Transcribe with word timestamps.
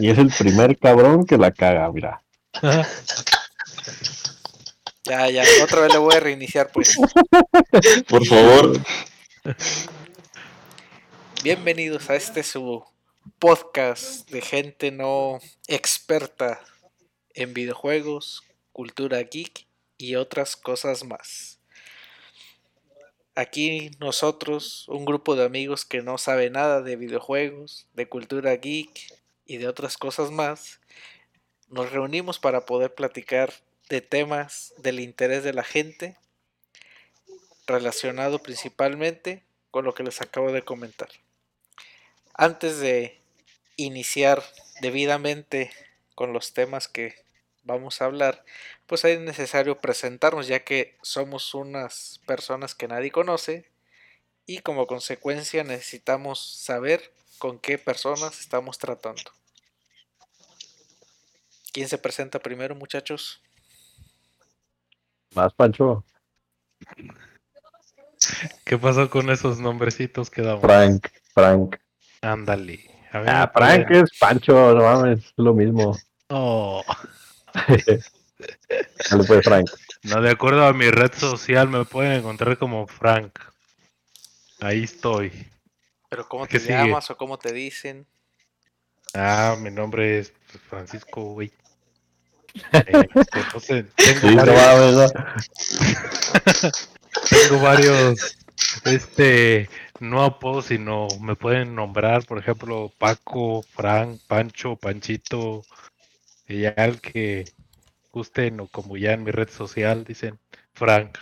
Y 0.00 0.08
es 0.08 0.16
el 0.16 0.32
primer 0.32 0.78
cabrón 0.78 1.26
que 1.26 1.36
la 1.36 1.52
caga, 1.52 1.92
mira. 1.92 2.22
Ya, 5.04 5.28
ya, 5.28 5.44
otra 5.62 5.80
vez 5.80 5.92
le 5.92 5.98
voy 5.98 6.14
a 6.14 6.20
reiniciar, 6.20 6.70
pues. 6.72 6.96
Por 8.08 8.24
favor. 8.24 8.80
Bienvenidos 11.42 12.08
a 12.08 12.16
este 12.16 12.42
su 12.42 12.82
podcast 13.38 14.30
de 14.30 14.40
gente 14.40 14.90
no 14.90 15.38
experta 15.66 16.62
en 17.34 17.52
videojuegos, 17.52 18.42
cultura 18.72 19.20
geek 19.20 19.66
y 19.98 20.14
otras 20.14 20.56
cosas 20.56 21.04
más. 21.04 21.60
Aquí 23.34 23.90
nosotros, 24.00 24.86
un 24.88 25.04
grupo 25.04 25.36
de 25.36 25.44
amigos 25.44 25.84
que 25.84 26.00
no 26.00 26.16
sabe 26.16 26.48
nada 26.48 26.80
de 26.80 26.96
videojuegos, 26.96 27.86
de 27.92 28.08
cultura 28.08 28.56
geek 28.56 29.19
y 29.50 29.56
de 29.56 29.66
otras 29.66 29.98
cosas 29.98 30.30
más, 30.30 30.78
nos 31.66 31.90
reunimos 31.90 32.38
para 32.38 32.66
poder 32.66 32.94
platicar 32.94 33.52
de 33.88 34.00
temas 34.00 34.72
del 34.78 35.00
interés 35.00 35.42
de 35.42 35.52
la 35.52 35.64
gente, 35.64 36.16
relacionado 37.66 38.38
principalmente 38.44 39.42
con 39.72 39.84
lo 39.84 39.92
que 39.92 40.04
les 40.04 40.20
acabo 40.20 40.52
de 40.52 40.62
comentar. 40.62 41.08
Antes 42.32 42.78
de 42.78 43.18
iniciar 43.74 44.40
debidamente 44.82 45.72
con 46.14 46.32
los 46.32 46.52
temas 46.52 46.86
que 46.86 47.16
vamos 47.64 48.00
a 48.00 48.04
hablar, 48.04 48.44
pues 48.86 49.04
es 49.04 49.18
necesario 49.18 49.80
presentarnos 49.80 50.46
ya 50.46 50.60
que 50.60 50.96
somos 51.02 51.54
unas 51.54 52.20
personas 52.24 52.76
que 52.76 52.86
nadie 52.86 53.10
conoce 53.10 53.68
y 54.46 54.60
como 54.60 54.86
consecuencia 54.86 55.64
necesitamos 55.64 56.38
saber 56.38 57.12
con 57.38 57.58
qué 57.58 57.78
personas 57.78 58.38
estamos 58.38 58.78
tratando. 58.78 59.39
¿Quién 61.72 61.88
se 61.88 61.98
presenta 61.98 62.38
primero, 62.38 62.74
muchachos? 62.74 63.42
Más 65.34 65.54
Pancho. 65.54 66.04
¿Qué 68.64 68.76
pasó 68.76 69.08
con 69.08 69.30
esos 69.30 69.60
nombrecitos 69.60 70.30
que 70.30 70.42
damos? 70.42 70.62
Frank, 70.62 71.08
Frank. 71.34 71.76
Ándale. 72.22 72.90
Ah, 73.12 73.50
Frank 73.52 73.90
es 73.90 74.10
Pancho, 74.18 74.74
no 74.74 74.82
mames, 74.82 75.18
es 75.24 75.32
lo 75.36 75.54
mismo. 75.54 75.96
Oh, 76.28 76.84
Dale 79.10 79.24
pues, 79.26 79.44
Frank. 79.44 79.70
no, 80.04 80.20
de 80.22 80.30
acuerdo 80.30 80.64
a 80.64 80.72
mi 80.72 80.90
red 80.90 81.12
social 81.14 81.68
me 81.68 81.84
pueden 81.84 82.12
encontrar 82.12 82.56
como 82.58 82.86
Frank. 82.86 83.38
Ahí 84.60 84.84
estoy. 84.84 85.32
¿Pero 86.08 86.28
cómo 86.28 86.46
¿Qué 86.46 86.58
te 86.58 86.66
sigue? 86.66 86.74
llamas 86.74 87.10
o 87.10 87.16
cómo 87.16 87.38
te 87.38 87.52
dicen? 87.52 88.06
Ah, 89.14 89.56
mi 89.58 89.70
nombre 89.70 90.18
es 90.20 90.32
Francisco, 90.68 91.32
güey. 91.32 91.52
Entonces, 92.72 93.86
tengo, 93.94 94.44
varios, 94.46 95.12
tengo 97.30 97.60
varios, 97.60 98.36
este, 98.84 99.68
no 100.00 100.22
apodos, 100.24 100.66
sino 100.66 101.08
me 101.20 101.36
pueden 101.36 101.74
nombrar, 101.74 102.24
por 102.24 102.38
ejemplo, 102.38 102.92
Paco, 102.98 103.62
Frank, 103.62 104.20
Pancho, 104.26 104.76
Panchito, 104.76 105.62
y 106.48 106.62
ya 106.62 106.70
el 106.70 107.00
que 107.00 107.44
gusten, 108.12 108.60
o 108.60 108.66
como 108.68 108.96
ya 108.96 109.12
en 109.12 109.24
mi 109.24 109.30
red 109.30 109.48
social 109.48 110.04
dicen, 110.04 110.38
Frank. 110.72 111.18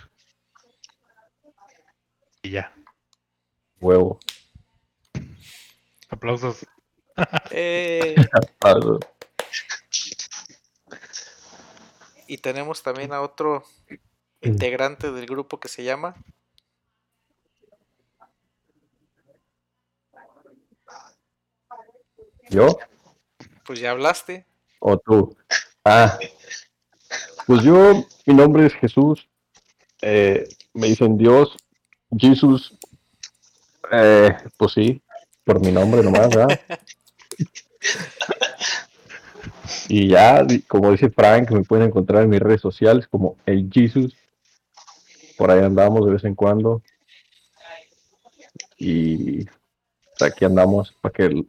Y 2.41 2.51
ya, 2.51 2.73
Huevo. 3.81 4.19
aplausos. 6.09 6.65
Eh, 7.51 8.15
Ah, 8.61 8.73
y 12.29 12.37
tenemos 12.37 12.83
también 12.83 13.11
a 13.11 13.21
otro 13.21 13.63
integrante 14.41 15.11
del 15.11 15.25
grupo 15.25 15.59
que 15.59 15.67
se 15.67 15.83
llama 15.83 16.15
¿Yo 22.51 22.77
Pues 23.65 23.79
ya 23.79 23.91
hablaste. 23.91 24.45
o 24.79 24.97
tú? 24.97 25.35
Ah, 25.83 26.19
pues 27.47 27.63
yo, 27.63 28.05
mi 28.27 28.33
nombre 28.35 28.67
es 28.67 28.73
Jesús. 28.75 29.27
eh, 30.03 30.47
me 30.73 30.87
dicen 30.87 31.17
Dios, 31.17 31.57
Jesús. 32.15 32.77
Eh, 33.91 34.35
pues 34.55 34.73
sí, 34.73 35.01
por 35.43 35.59
mi 35.59 35.71
nombre 35.71 36.03
nomás, 36.03 36.29
¿verdad? 36.29 36.61
Y 39.87 40.07
ya, 40.07 40.45
como 40.67 40.91
dice 40.91 41.09
Frank, 41.09 41.51
me 41.51 41.63
pueden 41.63 41.87
encontrar 41.87 42.23
en 42.23 42.29
mis 42.29 42.39
redes 42.39 42.61
sociales 42.61 43.07
como 43.07 43.37
el 43.45 43.69
Jesus. 43.71 44.15
Por 45.37 45.51
ahí 45.51 45.59
andamos 45.59 46.05
de 46.05 46.11
vez 46.11 46.23
en 46.23 46.35
cuando. 46.35 46.81
Y 48.77 49.45
aquí 50.21 50.45
andamos 50.45 50.93
para 51.01 51.13
que 51.13 51.45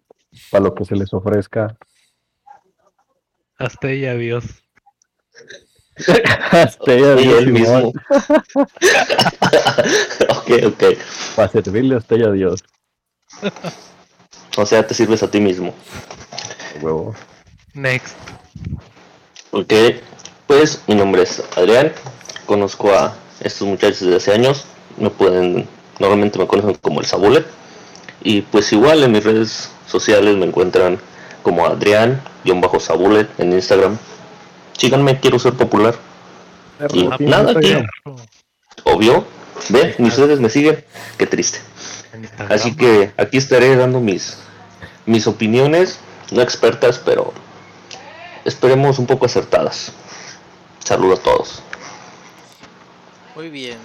para 0.51 0.65
lo 0.65 0.75
que 0.75 0.85
se 0.85 0.97
les 0.97 1.13
ofrezca. 1.13 1.77
Hasta 3.57 3.91
ella, 3.91 4.13
adiós. 4.13 4.45
Hasta 6.51 6.95
ella, 6.95 7.21
Y 7.21 7.25
Dios, 7.25 7.39
él 7.39 7.45
Simón, 7.47 7.63
mismo. 7.63 7.93
ok, 10.31 10.51
ok. 10.67 10.85
Para 11.37 11.49
servirle 11.49 11.97
hasta 11.97 12.15
ella 12.15 12.33
Dios. 12.33 12.65
O 14.57 14.67
sea, 14.67 14.87
te 14.87 14.95
sirves 14.95 15.23
a 15.23 15.31
ti 15.31 15.41
mismo. 15.41 15.75
Huevo. 16.81 17.15
Next. 17.75 18.17
Ok, 19.53 19.73
pues 20.47 20.83
mi 20.87 20.95
nombre 20.95 21.23
es 21.23 21.43
Adrián. 21.57 21.93
Conozco 22.47 22.93
a 22.93 23.17
estos 23.41 23.67
muchachos 23.67 24.01
desde 24.01 24.17
hace 24.17 24.33
años. 24.33 24.65
Me 24.97 25.11
pueden, 25.11 25.69
normalmente 25.99 26.39
me 26.39 26.47
conocen 26.47 26.75
como 26.75 27.01
el 27.01 27.07
Sabulet. 27.07 27.47
Y 28.23 28.43
pues 28.43 28.73
igual 28.73 29.03
en 29.03 29.13
mis 29.13 29.25
redes 29.25 29.71
sociales 29.87 30.37
me 30.37 30.47
encuentran 30.47 30.99
como 31.43 31.67
Adrián-Sabulet 31.67 33.29
en 33.39 33.53
Instagram. 33.53 33.99
Síganme, 34.77 35.21
quiero 35.21 35.39
ser 35.39 35.55
popular. 35.55 35.95
Y 36.93 37.09
nada, 37.25 37.53
Instagram. 37.53 37.87
tío. 38.05 38.17
Obvio. 38.85 39.25
Ve, 39.69 39.95
mis 39.99 40.17
redes 40.17 40.41
me 40.41 40.49
siguen. 40.49 40.85
Qué 41.19 41.27
triste. 41.27 41.61
Así 42.49 42.75
que 42.75 43.13
aquí 43.17 43.37
estaré 43.37 43.77
dando 43.77 44.01
mis, 44.01 44.39
mis 45.07 45.27
opiniones, 45.27 46.01
no 46.33 46.43
expertas, 46.43 46.99
pero 46.99 47.33
esperemos 48.51 48.99
un 48.99 49.07
poco 49.07 49.27
acertadas. 49.27 49.93
Saludos 50.81 51.21
a 51.21 51.23
todos. 51.23 51.63
Muy 53.37 53.49
bien. 53.49 53.79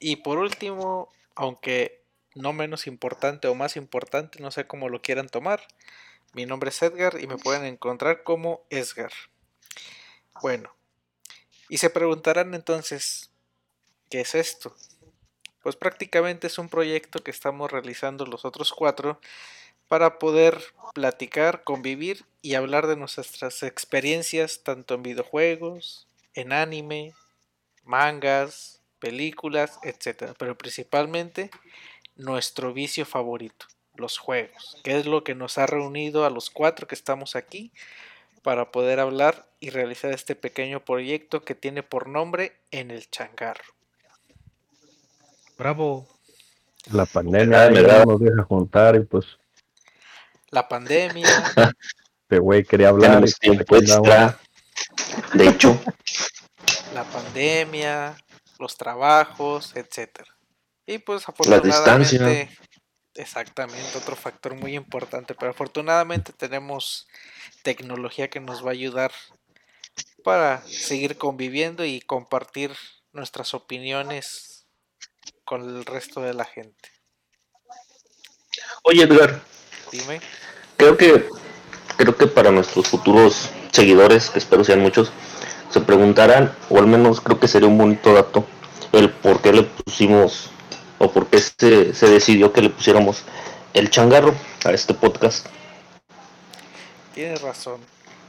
Y 0.00 0.16
por 0.16 0.38
último, 0.38 1.08
aunque 1.36 2.04
no 2.34 2.52
menos 2.52 2.88
importante 2.88 3.46
o 3.46 3.54
más 3.54 3.76
importante, 3.76 4.40
no 4.40 4.50
sé 4.50 4.66
cómo 4.66 4.88
lo 4.88 5.00
quieran 5.02 5.28
tomar, 5.28 5.62
mi 6.34 6.46
nombre 6.46 6.70
es 6.70 6.82
Edgar 6.82 7.18
y 7.20 7.28
me 7.28 7.38
pueden 7.38 7.64
encontrar 7.64 8.24
como 8.24 8.66
Esgar. 8.70 9.12
Bueno, 10.42 10.74
y 11.68 11.78
se 11.78 11.88
preguntarán 11.88 12.54
entonces, 12.54 13.30
¿qué 14.10 14.20
es 14.20 14.34
esto? 14.34 14.74
Pues 15.62 15.76
prácticamente 15.76 16.48
es 16.48 16.58
un 16.58 16.68
proyecto 16.68 17.22
que 17.22 17.30
estamos 17.30 17.70
realizando 17.70 18.26
los 18.26 18.44
otros 18.44 18.72
cuatro 18.72 19.20
para 19.88 20.18
poder 20.18 20.58
platicar, 20.94 21.64
convivir 21.64 22.24
y 22.42 22.54
hablar 22.54 22.86
de 22.86 22.96
nuestras 22.96 23.62
experiencias 23.62 24.62
tanto 24.62 24.94
en 24.94 25.02
videojuegos, 25.02 26.06
en 26.34 26.52
anime, 26.52 27.14
mangas, 27.84 28.80
películas, 28.98 29.78
etcétera, 29.82 30.34
pero 30.38 30.56
principalmente 30.56 31.50
nuestro 32.16 32.72
vicio 32.72 33.04
favorito, 33.04 33.66
los 33.94 34.18
juegos, 34.18 34.80
que 34.82 34.98
es 34.98 35.06
lo 35.06 35.22
que 35.22 35.34
nos 35.34 35.58
ha 35.58 35.66
reunido 35.66 36.24
a 36.24 36.30
los 36.30 36.50
cuatro 36.50 36.86
que 36.86 36.94
estamos 36.94 37.36
aquí 37.36 37.72
para 38.42 38.70
poder 38.70 39.00
hablar 39.00 39.46
y 39.60 39.70
realizar 39.70 40.12
este 40.12 40.34
pequeño 40.34 40.84
proyecto 40.84 41.44
que 41.44 41.54
tiene 41.54 41.82
por 41.82 42.08
nombre 42.08 42.52
En 42.70 42.90
el 42.90 43.10
Changarro. 43.10 43.74
Bravo. 45.58 46.06
La 46.92 47.06
pandemia 47.06 47.70
nos 48.04 48.20
deja 48.20 48.42
juntar 48.44 48.94
y 48.94 49.00
pues 49.00 49.26
La 50.56 50.66
pandemia, 50.66 51.28
este 52.22 52.38
güey 52.38 52.64
quería 52.64 52.88
hablar. 52.88 53.10
Tenemos 53.10 53.38
tiempo 53.38 53.76
extra. 53.76 54.40
De 55.34 55.48
hecho, 55.48 55.78
la 56.94 57.04
pandemia, 57.04 58.16
los 58.58 58.74
trabajos, 58.78 59.76
etcétera. 59.76 60.34
Y 60.86 60.96
pues 60.96 61.24
La 61.44 61.60
distancia. 61.60 62.20
afortunadamente, 62.20 62.58
exactamente, 63.16 63.98
otro 63.98 64.16
factor 64.16 64.54
muy 64.54 64.76
importante, 64.76 65.34
pero 65.34 65.50
afortunadamente 65.50 66.32
tenemos 66.32 67.06
tecnología 67.62 68.30
que 68.30 68.40
nos 68.40 68.64
va 68.64 68.70
a 68.70 68.72
ayudar 68.72 69.12
para 70.24 70.62
seguir 70.62 71.18
conviviendo 71.18 71.84
y 71.84 72.00
compartir 72.00 72.74
nuestras 73.12 73.52
opiniones 73.52 74.66
con 75.44 75.68
el 75.68 75.84
resto 75.84 76.22
de 76.22 76.32
la 76.32 76.46
gente. 76.46 76.88
oye 78.84 79.02
Edgar, 79.02 79.42
Dime. 79.92 80.20
creo 80.76 80.96
que 80.96 81.28
creo 81.96 82.16
que 82.16 82.26
para 82.26 82.50
nuestros 82.50 82.88
futuros 82.88 83.50
seguidores, 83.72 84.30
que 84.30 84.38
espero 84.38 84.64
sean 84.64 84.80
muchos, 84.80 85.12
se 85.70 85.80
preguntarán, 85.80 86.54
o 86.70 86.78
al 86.78 86.86
menos 86.86 87.20
creo 87.20 87.40
que 87.40 87.48
sería 87.48 87.68
un 87.68 87.78
bonito 87.78 88.12
dato, 88.12 88.46
el 88.92 89.10
por 89.10 89.40
qué 89.42 89.52
le 89.52 89.62
pusimos, 89.62 90.50
o 90.98 91.10
por 91.10 91.28
qué 91.28 91.38
se, 91.38 91.94
se 91.94 92.08
decidió 92.08 92.52
que 92.52 92.62
le 92.62 92.70
pusiéramos 92.70 93.22
el 93.74 93.90
changarro 93.90 94.34
a 94.64 94.70
este 94.72 94.94
podcast. 94.94 95.46
Tienes 97.14 97.40
razón. 97.42 97.80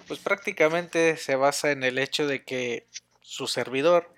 Pues 0.08 0.20
prácticamente 0.20 1.18
se 1.18 1.36
basa 1.36 1.72
en 1.72 1.84
el 1.84 1.98
hecho 2.00 2.28
de 2.28 2.44
que 2.44 2.88
su 3.22 3.48
servidor 3.48 4.10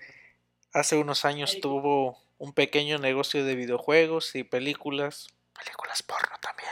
hace 0.72 0.96
unos 0.96 1.24
años 1.24 1.58
tuvo 1.60 2.18
un 2.38 2.52
pequeño 2.52 2.98
negocio 2.98 3.44
de 3.44 3.54
videojuegos 3.54 4.34
y 4.36 4.44
películas, 4.44 5.28
películas 5.58 6.02
porno 6.02 6.36
también, 6.40 6.70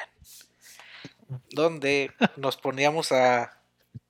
donde 1.58 2.12
nos 2.37 2.56
poníamos 2.56 3.12
a, 3.12 3.60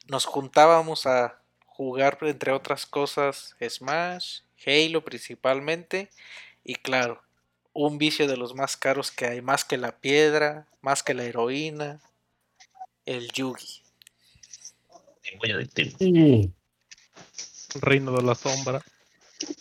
nos 0.07 0.27
juntábamos 0.27 1.07
a 1.07 1.41
jugar 1.67 2.19
entre 2.23 2.53
otras 2.53 2.87
cosas 2.87 3.57
Smash, 3.61 4.41
Halo 4.67 5.05
principalmente 5.05 6.11
y 6.65 6.75
claro, 6.75 7.23
un 7.73 7.99
vicio 7.99 8.27
de 8.27 8.37
los 8.37 8.55
más 8.55 8.77
caros 8.77 9.11
que 9.11 9.27
hay, 9.27 9.41
más 9.41 9.65
que 9.65 9.77
la 9.79 9.93
piedra, 9.93 10.67
más 10.81 11.03
que 11.03 11.15
la 11.15 11.25
heroína, 11.25 12.01
el 13.07 13.31
Yugi. 13.33 13.83
Sí. 15.99 16.53
Reino 17.81 18.13
de 18.13 18.23
la 18.23 18.35
sombra. 18.35 18.83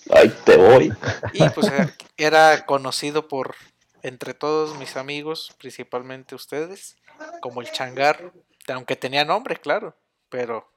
Ay, 0.09 0.33
te 0.45 0.57
voy. 0.57 0.91
Y 1.33 1.47
pues 1.49 1.71
era 2.17 2.65
conocido 2.65 3.27
por 3.27 3.55
entre 4.01 4.33
todos 4.33 4.77
mis 4.79 4.95
amigos, 4.95 5.53
principalmente 5.57 6.35
ustedes, 6.35 6.97
como 7.41 7.61
el 7.61 7.71
changarro, 7.71 8.31
aunque 8.69 8.95
tenía 8.95 9.23
nombre, 9.25 9.57
claro, 9.57 9.95
pero 10.29 10.67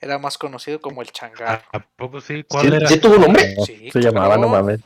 era 0.00 0.18
más 0.18 0.36
conocido 0.38 0.80
como 0.80 1.00
el 1.02 1.10
changarro. 1.12 1.62
¿A 1.72 1.80
poco 1.96 2.20
sí? 2.20 2.36
¿Sí, 2.38 2.44
¿Cuál 2.48 2.74
era? 2.74 2.88
sí 2.88 2.98
tuvo 2.98 3.16
nombre? 3.16 3.54
No, 3.56 3.64
Sí, 3.64 3.90
se 3.90 4.00
llamaba, 4.00 4.36
no 4.36 4.48
mames. 4.48 4.80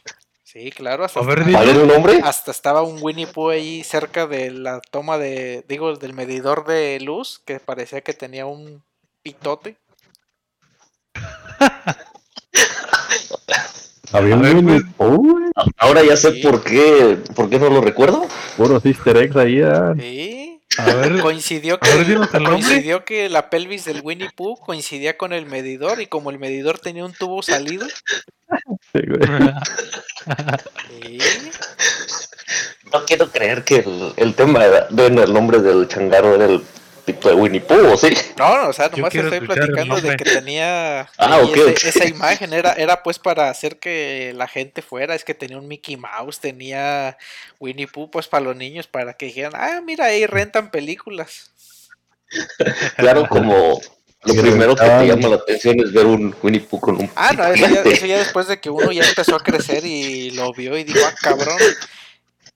Sí, 0.44 0.70
claro, 0.70 1.04
hasta, 1.04 1.20
A 1.20 1.24
ver, 1.24 1.40
hasta- 1.40 1.46
dilo. 1.50 1.58
¿Cuál 1.58 1.68
era 1.70 1.80
el 1.82 1.88
nombre? 1.88 2.20
hasta 2.24 2.50
estaba 2.50 2.82
un 2.82 2.98
Winnie 3.02 3.26
Pooh 3.26 3.50
ahí 3.50 3.84
cerca 3.84 4.26
de 4.26 4.50
la 4.50 4.80
toma 4.90 5.18
de, 5.18 5.64
digo, 5.68 5.94
del 5.96 6.14
medidor 6.14 6.64
de 6.66 6.98
luz, 7.00 7.40
que 7.44 7.60
parecía 7.60 8.00
que 8.00 8.14
tenía 8.14 8.46
un 8.46 8.82
pitote. 9.22 9.76
Había 14.12 14.36
un 14.36 14.42
Winnie 14.42 14.80
pues. 14.80 14.94
Pooh. 14.96 15.50
Ahora 15.76 16.02
ya 16.02 16.16
sé 16.16 16.32
Sí. 16.32 16.40
por 16.42 16.62
qué, 16.64 17.18
por 17.34 17.50
qué 17.50 17.58
no 17.58 17.68
lo 17.68 17.80
recuerdo. 17.82 18.26
Puros 18.56 18.84
easter 18.86 19.16
eggs 19.18 19.36
ahí, 19.36 19.60
ah. 19.60 19.92
Sí, 19.98 20.37
A 20.78 20.94
ver, 20.94 21.20
coincidió 21.20 21.78
a 21.80 21.94
ver, 21.96 22.06
que, 22.06 22.44
coincidió 22.44 23.04
que 23.04 23.28
la 23.28 23.50
pelvis 23.50 23.84
del 23.84 24.00
Winnie 24.02 24.30
Pooh 24.34 24.56
coincidía 24.56 25.16
con 25.16 25.32
el 25.32 25.46
medidor 25.46 26.00
y 26.00 26.06
como 26.06 26.30
el 26.30 26.38
medidor 26.38 26.78
tenía 26.78 27.04
un 27.04 27.12
tubo 27.12 27.42
salido, 27.42 27.86
Sí, 28.92 29.00
güey. 29.06 29.20
sí, 30.88 31.18
No 32.92 33.04
quiero 33.04 33.30
creer 33.30 33.64
que 33.64 33.76
el, 33.76 34.12
el 34.16 34.34
tema 34.34 34.64
era, 34.64 34.86
bueno, 34.90 35.22
el 35.22 35.32
nombre 35.32 35.60
del 35.60 35.88
changarro 35.88 36.34
era 36.34 36.46
el 36.46 36.62
de 37.12 37.34
Winnie 37.34 37.60
Pooh, 37.60 37.92
¿o 37.92 37.96
¿sí? 37.96 38.08
No, 38.36 38.56
no, 38.62 38.68
o 38.68 38.72
sea, 38.72 38.88
nomás 38.88 39.14
estoy 39.14 39.40
platicando 39.40 40.00
de 40.00 40.16
que 40.16 40.24
tenía 40.24 41.00
Ah, 41.16 41.40
ese- 41.54 41.88
esa 41.88 42.04
imagen, 42.06 42.52
era, 42.52 42.72
era 42.72 43.02
pues 43.02 43.18
para 43.18 43.50
hacer 43.50 43.78
que 43.78 44.32
la 44.34 44.48
gente 44.48 44.82
fuera, 44.82 45.14
es 45.14 45.24
que 45.24 45.34
tenía 45.34 45.58
un 45.58 45.68
Mickey 45.68 45.96
Mouse, 45.96 46.40
tenía 46.40 47.16
Winnie 47.60 47.86
Pooh, 47.86 48.10
pues 48.10 48.28
para 48.28 48.44
los 48.44 48.56
niños, 48.56 48.86
para 48.86 49.14
que 49.14 49.26
dijeran, 49.26 49.52
ah, 49.54 49.80
mira, 49.84 50.06
ahí 50.06 50.26
rentan 50.26 50.70
películas. 50.70 51.50
Claro, 52.96 53.26
como 53.28 53.80
lo 54.24 54.34
primero 54.34 54.74
que 54.76 54.84
te 54.84 55.06
llama 55.06 55.28
la 55.28 55.36
atención 55.36 55.80
es 55.80 55.92
ver 55.92 56.06
un 56.06 56.34
Winnie 56.42 56.60
Pooh 56.60 56.80
con 56.80 56.96
un 56.96 57.10
Ah, 57.14 57.32
no, 57.32 57.44
eso 57.46 57.66
ya, 57.68 57.82
eso 57.82 58.06
ya 58.06 58.18
después 58.18 58.48
de 58.48 58.60
que 58.60 58.68
uno 58.68 58.90
ya 58.92 59.04
empezó 59.08 59.36
a 59.36 59.40
crecer 59.40 59.84
y 59.86 60.32
lo 60.32 60.52
vio 60.52 60.76
y 60.76 60.84
dijo, 60.84 60.98
ah, 61.06 61.14
cabrón, 61.22 61.56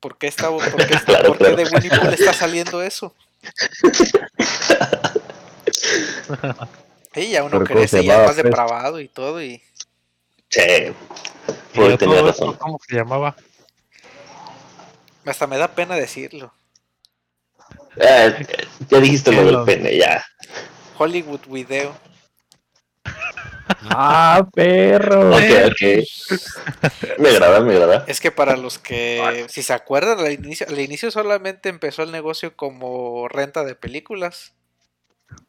¿por 0.01 0.19
qué, 0.19 0.27
está, 0.27 0.49
por 0.51 0.61
qué, 0.87 0.99
Claro, 1.07 1.29
por 1.29 1.39
qué 1.39 1.45
claro. 1.45 1.57
de 1.57 1.65
Winnie 1.65 1.91
Pooh 1.91 2.09
le 2.09 2.15
está 2.17 2.33
saliendo 2.35 2.83
eso? 2.83 3.15
Sí, 7.15 7.31
ya 7.31 7.43
uno 7.43 7.59
Pero 7.59 7.67
¿cómo 7.67 7.81
crece 7.81 7.99
se 7.99 8.05
ya 8.05 8.25
más 8.25 8.37
depravado 8.37 8.99
y 8.99 9.09
todo 9.09 9.43
y... 9.43 9.63
Sí, 10.49 10.61
a 10.61 10.95
tenía 11.75 11.97
todo 11.97 11.97
esto, 11.97 12.27
razón. 12.27 12.55
¿Cómo 12.55 12.81
se 12.87 12.97
llamaba? 12.97 13.37
Hasta 15.27 15.47
me 15.47 15.59
da 15.59 15.69
pena 15.69 15.95
decirlo. 15.95 16.53
Eh, 17.97 18.47
ya 18.89 18.99
dijiste 18.99 19.33
lo 19.33 19.45
del 19.45 19.65
pene, 19.65 19.97
ya. 19.97 20.25
Hollywood 20.99 21.41
Video. 21.47 21.95
Ah, 23.81 24.49
perro. 24.53 25.37
Ok, 25.37 25.43
ok. 25.67 27.19
Me 27.19 27.29
agrada, 27.31 27.61
me 27.61 27.75
agrada. 27.75 28.05
Es 28.07 28.21
que 28.21 28.31
para 28.31 28.57
los 28.57 28.79
que, 28.79 29.47
si 29.49 29.63
se 29.63 29.73
acuerdan, 29.73 30.19
al 30.21 30.33
inicio, 30.33 30.67
al 30.69 30.79
inicio 30.79 31.11
solamente 31.11 31.69
empezó 31.69 32.03
el 32.03 32.13
negocio 32.13 32.57
como 32.57 33.29
renta 33.29 33.65
de 33.65 33.75
películas. 33.75 34.55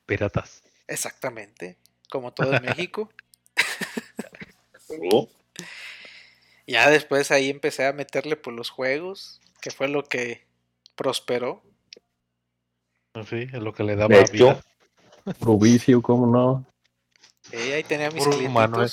Piratas. 0.06 0.64
Exactamente. 0.88 1.78
Como 2.10 2.34
todo 2.34 2.54
en 2.56 2.62
México. 2.64 3.10
Oh, 5.12 5.28
Ya 6.68 6.90
después 6.90 7.32
ahí 7.32 7.50
empecé 7.50 7.86
a 7.86 7.94
meterle 7.94 8.36
por 8.36 8.54
los 8.54 8.70
juegos, 8.70 9.42
que 9.62 9.72
fue 9.72 9.88
lo 9.88 10.04
que 10.04 10.46
prosperó. 10.96 11.64
Sí, 13.28 13.48
es 13.52 13.62
lo 13.62 13.74
que 13.74 13.84
le 13.84 13.96
daba 13.96 14.24
vida. 14.32 14.62
Puro 15.40 15.58
vicio, 15.58 16.02
¿cómo 16.02 16.28
no? 16.28 16.66
Y 17.54 17.72
ahí 17.72 17.84
tenía 17.84 18.10
mis 18.10 18.24
Puro 18.24 18.38
humano. 18.38 18.86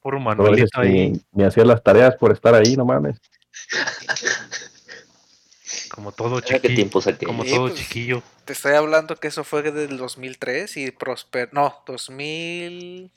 Puro 0.00 0.18
No, 0.18 0.24
Manuelito 0.26 0.80
ahí, 0.80 1.10
ni, 1.10 1.20
ni 1.32 1.44
hacía 1.44 1.64
las 1.64 1.82
tareas 1.82 2.14
por 2.16 2.32
estar 2.32 2.54
ahí, 2.54 2.76
no 2.76 2.84
mames. 2.84 3.18
como 5.98 6.12
todo 6.12 6.40
chiquillo. 6.40 6.88
Como 7.26 7.42
Sí, 7.44 7.50
todo 7.50 7.68
pues. 7.68 7.80
chiquillo. 7.80 8.22
Te 8.44 8.52
estoy 8.52 8.74
hablando 8.74 9.16
que 9.16 9.28
eso 9.28 9.42
fue 9.44 9.62
del 9.62 9.96
2003 9.96 10.76
y 10.76 10.90
prosperó. 10.90 11.48
No, 11.52 11.82
2000. 11.86 13.10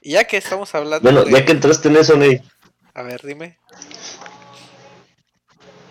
Y 0.00 0.12
ya 0.12 0.24
que 0.24 0.38
estamos 0.38 0.74
hablando 0.74 1.02
Bueno, 1.02 1.22
de... 1.24 1.32
ya 1.32 1.44
que 1.44 1.52
entraste 1.52 1.88
en 1.88 1.96
eso, 1.96 2.16
Ney. 2.16 2.40
A 2.94 3.02
ver, 3.02 3.20
dime. 3.22 3.58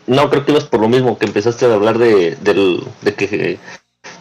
No, 0.07 0.29
creo 0.29 0.43
que 0.45 0.51
ibas 0.51 0.65
por 0.65 0.79
lo 0.81 0.89
mismo, 0.89 1.17
que 1.19 1.25
empezaste 1.27 1.65
a 1.65 1.73
hablar 1.73 1.97
de, 1.97 2.35
del, 2.37 2.83
de 3.01 3.13
que 3.13 3.59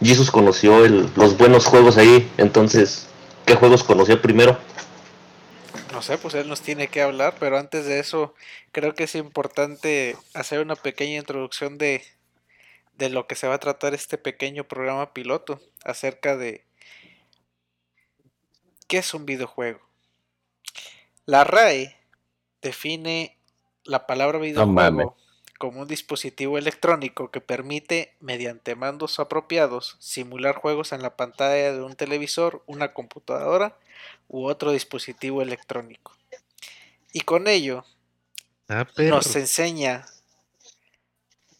Jesus 0.03 0.29
conoció 0.31 0.85
el- 0.85 1.09
los 1.15 1.37
buenos 1.37 1.65
juegos 1.65 1.97
ahí. 1.97 2.31
Entonces, 2.37 3.07
¿qué 3.45 3.55
juegos 3.55 3.83
conoció 3.83 4.21
primero? 4.21 4.57
No 5.91 6.01
sé, 6.01 6.17
pues 6.17 6.33
él 6.35 6.47
nos 6.47 6.61
tiene 6.61 6.87
que 6.87 7.01
hablar, 7.01 7.35
pero 7.39 7.57
antes 7.57 7.85
de 7.85 7.99
eso 7.99 8.33
creo 8.71 8.95
que 8.95 9.03
es 9.05 9.15
importante 9.15 10.15
hacer 10.33 10.59
una 10.59 10.75
pequeña 10.75 11.19
introducción 11.19 11.77
de 11.77 12.03
de 12.97 13.09
lo 13.09 13.27
que 13.27 13.35
se 13.35 13.47
va 13.47 13.55
a 13.55 13.59
tratar 13.59 13.93
este 13.93 14.17
pequeño 14.17 14.63
programa 14.65 15.13
piloto, 15.13 15.59
acerca 15.83 16.37
de 16.37 16.63
qué 18.87 18.99
es 18.99 19.13
un 19.13 19.25
videojuego. 19.25 19.79
La 21.25 21.43
RAE 21.43 21.97
define 22.61 23.37
la 23.83 24.05
palabra 24.05 24.39
videojuego 24.39 25.15
como 25.57 25.81
un 25.81 25.87
dispositivo 25.87 26.57
electrónico 26.57 27.31
que 27.31 27.39
permite, 27.39 28.15
mediante 28.19 28.75
mandos 28.75 29.19
apropiados, 29.19 29.95
simular 29.99 30.55
juegos 30.55 30.91
en 30.91 31.01
la 31.01 31.15
pantalla 31.15 31.71
de 31.71 31.81
un 31.81 31.95
televisor, 31.95 32.63
una 32.65 32.93
computadora 32.93 33.77
u 34.27 34.45
otro 34.45 34.71
dispositivo 34.71 35.41
electrónico. 35.41 36.17
Y 37.13 37.21
con 37.21 37.47
ello 37.47 37.85
Ah, 38.69 38.87
nos 38.97 39.35
enseña 39.35 40.05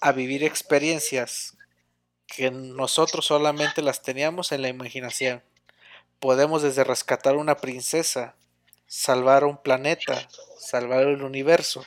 a 0.04 0.12
vivir 0.12 0.44
experiencias 0.44 1.56
que 2.28 2.52
nosotros 2.52 3.26
solamente 3.26 3.82
las 3.82 4.02
teníamos 4.02 4.52
en 4.52 4.62
la 4.62 4.68
imaginación. 4.68 5.42
Podemos 6.20 6.62
desde 6.62 6.84
rescatar 6.84 7.38
una 7.38 7.56
princesa, 7.56 8.36
salvar 8.86 9.46
un 9.46 9.56
planeta, 9.56 10.28
salvar 10.60 11.04
el 11.04 11.24
universo, 11.24 11.86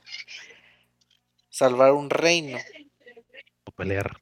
salvar 1.51 1.93
un 1.93 2.09
reino 2.09 2.57
pelear. 3.77 4.19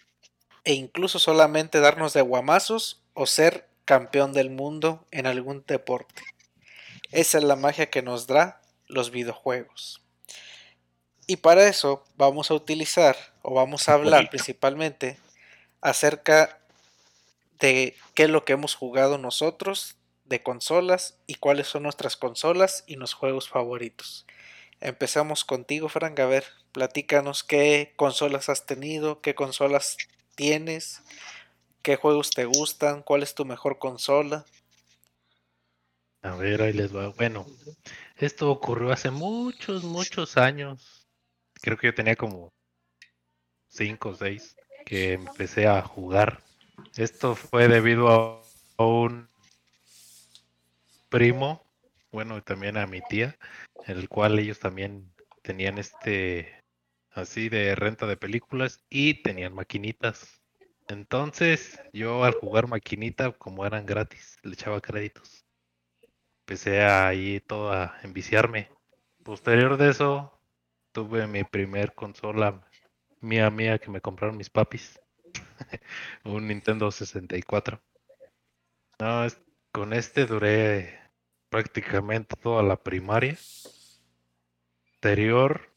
e 0.64 0.72
incluso 0.72 1.20
solamente 1.20 1.78
darnos 1.78 2.14
de 2.14 2.22
guamazos 2.22 3.00
o 3.12 3.26
ser 3.26 3.68
campeón 3.84 4.32
del 4.32 4.50
mundo 4.50 5.06
en 5.12 5.28
algún 5.28 5.62
deporte. 5.68 6.20
Esa 7.12 7.38
es 7.38 7.44
la 7.44 7.54
magia 7.54 7.90
que 7.90 8.02
nos 8.02 8.26
da 8.26 8.60
los 8.88 9.12
videojuegos. 9.12 10.02
Y 11.28 11.36
para 11.36 11.68
eso 11.68 12.02
vamos 12.16 12.50
a 12.50 12.54
utilizar 12.54 13.33
o 13.44 13.54
vamos 13.54 13.88
a 13.88 13.92
hablar 13.92 14.20
Bonito. 14.20 14.30
principalmente 14.30 15.18
acerca 15.82 16.58
de 17.60 17.94
qué 18.14 18.24
es 18.24 18.30
lo 18.30 18.44
que 18.44 18.54
hemos 18.54 18.74
jugado 18.74 19.18
nosotros 19.18 19.96
de 20.24 20.42
consolas 20.42 21.18
y 21.26 21.34
cuáles 21.34 21.66
son 21.68 21.82
nuestras 21.82 22.16
consolas 22.16 22.84
y 22.86 22.96
los 22.96 23.12
juegos 23.12 23.50
favoritos. 23.50 24.26
Empezamos 24.80 25.44
contigo, 25.44 25.90
Frank. 25.90 26.18
A 26.20 26.26
ver, 26.26 26.44
platícanos 26.72 27.44
qué 27.44 27.92
consolas 27.96 28.48
has 28.48 28.64
tenido, 28.64 29.20
qué 29.20 29.34
consolas 29.34 29.98
tienes, 30.34 31.02
qué 31.82 31.96
juegos 31.96 32.30
te 32.30 32.46
gustan, 32.46 33.02
cuál 33.02 33.22
es 33.22 33.34
tu 33.34 33.44
mejor 33.44 33.78
consola. 33.78 34.46
A 36.22 36.34
ver, 36.36 36.62
ahí 36.62 36.72
les 36.72 36.96
va. 36.96 37.08
Bueno, 37.08 37.44
esto 38.16 38.50
ocurrió 38.50 38.90
hace 38.90 39.10
muchos, 39.10 39.84
muchos 39.84 40.38
años. 40.38 41.06
Creo 41.60 41.76
que 41.76 41.88
yo 41.88 41.94
tenía 41.94 42.16
como 42.16 42.53
cinco 43.74 44.10
o 44.10 44.14
seis 44.14 44.56
que 44.86 45.12
empecé 45.12 45.66
a 45.66 45.82
jugar. 45.82 46.42
Esto 46.96 47.34
fue 47.34 47.68
debido 47.68 48.08
a, 48.08 48.84
un 48.84 49.28
primo, 51.08 51.62
bueno, 52.12 52.42
también 52.42 52.76
a 52.76 52.86
mi 52.86 53.00
tía, 53.02 53.36
en 53.86 53.98
el 53.98 54.08
cual 54.08 54.38
ellos 54.38 54.58
también 54.58 55.12
tenían 55.42 55.78
este 55.78 56.60
así 57.12 57.48
de 57.48 57.74
renta 57.74 58.06
de 58.06 58.16
películas 58.16 58.80
y 58.90 59.22
tenían 59.22 59.54
maquinitas. 59.54 60.40
Entonces, 60.88 61.80
yo 61.92 62.24
al 62.24 62.34
jugar 62.34 62.68
maquinita, 62.68 63.32
como 63.32 63.64
eran 63.64 63.86
gratis, 63.86 64.38
le 64.42 64.54
echaba 64.54 64.80
créditos 64.80 65.44
empecé 66.44 66.82
ahí 66.82 67.40
todo 67.40 67.72
a 67.72 67.96
enviciarme. 68.02 68.68
Posterior 69.22 69.78
de 69.78 69.88
eso, 69.90 70.38
tuve 70.92 71.26
mi 71.26 71.42
primer 71.42 71.94
consola 71.94 72.60
mía 73.24 73.50
mía 73.50 73.78
que 73.78 73.90
me 73.90 74.00
compraron 74.00 74.36
mis 74.36 74.50
papis. 74.50 75.00
Un 76.24 76.46
Nintendo 76.48 76.90
64. 76.90 77.80
No, 78.98 79.24
es- 79.24 79.40
con 79.72 79.92
este 79.92 80.26
duré 80.26 80.98
prácticamente 81.48 82.36
toda 82.36 82.62
la 82.62 82.76
primaria. 82.82 83.36
Posterior, 84.92 85.70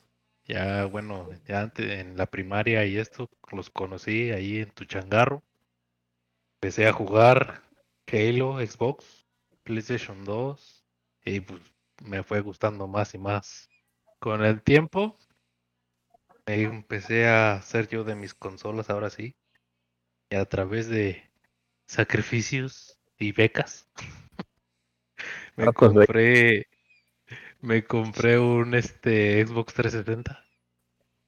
ya 0.46 0.86
bueno, 0.86 1.30
ya 1.48 1.62
antes 1.62 1.92
en 1.92 2.18
la 2.18 2.26
primaria 2.26 2.86
y 2.86 2.98
esto 2.98 3.30
los 3.52 3.70
conocí 3.70 4.32
ahí 4.32 4.60
en 4.60 4.72
tu 4.72 4.86
changarro. 4.86 5.44
Empecé 6.62 6.88
a 6.88 6.94
jugar 6.94 7.64
Halo, 8.12 8.60
Xbox, 8.66 9.26
PlayStation 9.64 10.24
2 10.24 10.86
y 11.26 11.40
pues 11.42 11.62
me 12.04 12.24
fue 12.24 12.42
gustando 12.42 12.88
más 12.88 13.14
y 13.14 13.18
más. 13.18 13.70
Con 14.20 14.44
el 14.44 14.62
tiempo 14.64 15.18
me 16.48 16.64
empecé 16.64 17.28
a 17.28 17.56
hacer 17.56 17.90
yo 17.90 18.04
de 18.04 18.16
mis 18.16 18.34
consolas 18.34 18.90
ahora 18.90 19.10
sí. 19.10 19.36
Y 20.30 20.36
a 20.36 20.46
través 20.46 20.88
de 20.88 21.30
sacrificios 21.88 22.98
y 23.18 23.32
becas 23.32 23.88
me 25.56 25.66
Hartas 25.66 25.94
becas. 25.94 26.08
compré 26.08 26.68
me 27.62 27.84
compré 27.84 28.40
un 28.40 28.76
este 28.76 29.46
Xbox 29.46 29.74
360 29.74 30.46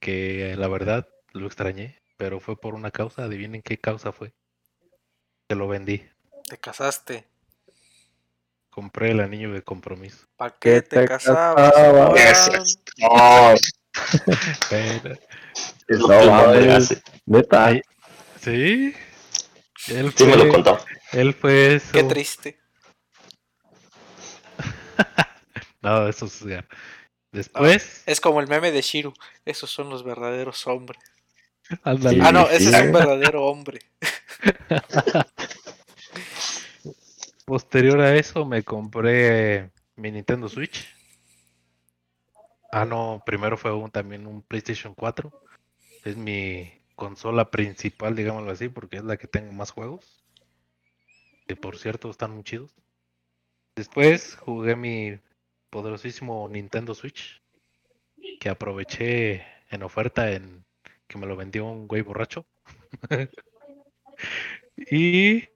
que 0.00 0.54
la 0.56 0.68
verdad 0.68 1.08
lo 1.32 1.46
extrañé, 1.46 1.98
pero 2.16 2.40
fue 2.40 2.58
por 2.58 2.74
una 2.74 2.90
causa, 2.90 3.24
adivinen 3.24 3.62
qué 3.62 3.78
causa 3.78 4.12
fue. 4.12 4.32
Que 5.48 5.54
lo 5.54 5.68
vendí. 5.68 6.02
Te 6.48 6.56
casaste. 6.58 7.26
Compré 8.70 9.10
el 9.10 9.20
anillo 9.20 9.52
de 9.52 9.62
compromiso. 9.62 10.26
¿Para 10.36 10.56
qué 10.58 10.74
¿Qué 10.74 10.82
te 10.82 11.00
te 11.00 11.04
casabas? 11.06 11.72
casabas? 11.72 12.76
Pero- 14.70 15.14
es 15.88 15.98
lo 15.98 16.08
No 16.08 16.30
mames. 16.30 17.02
Neta. 17.26 17.66
Ay, 17.66 17.82
¿Sí? 18.40 18.94
Él 19.88 20.12
Sí 20.16 20.24
me 20.24 20.36
lo 20.36 20.48
contó. 20.48 20.78
Él 21.12 21.34
fue 21.34 21.74
eso. 21.76 21.92
Qué 21.92 22.04
triste. 22.04 22.58
No, 25.82 26.06
eso 26.08 26.26
es 26.26 26.40
ya. 26.40 26.66
Después, 27.32 28.02
Es 28.04 28.20
como 28.20 28.40
el 28.40 28.48
meme 28.48 28.70
de 28.70 28.82
Shiru. 28.82 29.14
Esos 29.46 29.70
son 29.70 29.88
los 29.88 30.04
verdaderos 30.04 30.66
hombres. 30.66 31.00
ándale. 31.84 32.16
Sí, 32.18 32.22
Ah, 32.22 32.32
no, 32.32 32.42
ese 32.50 32.64
es 32.70 32.76
sí. 32.76 32.82
un 32.82 32.92
verdadero 32.92 33.44
hombre. 33.46 33.78
Posterior 37.46 38.00
a 38.00 38.14
eso 38.14 38.44
me 38.44 38.62
compré 38.62 39.70
mi 39.96 40.10
Nintendo 40.12 40.48
Switch. 40.48 40.86
Ah, 42.72 42.84
no, 42.84 43.22
primero 43.26 43.56
fue 43.56 43.72
un, 43.72 43.90
también 43.90 44.26
un 44.26 44.42
PlayStation 44.42 44.94
4. 44.94 45.32
Es 46.04 46.16
mi 46.16 46.72
consola 46.94 47.50
principal, 47.50 48.14
digámoslo 48.14 48.50
así, 48.52 48.68
porque 48.68 48.98
es 48.98 49.04
la 49.04 49.16
que 49.16 49.26
tengo 49.26 49.52
más 49.52 49.70
juegos. 49.72 50.24
Que 51.46 51.56
por 51.56 51.78
cierto 51.78 52.10
están 52.10 52.32
muy 52.32 52.44
chidos. 52.44 52.74
Después 53.74 54.36
jugué 54.36 54.76
mi 54.76 55.18
poderosísimo 55.70 56.48
Nintendo 56.48 56.94
Switch. 56.94 57.42
Que 58.40 58.48
aproveché 58.48 59.44
en 59.70 59.82
oferta 59.82 60.30
en 60.32 60.64
que 61.08 61.18
me 61.18 61.26
lo 61.26 61.36
vendió 61.36 61.64
un 61.66 61.88
güey 61.88 62.02
borracho. 62.02 62.46
y 64.76 65.48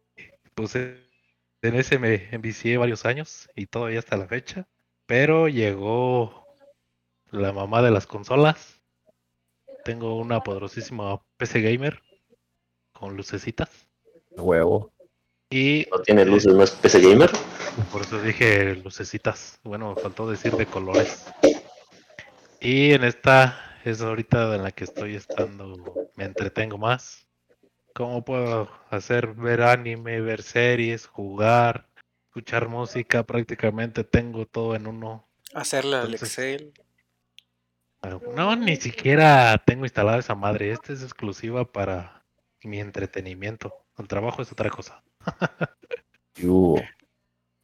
pues 0.55 0.75
en 0.77 1.77
ese 1.77 1.99
me 1.99 2.29
envicié 2.35 2.77
varios 2.77 3.05
años 3.07 3.49
y 3.55 3.67
todavía 3.67 4.01
hasta 4.01 4.17
la 4.17 4.27
fecha. 4.27 4.67
Pero 5.07 5.49
llegó 5.49 6.44
la 7.35 7.53
mamá 7.53 7.83
de 7.83 7.91
las 7.91 8.07
consolas. 8.07 8.81
Tengo 9.85 10.17
una 10.17 10.41
poderosísima 10.43 11.21
PC 11.37 11.61
Gamer 11.61 12.01
con 12.93 13.17
lucecitas. 13.17 13.69
Huevo. 14.31 14.93
Y 15.51 15.87
No 15.91 15.99
tiene 16.01 16.25
luces, 16.25 16.55
no 16.55 16.63
es 16.63 16.71
PC 16.71 17.01
Gamer. 17.01 17.31
por 17.93 18.03
eso 18.03 18.21
dije 18.23 18.77
lucecitas. 18.77 19.59
Bueno, 19.63 19.95
me 19.95 20.01
faltó 20.01 20.29
decir 20.31 20.53
de 20.53 20.67
colores. 20.67 21.27
Y 22.61 22.93
en 22.93 23.05
esta 23.05 23.79
es 23.85 24.01
ahorita 24.01 24.55
en 24.55 24.63
la 24.63 24.71
que 24.73 24.85
estoy 24.85 25.17
estando, 25.17 26.09
me 26.17 26.25
entretengo 26.25 26.79
más. 26.79 27.27
¿Cómo 27.95 28.25
puedo 28.25 28.71
hacer 28.91 29.35
ver 29.35 29.63
anime, 29.63 30.21
ver 30.21 30.43
series, 30.43 31.07
jugar, 31.07 31.89
escuchar 32.29 32.69
música? 32.69 33.23
Prácticamente 33.23 34.03
tengo 34.03 34.47
todo 34.47 34.75
en 34.75 34.87
uno. 34.87 35.29
Hacerle 35.53 35.97
al 35.97 36.15
Excel. 36.15 36.73
No, 38.35 38.57
ni 38.57 38.77
siquiera 38.77 39.63
tengo 39.65 39.85
instalada 39.85 40.19
esa 40.19 40.35
madre. 40.35 40.71
Esta 40.71 40.93
es 40.93 41.03
exclusiva 41.03 41.65
para 41.65 42.23
mi 42.63 42.81
entretenimiento. 42.81 43.73
El 43.99 44.09
trabajo 44.09 44.43
es 44.43 44.53
otra 44.53 44.71
cosa. 44.71 45.03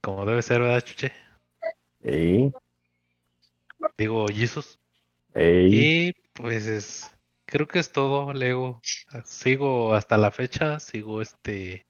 Como 0.01 0.25
debe 0.25 0.43
ser, 0.43 0.61
¿verdad, 0.61 0.81
Chuche? 0.83 1.13
Digo, 3.99 4.27
Jesus. 4.29 4.79
Y 5.35 6.13
pues 6.33 6.67
es, 6.67 7.11
creo 7.45 7.67
que 7.67 7.79
es 7.79 7.93
todo, 7.93 8.33
Lego. 8.33 8.81
Sigo 9.25 9.95
hasta 9.95 10.17
la 10.17 10.31
fecha, 10.31 10.81
sigo 10.81 11.21
este 11.21 11.87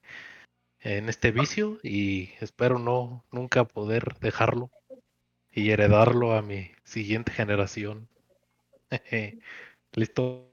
en 0.83 1.09
este 1.09 1.31
vicio 1.31 1.77
y 1.83 2.31
espero 2.39 2.79
no 2.79 3.23
nunca 3.31 3.65
poder 3.65 4.15
dejarlo 4.19 4.71
y 5.51 5.69
heredarlo 5.69 6.33
a 6.33 6.41
mi 6.41 6.71
siguiente 6.83 7.31
generación. 7.31 8.09
Listo. 9.93 10.47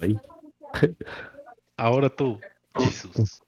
Ey. 0.00 0.18
Ahora 1.76 2.08
tú, 2.08 2.40
Jesús. 2.78 3.42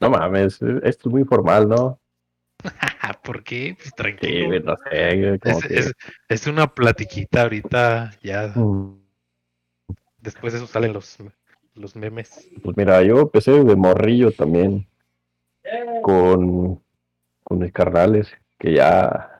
No 0.00 0.10
mames, 0.10 0.60
esto 0.82 1.08
es 1.08 1.12
muy 1.12 1.24
formal, 1.24 1.68
¿no? 1.68 1.98
¿Por 3.24 3.42
qué? 3.44 3.76
Pues 3.78 3.94
tranquilo. 3.94 4.46
güey, 4.48 4.60
no 4.62 4.76
sé, 4.76 5.16
güey, 5.20 5.38
como 5.38 5.58
Es, 5.58 5.64
que- 5.66 5.78
es- 5.78 5.92
es 6.28 6.46
una 6.46 6.72
platiquita 6.74 7.42
ahorita, 7.42 8.12
ya 8.22 8.48
Mm, 8.56 9.00
después 10.20 10.52
de 10.52 10.58
eso 10.58 10.66
salen 10.66 10.92
los, 10.92 11.18
los 11.74 11.94
memes. 11.96 12.48
Pues 12.64 12.76
mira, 12.76 13.02
yo 13.02 13.20
empecé 13.20 13.52
de 13.52 13.76
morrillo 13.76 14.32
también 14.32 14.88
con, 16.02 16.82
con 17.44 17.58
mis 17.58 17.72
carnales, 17.72 18.32
que 18.58 18.74
ya, 18.74 19.31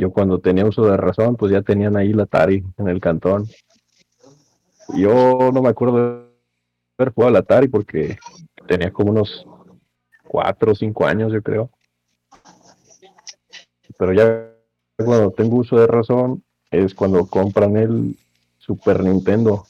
yo 0.00 0.10
cuando 0.10 0.40
tenía 0.40 0.64
uso 0.64 0.82
de 0.86 0.96
razón, 0.96 1.36
pues 1.36 1.52
ya 1.52 1.60
tenían 1.60 1.96
ahí 1.96 2.12
la 2.14 2.22
Atari 2.22 2.64
en 2.78 2.88
el 2.88 3.00
cantón. 3.00 3.46
Yo 4.96 5.50
no 5.52 5.60
me 5.60 5.68
acuerdo 5.68 5.96
de 5.96 6.30
haber 6.98 7.12
jugado 7.12 7.36
al 7.36 7.42
Atari 7.42 7.68
porque 7.68 8.18
tenía 8.66 8.90
como 8.92 9.10
unos 9.10 9.46
cuatro 10.26 10.72
o 10.72 10.74
cinco 10.74 11.06
años, 11.06 11.32
yo 11.32 11.42
creo. 11.42 11.70
Pero 13.98 14.12
ya 14.14 14.50
cuando 14.96 15.30
tengo 15.32 15.58
uso 15.58 15.76
de 15.76 15.86
razón 15.86 16.42
es 16.70 16.94
cuando 16.94 17.26
compran 17.26 17.76
el 17.76 18.16
Super 18.58 19.04
Nintendo. 19.04 19.66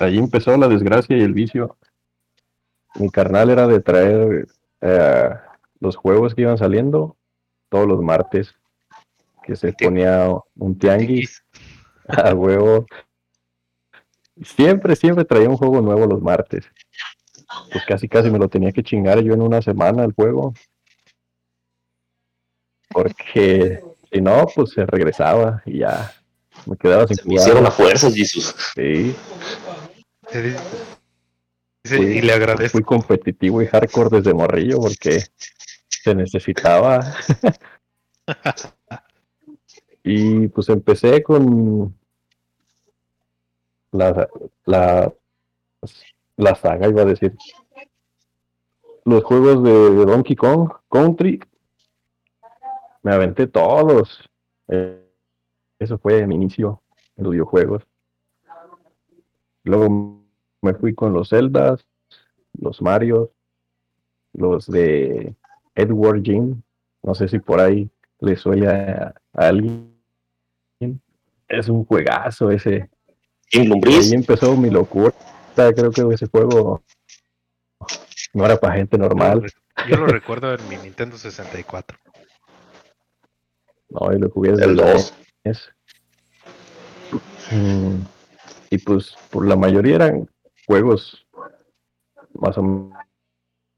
Allí 0.00 0.18
empezó 0.18 0.56
la 0.56 0.66
desgracia 0.66 1.16
y 1.16 1.20
el 1.20 1.34
vicio. 1.34 1.76
Mi 2.96 3.10
carnal 3.10 3.50
era 3.50 3.68
de 3.68 3.80
traer 3.80 4.48
eh, 4.80 5.30
los 5.78 5.94
juegos 5.94 6.34
que 6.34 6.42
iban 6.42 6.58
saliendo 6.58 7.16
todos 7.68 7.86
los 7.86 8.02
martes, 8.02 8.54
que 9.44 9.56
se 9.56 9.72
ponía 9.72 10.28
un 10.56 10.78
tianguis 10.78 11.42
a 12.08 12.34
huevo. 12.34 12.86
Siempre, 14.42 14.96
siempre 14.96 15.24
traía 15.24 15.48
un 15.48 15.56
juego 15.56 15.80
nuevo 15.80 16.06
los 16.06 16.22
martes. 16.22 16.66
Pues 17.70 17.84
casi, 17.86 18.08
casi 18.08 18.30
me 18.30 18.38
lo 18.38 18.48
tenía 18.48 18.72
que 18.72 18.82
chingar 18.82 19.20
yo 19.20 19.34
en 19.34 19.42
una 19.42 19.60
semana 19.60 20.04
el 20.04 20.12
juego. 20.12 20.54
Porque 22.88 23.82
si 24.10 24.20
no, 24.20 24.46
pues 24.54 24.70
se 24.70 24.84
regresaba 24.86 25.62
y 25.66 25.78
ya 25.80 26.12
me 26.66 26.76
quedaba 26.76 27.06
sin 27.06 27.16
Se 27.16 27.24
me 27.28 27.34
hicieron 27.34 27.66
a 27.66 27.70
jugar. 27.70 27.90
fuerzas, 27.98 28.14
Jesús. 28.14 28.54
Sí, 28.74 29.14
Fui- 31.84 32.06
y 32.18 32.20
le 32.22 32.32
agradezco. 32.32 32.72
fui 32.78 32.82
competitivo 32.84 33.60
y 33.60 33.66
hardcore 33.66 34.18
desde 34.18 34.32
morrillo 34.34 34.78
porque 34.78 35.24
se 35.88 36.14
necesitaba. 36.14 37.14
y 40.04 40.48
pues 40.48 40.68
empecé 40.68 41.22
con 41.22 41.94
la, 43.92 44.28
la, 44.64 45.12
la 46.36 46.54
saga, 46.54 46.88
iba 46.88 47.02
a 47.02 47.06
decir. 47.06 47.36
Los 49.04 49.24
juegos 49.24 49.62
de, 49.62 50.04
Donkey 50.04 50.36
Kong 50.36 50.70
Country. 50.90 51.40
Me 53.02 53.12
aventé 53.12 53.46
todos. 53.46 54.28
Eh, 54.68 55.04
eso 55.78 55.98
fue 55.98 56.26
mi 56.26 56.36
inicio 56.36 56.82
en 57.16 57.24
los 57.24 57.32
videojuegos. 57.32 57.82
Luego 59.64 60.22
me 60.60 60.74
fui 60.74 60.94
con 60.94 61.12
los 61.12 61.28
Zeldas, 61.28 61.84
los 62.58 62.80
Mario, 62.80 63.32
los 64.32 64.66
de 64.66 65.34
Edward 65.74 66.22
Jim. 66.22 66.62
No 67.02 67.14
sé 67.14 67.28
si 67.28 67.38
por 67.40 67.60
ahí 67.60 67.90
le 68.20 68.36
suele 68.36 68.68
a 68.68 69.14
alguien. 69.32 69.91
Es 71.52 71.68
un 71.68 71.84
juegazo 71.84 72.50
ese. 72.50 72.88
Lumbriz. 73.52 74.10
ahí 74.10 74.14
empezó 74.14 74.56
mi 74.56 74.70
locura. 74.70 75.12
Creo 75.54 75.90
que 75.90 76.14
ese 76.14 76.26
juego 76.26 76.82
no 78.32 78.46
era 78.46 78.56
para 78.56 78.76
gente 78.76 78.96
normal. 78.96 79.44
yo 79.86 79.96
lo 79.98 80.06
recuerdo 80.06 80.54
en 80.54 80.66
mi 80.70 80.76
Nintendo 80.76 81.18
64. 81.18 81.98
No, 83.90 84.10
y 84.14 84.18
lo 84.18 84.30
jugué 84.30 84.52
desde 84.52 84.64
El 84.64 84.76
2. 84.76 85.14
NES. 85.44 85.68
Mm, 87.50 87.96
Y 88.70 88.78
pues 88.78 89.14
por 89.30 89.46
la 89.46 89.54
mayoría 89.56 89.96
eran 89.96 90.26
juegos 90.66 91.26
más 92.32 92.56
o 92.56 92.90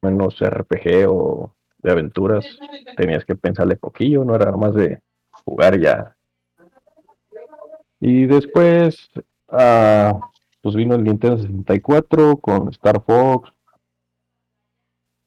menos 0.00 0.38
RPG 0.40 1.08
o 1.08 1.52
de 1.78 1.90
aventuras. 1.90 2.46
Tenías 2.96 3.24
que 3.24 3.34
pensarle 3.34 3.74
poquillo, 3.74 4.24
no 4.24 4.36
era 4.36 4.52
más 4.52 4.76
de 4.76 5.00
jugar 5.44 5.80
ya. 5.80 6.14
Y 8.06 8.26
después, 8.26 9.10
ah, 9.48 10.20
pues 10.60 10.74
vino 10.74 10.94
el 10.94 11.04
Nintendo 11.04 11.38
64 11.38 12.36
con 12.36 12.68
Star 12.68 13.02
Fox, 13.02 13.50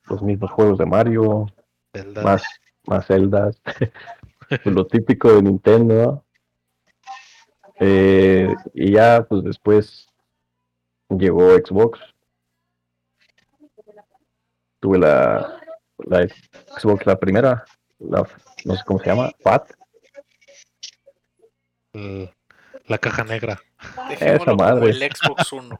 los 0.03 0.21
mismos 0.21 0.51
juegos 0.51 0.77
de 0.77 0.85
Mario, 0.85 1.47
Zelda. 1.91 2.21
más, 2.21 2.43
más 2.85 3.07
celdas, 3.07 3.59
pues 4.63 4.75
lo 4.75 4.85
típico 4.85 5.33
de 5.33 5.41
Nintendo. 5.41 6.23
Eh, 7.79 8.53
y 8.75 8.91
ya, 8.91 9.25
pues 9.27 9.43
después 9.43 10.07
llegó 11.09 11.49
Xbox. 11.55 11.99
Tuve 14.79 14.99
la, 14.99 15.59
la 15.97 16.27
Xbox, 16.79 17.07
la 17.07 17.17
primera, 17.17 17.65
la, 17.97 18.23
no 18.65 18.75
sé 18.75 18.83
cómo 18.85 18.99
se 18.99 19.07
llama, 19.07 19.31
FAT. 19.39 19.71
El- 21.93 22.29
la 22.87 22.97
caja 22.97 23.23
negra. 23.23 23.61
Dejémoslo 24.09 24.57
como 24.57 24.63
madre. 24.63 24.89
el 24.89 25.11
Xbox 25.11 25.53
One. 25.53 25.77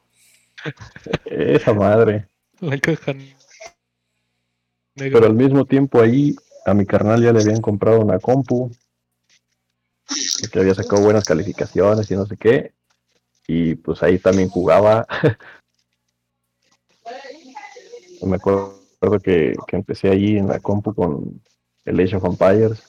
Esa 1.25 1.73
madre. 1.73 2.27
La 2.59 2.77
caja 2.77 3.13
negra. 3.13 3.37
Pero 4.95 5.25
al 5.25 5.33
mismo 5.33 5.65
tiempo 5.65 6.01
ahí 6.01 6.35
a 6.65 6.73
mi 6.73 6.85
carnal 6.85 7.23
ya 7.23 7.31
le 7.31 7.41
habían 7.41 7.61
comprado 7.61 8.01
una 8.01 8.19
compu 8.19 8.71
que 10.51 10.59
había 10.59 10.73
sacado 10.73 11.03
buenas 11.03 11.23
calificaciones 11.23 12.09
y 12.09 12.15
no 12.15 12.25
sé 12.25 12.37
qué. 12.37 12.73
Y 13.47 13.75
pues 13.75 14.01
ahí 14.03 14.19
también 14.19 14.49
jugaba. 14.49 15.07
Me 18.21 18.35
acuerdo 18.37 18.81
que, 19.23 19.53
que 19.67 19.75
empecé 19.75 20.09
ahí 20.09 20.37
en 20.37 20.47
la 20.47 20.59
compu 20.59 20.93
con 20.93 21.41
el 21.85 21.99
Age 21.99 22.15
of 22.15 22.25
Empires. 22.25 22.83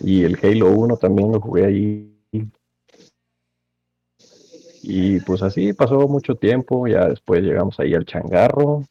Y 0.00 0.24
el 0.24 0.38
Halo 0.42 0.70
1 0.70 0.96
también 0.96 1.32
lo 1.32 1.40
jugué 1.40 1.66
ahí. 1.66 2.15
Y 4.88 5.18
pues 5.20 5.42
así 5.42 5.72
pasó 5.72 6.06
mucho 6.06 6.36
tiempo. 6.36 6.86
Ya 6.86 7.08
después 7.08 7.42
llegamos 7.42 7.78
ahí 7.80 7.92
al 7.92 8.06
changarro 8.06 8.84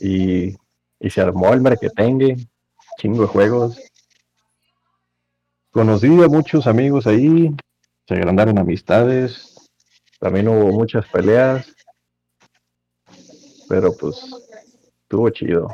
y, 0.00 0.56
se 1.08 1.20
armó 1.20 1.54
el 1.54 1.60
merquetengue, 1.60 2.36
chingo 2.98 3.22
de 3.22 3.28
juegos. 3.28 3.78
Conocí 5.70 6.08
a 6.08 6.26
muchos 6.26 6.66
amigos 6.66 7.06
ahí, 7.06 7.54
se 8.08 8.14
agrandaron 8.14 8.58
amistades, 8.58 9.54
también 10.18 10.48
hubo 10.48 10.72
muchas 10.72 11.06
peleas, 11.06 11.72
pero 13.68 13.96
pues 13.96 14.16
estuvo 15.02 15.30
chido. 15.30 15.68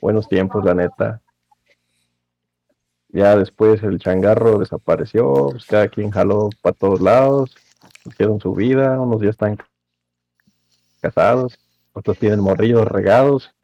Buenos 0.00 0.28
tiempos, 0.28 0.64
la 0.64 0.74
neta. 0.74 1.22
Ya 3.14 3.36
después 3.36 3.80
el 3.84 4.00
changarro 4.00 4.58
desapareció, 4.58 5.50
pues 5.52 5.66
cada 5.66 5.86
quien 5.86 6.10
jaló 6.10 6.50
para 6.60 6.74
todos 6.74 7.00
lados, 7.00 7.56
hicieron 8.04 8.40
su 8.40 8.52
vida, 8.54 9.00
unos 9.00 9.22
ya 9.22 9.30
están 9.30 9.56
casados, 11.00 11.56
otros 11.92 12.18
tienen 12.18 12.40
morrillos 12.40 12.84
regados. 12.88 13.54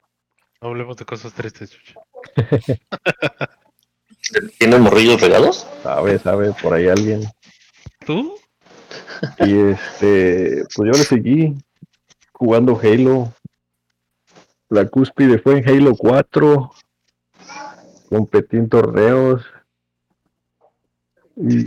No 0.63 0.69
hablemos 0.69 0.97
de 0.99 1.05
cosas 1.05 1.33
tristes, 1.33 1.71
Chucha. 1.71 1.99
¿Tienen 4.61 4.83
morrillos 4.83 5.21
regados? 5.21 5.67
sabe, 5.83 6.21
sabe, 6.21 6.53
por 6.63 6.75
ahí 6.75 6.87
alguien. 6.87 7.25
¿Tú? 8.07 8.37
Y 9.41 9.59
este, 9.59 10.63
pues 10.77 10.93
yo 10.93 10.97
le 10.97 11.05
seguí 11.05 11.57
jugando 12.31 12.79
Halo. 12.81 13.35
La 14.69 14.87
cúspide 14.87 15.41
fue 15.41 15.59
en 15.59 15.69
Halo 15.69 15.97
4. 15.97 16.71
Competí 18.11 18.59
en 18.59 18.69
torneos. 18.69 19.43
Y 21.37 21.65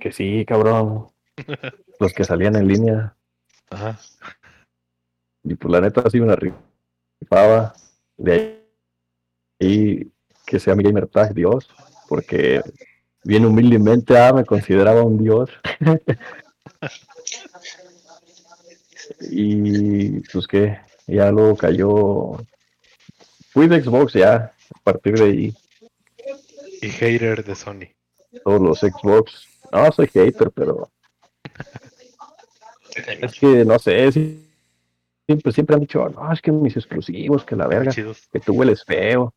que 0.00 0.10
sí, 0.10 0.44
cabrón. 0.44 1.06
Los 2.00 2.12
que 2.12 2.24
salían 2.24 2.56
en 2.56 2.66
línea. 2.66 3.14
Ajá. 3.70 4.00
Y 5.44 5.54
pues 5.54 5.70
la 5.70 5.80
neta 5.80 6.10
sí 6.10 6.18
la 6.18 6.36
rifaba. 6.36 7.72
De 8.16 8.66
ahí, 9.60 10.10
que 10.44 10.58
sea 10.58 10.74
mi 10.74 10.82
gamer 10.82 11.06
tag 11.06 11.34
Dios. 11.34 11.70
Porque 12.08 12.62
bien 13.22 13.46
humildemente 13.46 14.18
ah, 14.18 14.32
me 14.32 14.44
consideraba 14.44 15.02
un 15.02 15.22
dios. 15.22 15.50
y 19.30 20.20
pues 20.30 20.46
que 20.46 20.78
ya 21.06 21.30
luego 21.30 21.56
cayó. 21.56 22.38
Fui 23.52 23.68
de 23.68 23.82
Xbox 23.82 24.14
ya. 24.14 24.54
A 24.74 24.80
partir 24.82 25.14
de 25.18 25.24
ahí, 25.24 25.54
Y 26.80 26.88
hater 26.88 27.44
de 27.44 27.54
Sony. 27.54 27.88
todos 28.44 28.60
los 28.60 28.80
Xbox 28.80 29.46
No, 29.70 29.92
soy 29.92 30.06
hater, 30.08 30.50
pero 30.50 30.90
es 33.20 33.38
que 33.38 33.64
no 33.64 33.78
sé, 33.78 34.10
siempre, 34.12 35.52
siempre 35.52 35.74
han 35.74 35.80
dicho, 35.80 36.08
no, 36.08 36.32
es 36.32 36.40
que 36.42 36.52
mis 36.52 36.76
exclusivos, 36.76 37.44
que 37.44 37.56
la 37.56 37.66
verga, 37.66 37.90
Chidos. 37.90 38.28
que 38.30 38.40
tú 38.40 38.52
hueles 38.52 38.84
feo, 38.84 39.32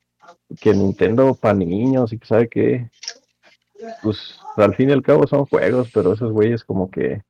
que 0.59 0.73
Nintendo 0.73 1.33
para 1.35 1.53
niños 1.53 2.11
y 2.11 2.17
que 2.17 2.25
sabe 2.25 2.49
qué. 2.49 2.89
Pues 4.01 4.39
al 4.57 4.75
fin 4.75 4.89
y 4.89 4.93
al 4.93 5.01
cabo 5.03 5.27
son 5.27 5.45
juegos, 5.45 5.89
pero 5.93 6.13
esos 6.13 6.31
güeyes 6.31 6.63
como 6.63 6.89
que 6.89 7.21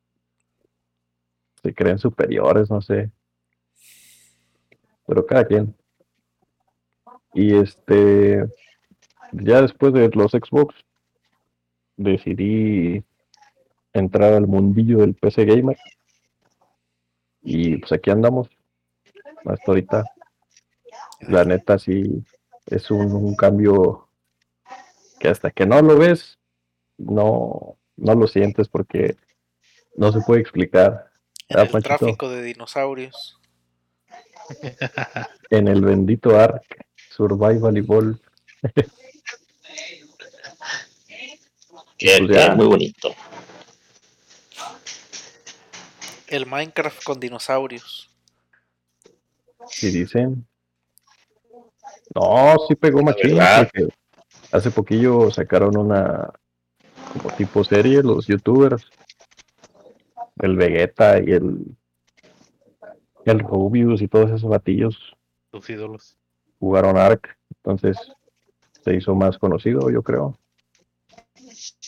se 1.61 1.73
creen 1.73 1.99
superiores, 1.99 2.69
no 2.69 2.81
sé. 2.81 3.11
Pero 5.05 5.25
cada 5.25 5.45
quien. 5.45 5.75
Y 7.35 7.55
este, 7.57 8.43
ya 9.33 9.61
después 9.61 9.93
de 9.93 10.09
los 10.13 10.31
Xbox, 10.31 10.73
decidí 11.97 13.03
entrar 13.93 14.33
al 14.33 14.47
mundillo 14.47 14.99
del 14.99 15.13
PC 15.13 15.45
Gamer. 15.45 15.77
Y 17.43 17.77
pues 17.77 17.91
aquí 17.91 18.09
andamos. 18.09 18.49
Hasta 19.45 19.63
ahorita. 19.67 20.03
La 21.27 21.43
neta 21.45 21.77
sí 21.77 22.23
es 22.67 22.89
un, 22.89 23.11
un 23.13 23.35
cambio 23.35 24.07
que 25.19 25.27
hasta 25.29 25.51
que 25.51 25.65
no 25.65 25.81
lo 25.81 25.97
ves, 25.97 26.39
no, 26.97 27.77
no 27.95 28.15
lo 28.15 28.27
sientes 28.27 28.67
porque 28.67 29.15
no 29.95 30.11
se 30.11 30.21
puede 30.21 30.41
explicar. 30.41 31.09
En 31.49 31.59
Ah, 31.59 31.63
el 31.63 31.69
Panchito. 31.69 31.97
tráfico 31.97 32.29
de 32.29 32.41
dinosaurios. 32.41 33.39
En 35.49 35.67
el 35.67 35.81
bendito 35.81 36.39
Ark 36.39 36.84
Survival 37.15 37.77
Evolve. 37.77 38.19
Que, 41.97 42.19
muy 42.57 42.65
bonito. 42.65 43.15
El 46.27 46.45
Minecraft 46.45 47.01
con 47.05 47.21
dinosaurios. 47.21 48.09
Si 49.65 49.91
dicen. 49.91 50.45
No, 52.13 52.55
sí 52.67 52.75
pegó 52.75 53.01
machín. 53.01 53.39
Hace 54.51 54.71
poquillo 54.71 55.31
sacaron 55.31 55.77
una 55.77 56.33
como 57.13 57.33
tipo 57.37 57.63
serie 57.63 58.03
los 58.03 58.27
youtubers. 58.27 58.89
El 60.41 60.57
Vegeta 60.57 61.19
y 61.19 61.31
el 61.31 61.77
el 63.23 63.39
Rubius 63.39 64.01
y 64.01 64.09
todos 64.09 64.31
esos 64.31 64.49
batillos 64.49 65.15
Tus 65.49 65.69
ídolos. 65.69 66.17
Jugaron 66.59 66.97
Ark, 66.97 67.37
entonces 67.49 67.97
se 68.83 68.93
hizo 68.95 69.15
más 69.15 69.37
conocido, 69.37 69.89
yo 69.89 70.01
creo. 70.03 70.37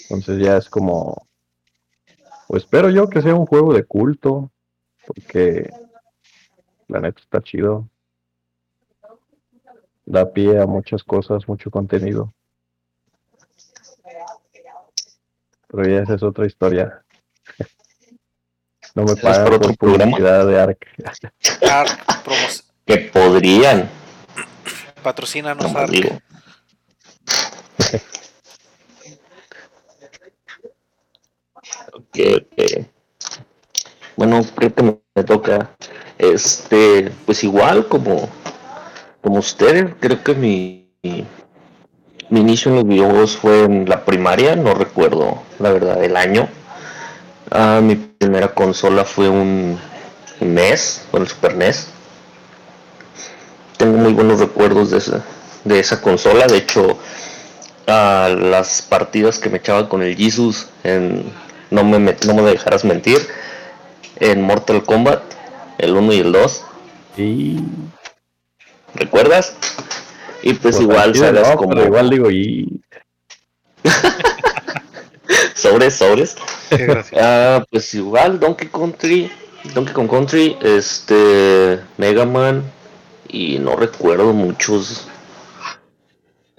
Entonces 0.10 0.40
ya 0.44 0.58
es 0.58 0.70
como, 0.70 1.28
pues 2.48 2.64
espero 2.64 2.90
yo 2.90 3.08
que 3.10 3.22
sea 3.22 3.36
un 3.36 3.46
juego 3.46 3.74
de 3.74 3.84
culto, 3.84 4.52
porque 5.06 5.70
la 6.88 7.00
neta 7.00 7.20
está 7.22 7.42
chido. 7.42 7.90
Da 10.06 10.32
pie 10.32 10.58
a 10.62 10.66
muchas 10.66 11.04
cosas, 11.04 11.48
mucho 11.50 11.70
contenido. 11.70 12.34
Pero 15.68 15.84
ya 15.90 16.00
esa 16.04 16.14
es 16.16 16.24
otra 16.24 16.46
historia. 16.46 17.04
No 18.96 19.04
me 19.04 19.16
pagan 19.16 19.44
para 19.44 19.56
otro 19.58 19.70
por 19.70 19.78
programa. 19.78 20.12
publicidad 20.18 20.48
de 20.48 20.60
Ark. 20.60 20.88
Ark, 21.70 22.04
promo- 22.26 22.64
Que 22.84 22.98
podrían, 23.14 23.88
patrocínanos 25.08 25.74
Ark. 25.74 26.22
Ok, 31.94 32.18
ok. 32.36 32.86
Bueno, 34.18 34.46
creo 34.54 34.76
que 34.76 34.84
me, 34.84 35.00
me 35.16 35.24
toca. 35.24 35.72
Este, 36.18 37.10
pues 37.26 37.42
igual 37.46 37.88
como, 37.88 38.28
como 39.22 39.40
ustedes, 39.40 39.96
creo 40.02 40.22
que 40.22 40.34
mi, 40.34 40.92
mi, 41.02 41.26
mi 42.30 42.42
inicio 42.42 42.72
en 42.72 42.76
los 42.76 42.86
videojuegos 42.86 43.38
fue 43.38 43.64
en 43.64 43.88
la 43.88 44.04
primaria, 44.04 44.58
no 44.58 44.74
recuerdo 44.74 45.42
la 45.60 45.72
verdad 45.72 46.04
el 46.04 46.18
año. 46.18 46.50
Ah, 47.50 47.80
mi 47.82 47.96
primera 47.96 48.54
consola 48.54 49.06
fue 49.06 49.30
un 49.30 49.80
NES, 50.42 51.08
con 51.12 51.22
el 51.22 51.30
Super 51.30 51.56
NES. 51.56 51.94
Tengo 53.78 53.98
muy 53.98 54.14
buenos 54.14 54.40
recuerdos 54.40 54.92
de 54.92 54.98
esa, 54.98 55.24
de 55.64 55.80
esa 55.80 56.02
consola, 56.02 56.48
de 56.48 56.58
hecho, 56.58 56.98
a 57.88 58.30
las 58.30 58.82
partidas 58.82 59.40
que 59.40 59.50
me 59.50 59.58
echaba 59.58 59.88
con 59.88 60.02
el 60.04 60.16
Jesus 60.16 60.68
en 60.84 61.32
no 61.70 61.84
me, 61.84 61.98
met- 62.00 62.26
no 62.26 62.34
me 62.34 62.42
dejarás 62.50 62.84
mentir 62.86 63.20
en 64.20 64.42
Mortal 64.42 64.84
Kombat 64.84 65.22
el 65.78 65.96
1 65.96 66.14
y 66.14 66.20
el 66.20 66.32
2 66.32 66.64
Y 67.18 67.60
¿recuerdas? 68.96 69.56
y 70.42 70.54
pues 70.54 70.76
Pues, 70.76 70.82
igual 70.82 71.16
sabes 71.16 71.48
no, 71.48 71.56
como 71.58 71.70
pero 71.72 71.86
igual 71.86 72.10
digo, 72.10 72.32
y 72.32 72.82
sobres 75.56 75.96
sobres. 75.96 76.36
Ah, 77.20 77.64
pues 77.72 77.94
igual 77.94 78.40
Donkey 78.40 78.68
Country 78.70 79.32
Donkey 79.74 79.94
Kong 79.94 80.10
Country 80.10 80.58
este 80.62 81.80
Mega 81.98 82.26
Man 82.26 82.64
y 83.30 83.60
no 83.60 83.76
recuerdo 83.76 84.34
muchos. 84.34 85.08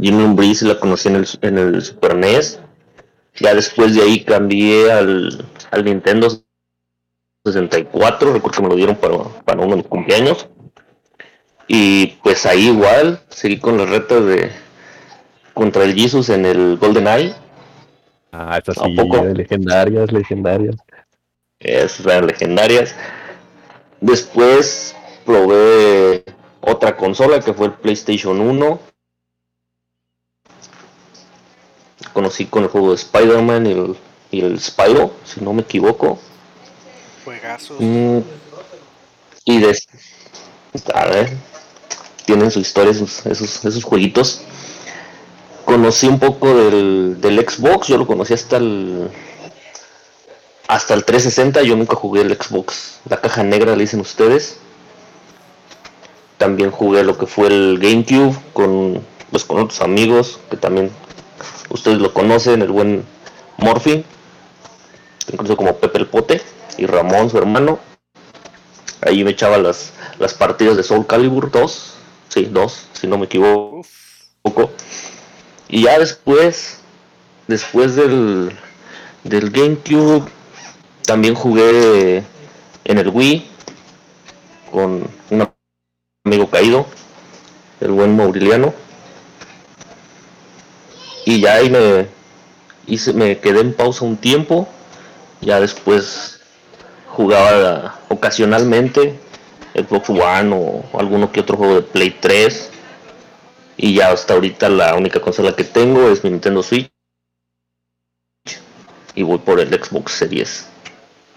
Jimmy 0.00 0.34
Breeze 0.34 0.64
la 0.66 0.78
conocí 0.78 1.08
en 1.08 1.16
el, 1.16 1.28
en 1.42 1.58
el 1.58 1.82
Super 1.82 2.16
NES 2.16 2.60
ya 3.40 3.54
después 3.54 3.94
de 3.94 4.02
ahí 4.02 4.24
cambié 4.24 4.90
al, 4.90 5.44
al 5.70 5.84
Nintendo 5.84 6.28
64 7.44 8.32
recuerdo 8.32 8.56
que 8.56 8.62
me 8.62 8.68
lo 8.68 8.76
dieron 8.76 8.96
para, 8.96 9.16
para 9.44 9.60
uno 9.60 9.70
de 9.70 9.76
mis 9.76 9.86
cumpleaños. 9.86 10.48
Y 11.68 12.06
pues 12.22 12.46
ahí 12.46 12.68
igual 12.68 13.20
seguí 13.28 13.58
con 13.58 13.76
las 13.78 13.88
retas 13.88 14.24
de 14.24 14.50
contra 15.54 15.84
el 15.84 15.94
Jesus 15.94 16.30
en 16.30 16.46
el 16.46 16.76
Golden 16.78 17.06
Eye 17.06 17.34
ah, 18.32 18.58
esas 18.58 18.78
¿A 18.78 18.84
sí, 18.84 18.94
legendarias, 19.34 20.12
legendarias. 20.12 20.76
esas 21.60 22.06
eran 22.06 22.26
legendarias. 22.26 22.94
Después 24.00 24.96
probé 25.26 26.24
otra 26.60 26.96
consola 26.96 27.40
que 27.40 27.52
fue 27.52 27.66
el 27.66 27.72
PlayStation 27.72 28.40
1 28.40 28.80
conocí 32.12 32.46
con 32.46 32.64
el 32.64 32.68
juego 32.68 32.90
de 32.90 32.96
Spider-Man 32.96 33.66
y 33.66 33.70
el, 33.70 33.96
y 34.30 34.40
el 34.40 34.60
Spyro 34.60 35.12
si 35.24 35.40
no 35.40 35.52
me 35.52 35.62
equivoco. 35.62 36.18
Mm, 37.78 38.18
y 39.44 39.60
de 39.60 39.78
a 40.94 41.06
ver 41.06 41.36
tienen 42.24 42.50
su 42.50 42.60
historia 42.60 42.90
esos, 42.90 43.24
esos, 43.26 43.64
esos 43.64 43.84
jueguitos. 43.84 44.42
Conocí 45.64 46.08
un 46.08 46.18
poco 46.18 46.54
del, 46.54 47.20
del 47.20 47.48
Xbox 47.48 47.86
yo 47.88 47.98
lo 47.98 48.06
conocí 48.06 48.34
hasta 48.34 48.56
el 48.56 49.10
hasta 50.66 50.94
el 50.94 51.04
360 51.04 51.62
yo 51.62 51.76
nunca 51.76 51.94
jugué 51.94 52.22
el 52.22 52.36
Xbox. 52.36 52.98
La 53.08 53.20
caja 53.20 53.42
negra 53.42 53.76
le 53.76 53.82
dicen 53.82 54.00
ustedes 54.00 54.58
también 56.38 56.70
jugué 56.70 57.02
lo 57.02 57.18
que 57.18 57.26
fue 57.26 57.48
el 57.48 57.78
GameCube 57.80 58.36
con 58.52 59.02
pues 59.30 59.44
con 59.44 59.60
otros 59.60 59.80
amigos 59.82 60.40
que 60.50 60.56
también 60.56 60.90
ustedes 61.68 61.98
lo 61.98 62.14
conocen 62.14 62.62
el 62.62 62.70
buen 62.70 63.04
Morphin 63.58 64.04
incluso 65.30 65.56
como 65.56 65.76
Pepe 65.76 65.98
el 65.98 66.06
Pote 66.06 66.40
y 66.78 66.86
Ramón 66.86 67.28
su 67.28 67.36
hermano 67.36 67.78
ahí 69.02 69.22
me 69.24 69.32
echaba 69.32 69.58
las 69.58 69.92
las 70.18 70.32
partidas 70.32 70.76
de 70.76 70.82
Soul 70.82 71.06
Calibur 71.06 71.50
2 71.50 71.94
sí 72.28 72.48
2 72.50 72.88
si 73.00 73.06
no 73.06 73.18
me 73.18 73.26
equivoco. 73.26 73.82
Y 75.68 75.82
ya 75.82 75.98
después, 75.98 76.78
después 77.46 77.94
del, 77.94 78.52
del 79.24 79.50
GameCube, 79.50 80.28
también 81.04 81.34
jugué 81.34 82.24
en 82.84 82.98
el 82.98 83.08
Wii 83.08 83.46
con 84.72 85.08
amigo 86.28 86.48
caído, 86.48 86.86
el 87.80 87.90
buen 87.90 88.16
Mauriliano. 88.16 88.74
Y 91.24 91.40
ya 91.40 91.54
ahí 91.54 91.70
me, 91.70 92.06
hice, 92.86 93.12
me 93.12 93.38
quedé 93.38 93.60
en 93.60 93.74
pausa 93.74 94.04
un 94.04 94.16
tiempo. 94.16 94.68
Ya 95.40 95.60
después 95.60 96.40
jugaba 97.06 97.98
ocasionalmente 98.08 99.18
Xbox 99.74 100.10
One 100.10 100.54
o 100.54 100.98
alguno 100.98 101.32
que 101.32 101.40
otro 101.40 101.56
juego 101.56 101.76
de 101.76 101.82
Play 101.82 102.10
3 102.20 102.70
y 103.76 103.94
ya 103.94 104.10
hasta 104.10 104.34
ahorita 104.34 104.68
la 104.68 104.94
única 104.94 105.20
consola 105.20 105.54
que 105.54 105.64
tengo 105.64 106.08
es 106.10 106.24
mi 106.24 106.30
Nintendo 106.30 106.62
Switch 106.62 106.90
y 109.14 109.22
voy 109.22 109.38
por 109.38 109.60
el 109.60 109.68
Xbox 109.68 110.12
Series 110.12 110.68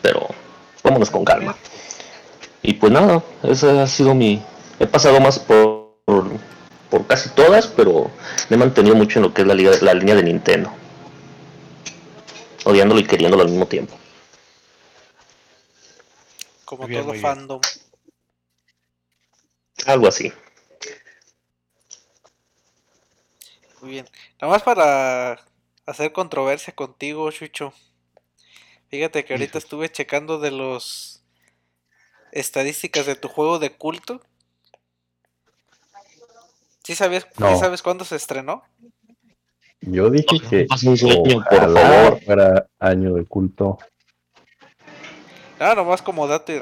pero 0.01 0.27
vámonos 0.83 1.09
con 1.09 1.25
calma 1.25 1.55
y 2.61 2.73
pues 2.73 2.91
nada 2.91 3.23
esa 3.43 3.83
ha 3.83 3.87
sido 3.87 4.13
mi 4.13 4.41
he 4.83 4.87
pasado 4.87 5.19
más 5.19 5.39
por 5.39 5.81
por, 6.05 6.25
por 6.89 7.07
casi 7.07 7.29
todas 7.29 7.67
pero 7.67 8.09
me 8.49 8.55
he 8.55 8.59
mantenido 8.59 8.95
mucho 8.95 9.19
en 9.19 9.23
lo 9.23 9.33
que 9.33 9.41
es 9.43 9.47
la, 9.47 9.53
liga- 9.53 9.77
la 9.81 9.93
línea 9.93 10.15
de 10.15 10.23
Nintendo 10.23 10.71
odiándolo 12.65 12.99
y 12.99 13.05
queriéndolo 13.05 13.43
al 13.43 13.49
mismo 13.49 13.67
tiempo. 13.67 13.97
Como 16.65 16.87
bien, 16.87 17.03
todo 17.03 17.13
fandom. 17.15 17.59
Algo 19.85 20.07
así. 20.07 20.31
Muy 23.81 23.91
bien. 23.91 24.07
Nada 24.39 24.53
más 24.53 24.63
para 24.63 25.43
hacer 25.85 26.11
controversia 26.13 26.73
contigo, 26.75 27.31
Chucho. 27.31 27.73
Fíjate 28.89 29.25
que 29.25 29.33
ahorita 29.33 29.57
Hijo. 29.57 29.65
estuve 29.65 29.91
checando 29.91 30.39
de 30.39 30.51
los 30.51 31.23
estadísticas 32.31 33.05
de 33.05 33.15
tu 33.15 33.27
juego 33.27 33.57
de 33.57 33.71
culto. 33.75 34.21
¿Sí 36.83 36.95
sabes, 36.95 37.23
sí 37.23 37.43
No. 37.43 37.59
sabes 37.59 37.81
cuándo 37.81 38.05
se 38.05 38.15
estrenó? 38.15 38.63
Yo 39.81 40.09
dije 40.09 40.37
No, 40.43 40.49
que 40.49 40.67
sueño, 40.77 41.43
por 41.49 41.57
ojalá 41.57 41.81
favor. 41.81 42.23
fuera 42.23 42.67
año 42.79 43.13
de 43.13 43.25
culto. 43.25 43.79
Ah, 45.59 45.73
nomás 45.75 46.01
como 46.01 46.27
dato. 46.27 46.53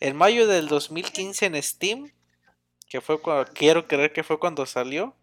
En 0.00 0.16
mayo 0.16 0.46
del 0.46 0.68
2015 0.68 1.46
en 1.46 1.62
Steam, 1.62 2.12
que 2.88 3.00
fue 3.00 3.20
cuando, 3.20 3.50
quiero 3.52 3.86
creer 3.86 4.12
que 4.12 4.24
fue 4.24 4.38
cuando 4.38 4.66
salió, 4.66 5.14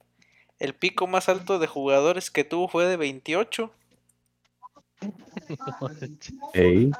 el 0.58 0.74
pico 0.74 1.08
más 1.08 1.30
alto 1.30 1.60
de 1.60 1.68
jugadores 1.68 2.32
que 2.32 2.44
tuvo 2.44 2.68
fue 2.68 2.86
de 2.86 2.98
28. 2.98 3.72
Ey, 6.54 6.92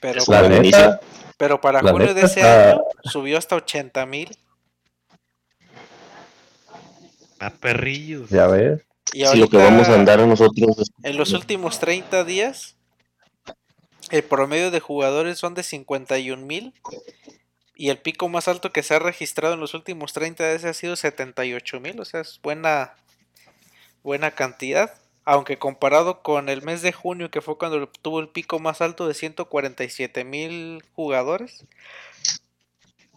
Pero, 0.00 0.24
para, 0.24 1.00
pero 1.38 1.60
para 1.60 1.82
la 1.82 1.92
junio 1.92 2.12
de 2.14 2.22
ese 2.22 2.42
año 2.42 2.82
subió 3.04 3.38
hasta 3.38 3.56
80 3.56 4.04
mil. 4.06 4.36
A 7.42 7.50
perrillos. 7.50 8.30
ya 8.30 8.46
ves. 8.46 8.82
Y 9.12 9.26
Si 9.26 9.36
lo 9.36 9.48
que 9.48 9.56
vamos 9.56 9.88
a 9.88 9.94
andar 9.94 10.20
nosotros 10.20 10.78
es 10.78 10.90
en 11.02 11.16
los 11.16 11.32
últimos 11.32 11.80
30 11.80 12.24
días, 12.24 12.76
el 14.10 14.22
promedio 14.22 14.70
de 14.70 14.78
jugadores 14.78 15.38
son 15.38 15.54
de 15.54 15.62
51 15.62 16.46
mil. 16.46 16.72
Y 17.74 17.88
el 17.88 17.98
pico 17.98 18.28
más 18.28 18.46
alto 18.46 18.70
que 18.70 18.82
se 18.82 18.94
ha 18.94 19.00
registrado 19.00 19.54
en 19.54 19.60
los 19.60 19.74
últimos 19.74 20.12
30 20.12 20.48
días 20.48 20.64
ha 20.64 20.72
sido 20.72 20.94
78 20.94 21.80
mil. 21.80 21.98
O 21.98 22.04
sea, 22.04 22.20
es 22.20 22.38
buena, 22.42 22.94
buena 24.04 24.30
cantidad. 24.30 24.94
Aunque 25.24 25.58
comparado 25.58 26.22
con 26.22 26.48
el 26.48 26.62
mes 26.62 26.80
de 26.82 26.92
junio, 26.92 27.30
que 27.30 27.40
fue 27.40 27.58
cuando 27.58 27.88
tuvo 27.88 28.20
el 28.20 28.28
pico 28.28 28.60
más 28.60 28.80
alto 28.80 29.08
de 29.08 29.14
147 29.14 30.24
mil 30.24 30.82
jugadores, 30.94 31.64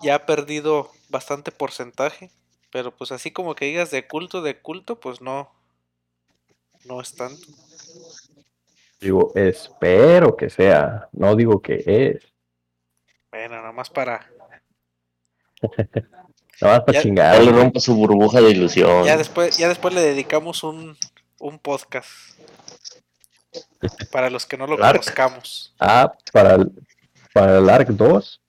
ya 0.02 0.16
ha 0.16 0.26
perdido 0.26 0.92
bastante 1.10 1.52
porcentaje. 1.52 2.32
Pero 2.76 2.92
pues 2.94 3.14
así 3.14 3.32
como 3.32 3.56
que 3.56 3.64
digas 3.68 3.90
de 3.90 4.06
culto, 4.06 4.42
de 4.42 4.60
culto, 4.60 5.00
pues 5.00 5.22
no. 5.22 5.50
No 6.84 7.00
es 7.00 7.16
tanto. 7.16 7.48
Digo, 9.00 9.32
espero 9.34 10.36
que 10.36 10.50
sea. 10.50 11.08
No 11.14 11.38
digo 11.38 11.62
que 11.62 11.82
es. 11.86 12.22
Bueno, 13.32 13.56
nada 13.56 13.72
más 13.72 13.90
para. 13.90 14.30
Nada 16.62 16.78
más 16.78 16.80
para 16.82 16.92
Ya- 16.94 17.02
chingar. 17.02 17.42
le 17.42 17.52
rompa 17.54 17.80
su 17.80 17.96
burbuja 17.96 18.42
de 18.42 18.50
ilusión. 18.52 19.06
Ya 19.06 19.16
después, 19.16 19.58
ya 19.58 19.70
después 19.70 19.94
le 19.94 20.02
dedicamos 20.02 20.62
un, 20.64 20.98
un 21.40 21.60
podcast. 21.60 22.10
Para 24.12 24.30
los 24.30 24.46
que 24.46 24.58
no 24.58 24.68
lo 24.68 24.78
conozcamos. 24.78 25.74
Ah, 25.80 26.14
para 26.34 26.56
el, 26.56 26.72
para 27.34 27.58
el 27.60 27.70
ARC 27.70 27.88
2, 27.88 28.42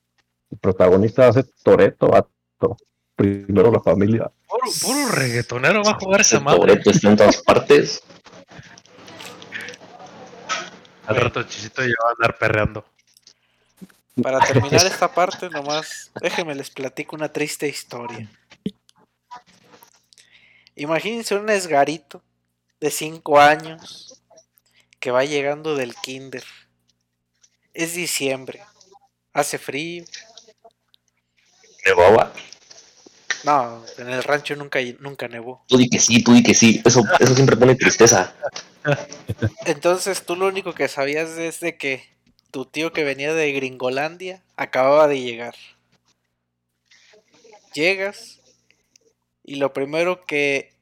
el 0.50 0.58
protagonista 0.58 1.22
va 1.22 1.28
a 1.28 1.32
ser 1.32 1.46
Toreto, 1.62 2.08
vato. 2.08 2.76
Primero 3.16 3.72
la 3.72 3.80
familia. 3.80 4.30
Puro, 4.46 4.70
puro 4.82 5.08
reggaetonero 5.08 5.82
va 5.82 5.92
a 5.92 5.98
jugar 5.98 6.20
esa 6.20 6.38
madre. 6.38 6.74
Está 6.74 7.08
en 7.08 7.16
todas 7.16 7.42
partes. 7.42 8.02
Al 11.06 11.16
rato 11.16 11.42
Chisito 11.44 11.82
ya 11.82 11.94
va 12.04 12.10
a 12.10 12.12
andar 12.12 12.38
perreando. 12.38 12.84
Para 14.22 14.40
terminar 14.40 14.86
esta 14.86 15.12
parte, 15.12 15.48
nomás 15.50 16.10
déjenme 16.20 16.54
les 16.54 16.70
platico 16.70 17.16
una 17.16 17.32
triste 17.32 17.68
historia. 17.68 18.30
Imagínense 20.74 21.34
un 21.34 21.48
esgarito 21.48 22.22
de 22.80 22.90
5 22.90 23.40
años 23.40 24.22
que 25.00 25.10
va 25.10 25.24
llegando 25.24 25.74
del 25.74 25.94
kinder. 25.94 26.44
Es 27.72 27.94
diciembre, 27.94 28.62
hace 29.32 29.58
frío. 29.58 30.04
De 31.84 31.92
baba. 31.94 32.32
No, 33.46 33.84
en 33.98 34.08
el 34.10 34.24
rancho 34.24 34.56
nunca, 34.56 34.80
nunca 34.98 35.28
nevó. 35.28 35.64
Tú 35.68 35.76
di 35.76 35.88
que 35.88 36.00
sí, 36.00 36.20
tú 36.20 36.32
di 36.32 36.42
que 36.42 36.52
sí. 36.52 36.82
Eso, 36.84 37.04
eso 37.20 37.32
siempre 37.32 37.56
pone 37.56 37.76
tristeza. 37.76 38.34
Entonces 39.66 40.26
tú 40.26 40.34
lo 40.34 40.48
único 40.48 40.74
que 40.74 40.88
sabías 40.88 41.30
es 41.38 41.60
de 41.60 41.76
que 41.76 42.04
tu 42.50 42.64
tío 42.64 42.92
que 42.92 43.04
venía 43.04 43.34
de 43.34 43.52
Gringolandia 43.52 44.42
acababa 44.56 45.06
de 45.06 45.20
llegar. 45.20 45.54
Llegas 47.72 48.40
y 49.44 49.54
lo 49.56 49.72
primero 49.72 50.24
que 50.24 50.72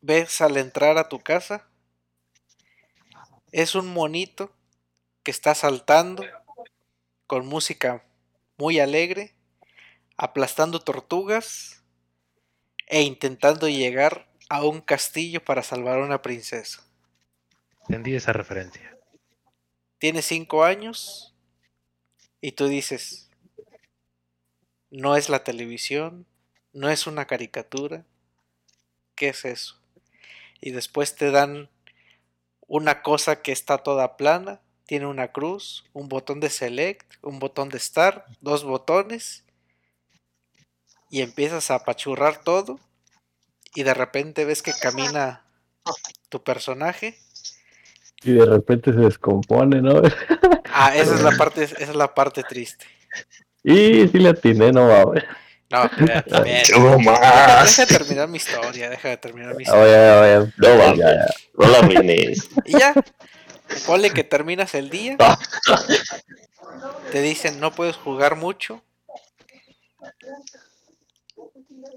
ves 0.00 0.40
al 0.40 0.56
entrar 0.56 0.96
a 0.96 1.10
tu 1.10 1.20
casa 1.20 1.68
es 3.52 3.74
un 3.74 3.92
monito 3.92 4.50
que 5.22 5.30
está 5.30 5.54
saltando 5.54 6.24
con 7.26 7.44
música 7.44 8.02
muy 8.56 8.80
alegre, 8.80 9.33
aplastando 10.16 10.80
tortugas 10.80 11.82
e 12.86 13.02
intentando 13.02 13.68
llegar 13.68 14.28
a 14.48 14.64
un 14.64 14.80
castillo 14.80 15.44
para 15.44 15.62
salvar 15.62 15.98
a 15.98 16.04
una 16.04 16.22
princesa. 16.22 16.84
Entendí 17.82 18.14
esa 18.14 18.32
referencia. 18.32 18.96
tiene 19.98 20.22
cinco 20.22 20.64
años 20.64 21.34
y 22.40 22.52
tú 22.52 22.68
dices, 22.68 23.30
no 24.90 25.16
es 25.16 25.28
la 25.28 25.44
televisión, 25.44 26.26
no 26.72 26.90
es 26.90 27.06
una 27.06 27.26
caricatura, 27.26 28.04
¿qué 29.14 29.30
es 29.30 29.44
eso? 29.44 29.80
Y 30.60 30.72
después 30.72 31.14
te 31.16 31.30
dan 31.30 31.70
una 32.66 33.02
cosa 33.02 33.42
que 33.42 33.52
está 33.52 33.78
toda 33.78 34.16
plana, 34.16 34.60
tiene 34.86 35.06
una 35.06 35.32
cruz, 35.32 35.84
un 35.94 36.08
botón 36.08 36.40
de 36.40 36.50
select, 36.50 37.14
un 37.22 37.38
botón 37.38 37.70
de 37.70 37.78
start, 37.78 38.26
dos 38.40 38.64
botones, 38.64 39.44
y 41.14 41.22
empiezas 41.22 41.70
a 41.70 41.76
apachurrar 41.76 42.38
todo, 42.42 42.80
y 43.72 43.84
de 43.84 43.94
repente 43.94 44.44
ves 44.44 44.62
que 44.62 44.72
camina 44.72 45.44
tu 46.28 46.42
personaje 46.42 47.16
Y 48.24 48.32
de 48.32 48.44
repente 48.44 48.92
se 48.92 48.98
descompone, 48.98 49.80
¿no? 49.80 50.02
Ah, 50.76 50.96
esa 50.96 51.14
es 51.14 51.22
la 51.22 51.30
parte, 51.36 51.62
esa 51.62 51.76
es 51.78 51.94
la 51.94 52.12
parte 52.14 52.42
triste. 52.42 52.84
Y 53.62 54.08
si 54.08 54.18
le 54.18 54.30
atiné, 54.30 54.72
no 54.72 54.88
mames. 54.88 55.22
No, 55.70 55.84
espérate. 56.24 56.62
¡Qué 56.66 56.78
más! 56.80 57.76
Deja 57.76 57.86
de 57.86 57.98
terminar 57.98 58.26
mi 58.28 58.38
historia, 58.38 58.90
deja 58.90 59.08
de 59.10 59.16
terminar 59.18 59.54
mi 59.54 59.62
Ah, 59.62 59.66
historia. 59.68 60.14
vaya, 60.16 60.20
vaya. 60.20 60.52
No, 60.56 60.68
Ya, 60.68 60.76
mames. 60.78 60.98
ya. 60.98 61.26
No 61.54 61.68
la 61.68 61.78
arruines. 61.78 62.48
Y 62.64 62.72
ya, 62.76 62.92
ponle 63.86 64.10
que 64.10 64.24
terminas 64.24 64.74
el 64.74 64.90
día, 64.90 65.16
te 67.12 67.22
dicen 67.22 67.60
no 67.60 67.72
puedes 67.72 67.94
jugar 67.94 68.34
mucho. 68.34 68.82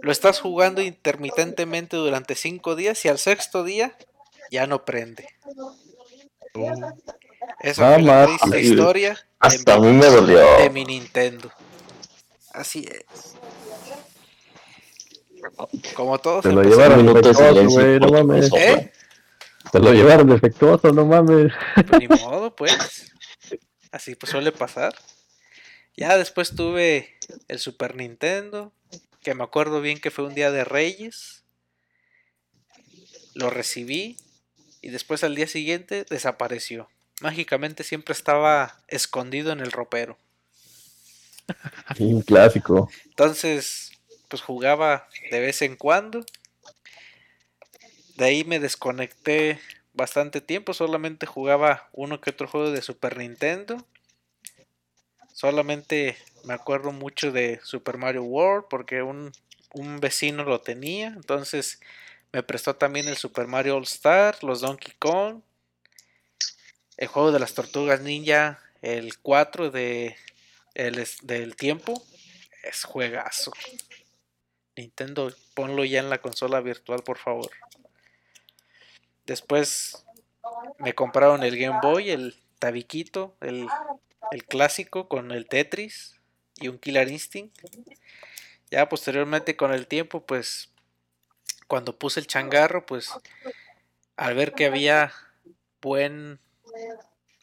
Lo 0.01 0.11
estás 0.11 0.39
jugando 0.39 0.81
intermitentemente 0.81 1.97
durante 1.97 2.35
cinco 2.35 2.75
días 2.75 3.03
y 3.05 3.09
al 3.09 3.17
sexto 3.17 3.63
día 3.63 3.95
ya 4.51 4.67
no 4.67 4.85
prende. 4.85 5.27
Esa 7.59 7.93
fue 7.93 8.01
la 8.03 8.25
triste 8.25 8.61
historia 8.61 9.13
de 9.13 9.19
Hasta 9.39 9.73
a 9.75 9.79
mi, 9.79 9.87
mí 9.87 9.93
me 9.93 10.05
dolió. 10.07 10.57
de 10.59 10.69
mi 10.69 10.85
Nintendo. 10.85 11.51
Así 12.53 12.87
es. 12.89 13.35
Como 15.95 16.19
todos 16.19 16.43
Se 16.43 16.51
lo 16.51 16.61
llevaron 16.63 17.05
defectuoso, 17.05 17.69
güey, 17.69 17.99
no 17.99 18.09
mames. 18.09 18.51
¿Eh? 18.53 18.91
Se 19.71 19.79
lo 19.79 19.93
llevaron 19.93 20.27
defectuoso, 20.29 20.91
no 20.91 21.05
mames. 21.05 21.51
Ni 21.99 22.07
modo, 22.07 22.55
pues. 22.55 23.11
Así 23.91 24.15
pues 24.15 24.31
suele 24.31 24.51
pasar. 24.51 24.95
Ya 25.95 26.17
después 26.17 26.55
tuve 26.55 27.17
el 27.47 27.59
Super 27.59 27.95
Nintendo, 27.95 28.71
que 29.21 29.33
me 29.33 29.43
acuerdo 29.43 29.81
bien 29.81 29.99
que 29.99 30.11
fue 30.11 30.25
un 30.25 30.35
día 30.35 30.51
de 30.51 30.63
Reyes. 30.63 31.43
Lo 33.33 33.49
recibí 33.49 34.17
y 34.81 34.89
después 34.89 35.23
al 35.23 35.35
día 35.35 35.47
siguiente 35.47 36.05
desapareció. 36.09 36.89
Mágicamente 37.21 37.83
siempre 37.83 38.13
estaba 38.13 38.79
escondido 38.87 39.51
en 39.51 39.59
el 39.59 39.71
ropero. 39.71 40.17
Un 41.99 42.21
clásico. 42.21 42.89
Entonces, 43.05 43.91
pues 44.27 44.41
jugaba 44.41 45.07
de 45.31 45.39
vez 45.39 45.61
en 45.61 45.75
cuando. 45.75 46.25
De 48.15 48.25
ahí 48.25 48.43
me 48.43 48.59
desconecté 48.59 49.59
bastante 49.93 50.41
tiempo. 50.41 50.73
Solamente 50.73 51.25
jugaba 51.25 51.89
uno 51.93 52.21
que 52.21 52.29
otro 52.31 52.47
juego 52.47 52.71
de 52.71 52.81
Super 52.81 53.17
Nintendo. 53.17 53.85
Solamente 55.37 56.17
me 56.45 56.55
acuerdo 56.55 56.91
mucho 56.91 57.31
de 57.31 57.59
Super 57.61 57.99
Mario 57.99 58.23
World 58.23 58.65
porque 58.71 59.03
un, 59.03 59.31
un 59.71 59.99
vecino 59.99 60.43
lo 60.43 60.61
tenía. 60.61 61.09
Entonces 61.09 61.79
me 62.31 62.41
prestó 62.41 62.75
también 62.75 63.07
el 63.07 63.17
Super 63.17 63.45
Mario 63.45 63.77
All 63.77 63.83
Star, 63.83 64.43
los 64.43 64.61
Donkey 64.61 64.95
Kong. 64.97 65.43
el 66.97 67.07
juego 67.07 67.31
de 67.31 67.37
las 67.37 67.53
tortugas 67.53 68.01
ninja, 68.01 68.59
el 68.81 69.19
4 69.19 69.69
de 69.69 70.15
el, 70.73 71.07
del 71.21 71.55
tiempo, 71.55 72.03
es 72.63 72.83
juegazo. 72.83 73.53
Nintendo, 74.75 75.31
ponlo 75.53 75.85
ya 75.85 75.99
en 75.99 76.09
la 76.09 76.17
consola 76.17 76.61
virtual, 76.61 77.03
por 77.03 77.19
favor. 77.19 77.51
Después 79.27 80.03
me 80.79 80.95
compraron 80.95 81.43
el 81.43 81.59
Game 81.59 81.77
Boy, 81.83 82.09
el 82.09 82.35
tabiquito, 82.57 83.35
el, 83.41 83.67
el 84.31 84.45
clásico 84.45 85.07
con 85.07 85.31
el 85.31 85.47
Tetris 85.47 86.19
y 86.55 86.67
un 86.67 86.79
Killer 86.79 87.09
Instinct. 87.09 87.57
Ya 88.69 88.89
posteriormente 88.89 89.55
con 89.55 89.73
el 89.73 89.87
tiempo, 89.87 90.25
pues 90.25 90.71
cuando 91.67 91.97
puse 91.97 92.19
el 92.19 92.27
changarro, 92.27 92.85
pues 92.85 93.11
al 94.15 94.35
ver 94.35 94.53
que 94.53 94.65
había 94.65 95.13
buen 95.81 96.39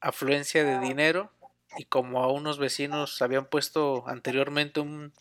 afluencia 0.00 0.64
de 0.64 0.80
dinero 0.80 1.30
y 1.78 1.84
como 1.84 2.22
a 2.22 2.30
unos 2.30 2.58
vecinos 2.58 3.22
habían 3.22 3.46
puesto 3.46 4.06
anteriormente 4.06 4.80
un 4.80 5.12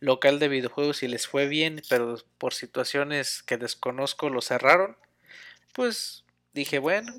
local 0.00 0.38
de 0.38 0.48
videojuegos 0.48 1.02
y 1.02 1.08
les 1.08 1.26
fue 1.26 1.46
bien, 1.46 1.82
pero 1.88 2.16
por 2.38 2.54
situaciones 2.54 3.42
que 3.42 3.56
desconozco 3.56 4.28
lo 4.28 4.40
cerraron, 4.40 4.96
pues 5.72 6.24
dije, 6.52 6.78
bueno, 6.78 7.12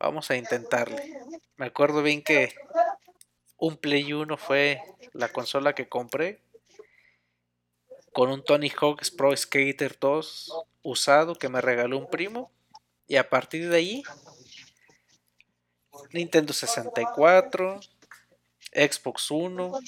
vamos 0.00 0.30
a 0.30 0.36
intentarle. 0.36 1.20
Me 1.56 1.66
acuerdo 1.66 2.02
bien 2.02 2.22
que 2.22 2.54
un 3.58 3.76
Play 3.76 4.12
1 4.12 4.36
fue 4.36 4.82
la 5.12 5.28
consola 5.28 5.74
que 5.74 5.88
compré 5.88 6.42
con 8.12 8.30
un 8.30 8.42
Tony 8.42 8.70
Hawk's 8.70 9.10
Pro 9.10 9.36
Skater 9.36 9.96
2 10.00 10.52
usado 10.82 11.34
que 11.34 11.48
me 11.48 11.60
regaló 11.60 11.98
un 11.98 12.08
primo 12.08 12.50
y 13.06 13.16
a 13.16 13.28
partir 13.28 13.68
de 13.68 13.76
ahí 13.76 14.02
Nintendo 16.12 16.52
64, 16.52 17.80
Xbox 18.72 19.30
1, 19.30 19.78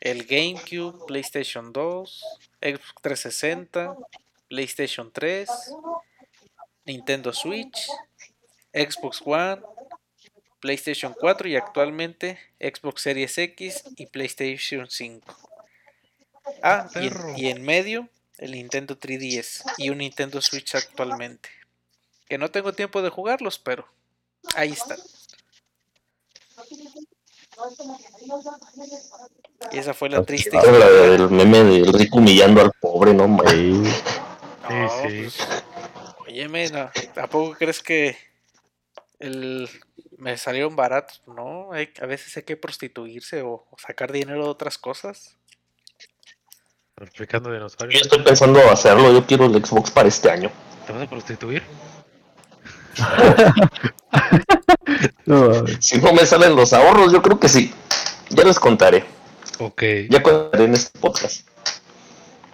el 0.00 0.24
GameCube, 0.24 1.06
PlayStation 1.06 1.72
2, 1.72 2.24
Xbox 2.60 2.94
360, 3.02 3.96
PlayStation 4.48 5.12
3, 5.12 5.48
Nintendo 6.86 7.32
Switch, 7.32 7.88
Xbox 8.78 9.22
One, 9.24 9.60
PlayStation 10.60 11.14
4 11.18 11.48
y 11.48 11.56
actualmente 11.56 12.38
Xbox 12.60 13.02
Series 13.02 13.36
X 13.38 13.84
y 13.96 14.06
PlayStation 14.06 14.86
5. 14.88 15.36
Ah, 16.62 16.88
y 16.94 16.98
en, 16.98 17.12
Perro. 17.12 17.34
y 17.36 17.46
en 17.48 17.62
medio 17.62 18.08
el 18.38 18.52
Nintendo 18.52 18.98
3DS 18.98 19.62
y 19.78 19.90
un 19.90 19.98
Nintendo 19.98 20.40
Switch 20.40 20.74
actualmente. 20.74 21.48
Que 22.28 22.38
no 22.38 22.50
tengo 22.50 22.72
tiempo 22.72 23.02
de 23.02 23.08
jugarlos, 23.10 23.58
pero 23.58 23.86
ahí 24.54 24.72
están. 24.72 24.98
Y 29.72 29.78
esa 29.78 29.92
fue 29.94 30.08
la 30.08 30.22
triste 30.22 30.56
Habla 30.56 30.88
del 30.88 31.30
meme 31.30 31.58
del 31.64 31.92
rico 31.92 32.18
humillando 32.18 32.60
al 32.60 32.72
pobre, 32.80 33.12
no. 33.14 33.38
Sí. 33.48 33.72
No, 34.68 35.02
Sí, 35.02 35.30
sí. 35.30 35.40
pues, 35.40 35.62
óyeme, 36.28 36.68
no, 36.70 36.90
¿a 37.16 37.26
poco 37.26 37.54
crees 37.54 37.82
que 37.82 38.16
el, 39.18 39.68
me 40.16 40.36
salieron 40.36 40.76
baratos? 40.76 41.22
No, 41.26 41.72
hay- 41.72 41.92
a 42.00 42.06
veces 42.06 42.36
hay 42.36 42.42
que 42.44 42.56
prostituirse 42.56 43.42
o, 43.42 43.66
o 43.70 43.76
sacar 43.78 44.12
dinero 44.12 44.44
de 44.44 44.50
otras 44.50 44.78
cosas. 44.78 45.36
Yo 47.14 47.24
dinosaurios. 47.26 48.02
estoy 48.02 48.22
pensando 48.24 48.58
hacerlo, 48.70 49.12
yo 49.12 49.24
quiero 49.24 49.44
el 49.46 49.64
Xbox 49.64 49.90
para 49.92 50.08
este 50.08 50.30
año. 50.30 50.50
¿Te 50.86 50.92
vas 50.92 51.02
a 51.02 51.10
prostituir? 51.10 51.62
No, 55.26 55.66
Si 55.80 55.98
no 55.98 56.12
me 56.12 56.24
salen 56.26 56.56
los 56.56 56.72
ahorros, 56.72 57.12
yo 57.12 57.22
creo 57.22 57.38
que 57.38 57.48
sí. 57.48 57.72
Ya 58.30 58.44
les 58.44 58.58
contaré. 58.58 59.04
Ok. 59.58 59.82
Ya 60.08 60.22
contaré 60.22 60.64
en 60.64 60.74
este 60.74 60.98
podcast. 60.98 61.46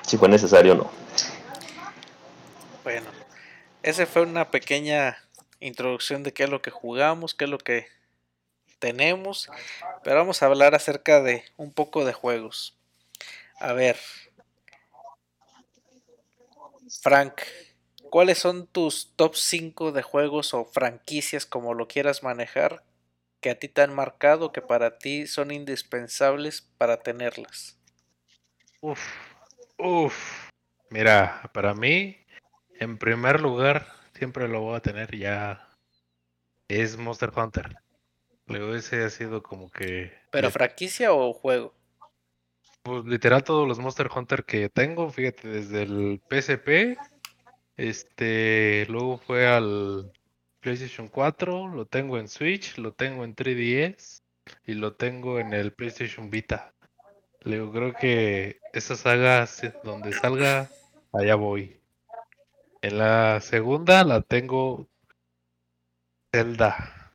Si 0.02 0.18
fue 0.18 0.28
necesario 0.28 0.72
o 0.72 0.76
no. 0.76 0.90
Bueno, 2.82 3.06
esa 3.82 4.04
fue 4.06 4.22
una 4.22 4.50
pequeña 4.50 5.16
introducción 5.60 6.22
de 6.22 6.32
qué 6.32 6.44
es 6.44 6.50
lo 6.50 6.62
que 6.62 6.70
jugamos, 6.70 7.34
qué 7.34 7.44
es 7.44 7.50
lo 7.50 7.58
que 7.58 7.86
tenemos, 8.78 9.50
pero 10.02 10.16
vamos 10.16 10.42
a 10.42 10.46
hablar 10.46 10.74
acerca 10.74 11.22
de 11.22 11.44
un 11.56 11.72
poco 11.72 12.04
de 12.04 12.12
juegos. 12.12 12.76
A 13.58 13.72
ver, 13.72 13.96
Frank, 17.00 17.40
¿cuáles 18.10 18.38
son 18.38 18.66
tus 18.66 19.12
top 19.16 19.36
5 19.36 19.92
de 19.92 20.02
juegos 20.02 20.54
o 20.54 20.64
franquicias, 20.64 21.46
como 21.46 21.74
lo 21.74 21.88
quieras 21.88 22.22
manejar, 22.22 22.82
que 23.40 23.50
a 23.50 23.58
ti 23.58 23.68
te 23.68 23.82
han 23.82 23.94
marcado, 23.94 24.52
que 24.52 24.60
para 24.60 24.98
ti 24.98 25.26
son 25.26 25.50
indispensables 25.50 26.62
para 26.78 26.98
tenerlas? 26.98 27.78
Uf. 28.80 29.00
Uf. 29.78 30.50
Mira, 30.90 31.50
para 31.52 31.74
mí, 31.74 32.18
en 32.78 32.98
primer 32.98 33.40
lugar, 33.40 34.03
siempre 34.24 34.48
lo 34.48 34.62
voy 34.62 34.76
a 34.76 34.80
tener 34.80 35.14
ya. 35.14 35.68
Es 36.66 36.96
Monster 36.96 37.30
Hunter. 37.36 37.76
Luego 38.46 38.74
ese 38.74 39.04
ha 39.04 39.10
sido 39.10 39.42
como 39.42 39.70
que. 39.70 40.12
¿Pero 40.30 40.50
franquicia 40.50 41.12
o 41.12 41.34
juego? 41.34 41.74
pues, 42.82 43.04
literal 43.04 43.44
todos 43.44 43.68
los 43.68 43.78
Monster 43.78 44.08
Hunter 44.14 44.44
que 44.44 44.70
tengo, 44.70 45.10
fíjate, 45.10 45.46
desde 45.48 45.82
el 45.82 46.22
PSP, 46.28 46.96
este, 47.76 48.86
luego 48.88 49.18
fue 49.18 49.46
al 49.46 50.10
PlayStation 50.60 51.08
4, 51.08 51.68
lo 51.68 51.84
tengo 51.86 52.18
en 52.18 52.28
Switch, 52.28 52.78
lo 52.78 52.92
tengo 52.92 53.24
en 53.24 53.34
3DS 53.34 54.22
y 54.66 54.72
lo 54.74 54.94
tengo 54.94 55.38
en 55.38 55.52
el 55.52 55.72
PlayStation 55.74 56.30
Vita. 56.30 56.74
Luego 57.42 57.72
creo 57.72 57.94
que 57.94 58.58
esa 58.72 58.96
saga, 58.96 59.46
si- 59.46 59.68
donde 59.82 60.12
salga, 60.12 60.70
allá 61.12 61.34
voy. 61.34 61.78
En 62.84 62.98
la 62.98 63.40
segunda 63.40 64.04
la 64.04 64.20
tengo 64.20 64.86
Zelda. 66.30 67.14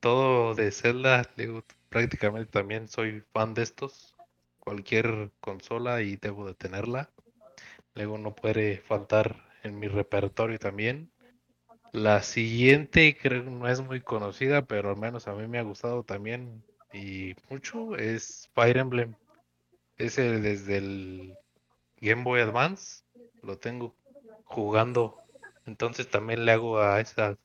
Todo 0.00 0.56
de 0.56 0.72
Zelda, 0.72 1.22
digo, 1.36 1.62
prácticamente 1.88 2.50
también 2.50 2.88
soy 2.88 3.22
fan 3.32 3.54
de 3.54 3.62
estos. 3.62 4.16
Cualquier 4.58 5.30
consola 5.40 6.02
y 6.02 6.16
debo 6.16 6.48
de 6.48 6.54
tenerla. 6.54 7.12
Luego 7.94 8.18
no 8.18 8.34
puede 8.34 8.78
faltar 8.78 9.36
en 9.62 9.78
mi 9.78 9.86
repertorio 9.86 10.58
también. 10.58 11.12
La 11.92 12.20
siguiente 12.24 13.16
creo 13.16 13.44
no 13.44 13.68
es 13.68 13.80
muy 13.80 14.00
conocida, 14.00 14.62
pero 14.62 14.90
al 14.90 14.96
menos 14.96 15.28
a 15.28 15.34
mí 15.34 15.46
me 15.46 15.60
ha 15.60 15.62
gustado 15.62 16.02
también 16.02 16.64
y 16.92 17.36
mucho 17.48 17.94
es 17.94 18.50
Fire 18.52 18.78
Emblem. 18.78 19.14
Ese 19.96 20.40
desde 20.40 20.78
el 20.78 21.36
Game 22.00 22.24
Boy 22.24 22.40
Advance 22.40 23.04
lo 23.42 23.58
tengo 23.58 23.94
jugando. 24.48 25.18
Entonces 25.66 26.08
también 26.10 26.44
le 26.44 26.52
hago 26.52 26.80
a 26.80 27.00
esa 27.00 27.36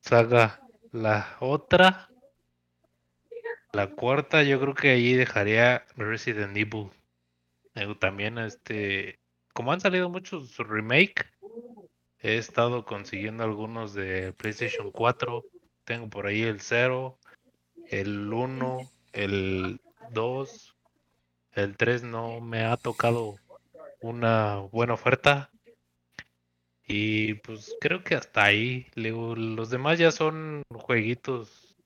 saga 0.00 0.60
la 0.92 1.36
otra. 1.40 2.08
La 3.72 3.90
cuarta 3.90 4.42
yo 4.42 4.58
creo 4.60 4.74
que 4.74 4.90
ahí 4.90 5.14
dejaría 5.14 5.84
Resident 5.96 6.56
Evil. 6.56 6.90
Eh, 7.74 7.94
También 8.00 8.38
este, 8.38 9.18
como 9.52 9.72
han 9.72 9.80
salido 9.80 10.08
muchos 10.08 10.56
remake, 10.56 11.26
he 12.20 12.38
estado 12.38 12.84
consiguiendo 12.84 13.44
algunos 13.44 13.92
de 13.92 14.32
PlayStation 14.32 14.90
4. 14.90 15.44
Tengo 15.84 16.08
por 16.08 16.26
ahí 16.26 16.42
el 16.42 16.60
0, 16.60 17.18
el 17.88 18.32
1, 18.32 18.78
el 19.12 19.80
2, 20.12 20.76
el 21.52 21.76
3 21.76 22.02
no 22.04 22.40
me 22.40 22.64
ha 22.64 22.76
tocado 22.76 23.36
una 24.00 24.56
buena 24.56 24.94
oferta. 24.94 25.50
Y 26.86 27.34
pues 27.34 27.76
creo 27.80 28.04
que 28.04 28.14
hasta 28.14 28.44
ahí. 28.44 28.86
Luego, 28.94 29.34
los 29.34 29.70
demás 29.70 29.98
ya 29.98 30.12
son 30.12 30.62
jueguitos 30.70 31.76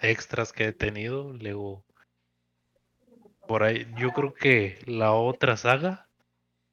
extras 0.00 0.52
que 0.52 0.66
he 0.66 0.72
tenido. 0.72 1.32
Luego, 1.32 1.84
por 3.46 3.62
ahí, 3.62 3.86
yo 3.96 4.12
creo 4.12 4.34
que 4.34 4.78
la 4.86 5.12
otra 5.12 5.56
saga 5.56 6.08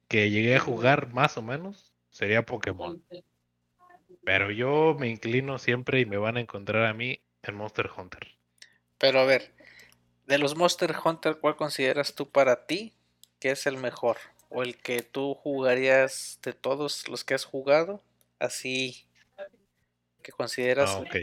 que 0.08 0.30
llegué 0.30 0.56
a 0.56 0.60
jugar 0.60 1.12
más 1.12 1.36
o 1.36 1.42
menos 1.42 1.94
sería 2.10 2.44
Pokémon. 2.44 3.02
Pero 4.24 4.50
yo 4.50 4.96
me 4.98 5.08
inclino 5.08 5.58
siempre 5.58 6.00
y 6.00 6.06
me 6.06 6.16
van 6.16 6.36
a 6.36 6.40
encontrar 6.40 6.86
a 6.86 6.94
mí 6.94 7.20
en 7.42 7.54
Monster 7.54 7.88
Hunter. 7.96 8.26
Pero 8.98 9.20
a 9.20 9.24
ver, 9.24 9.54
de 10.26 10.38
los 10.38 10.56
Monster 10.56 10.94
Hunter, 11.04 11.38
¿cuál 11.38 11.56
consideras 11.56 12.14
tú 12.14 12.28
para 12.28 12.66
ti 12.66 12.92
que 13.38 13.52
es 13.52 13.66
el 13.66 13.76
mejor? 13.76 14.16
¿O 14.48 14.62
el 14.62 14.76
que 14.76 15.02
tú 15.02 15.34
jugarías 15.34 16.38
de 16.42 16.52
todos 16.52 17.08
los 17.08 17.24
que 17.24 17.34
has 17.34 17.44
jugado? 17.44 18.02
Así 18.38 19.06
que 20.22 20.32
consideras... 20.32 20.90
Ah, 20.90 20.98
ok. 20.98 21.16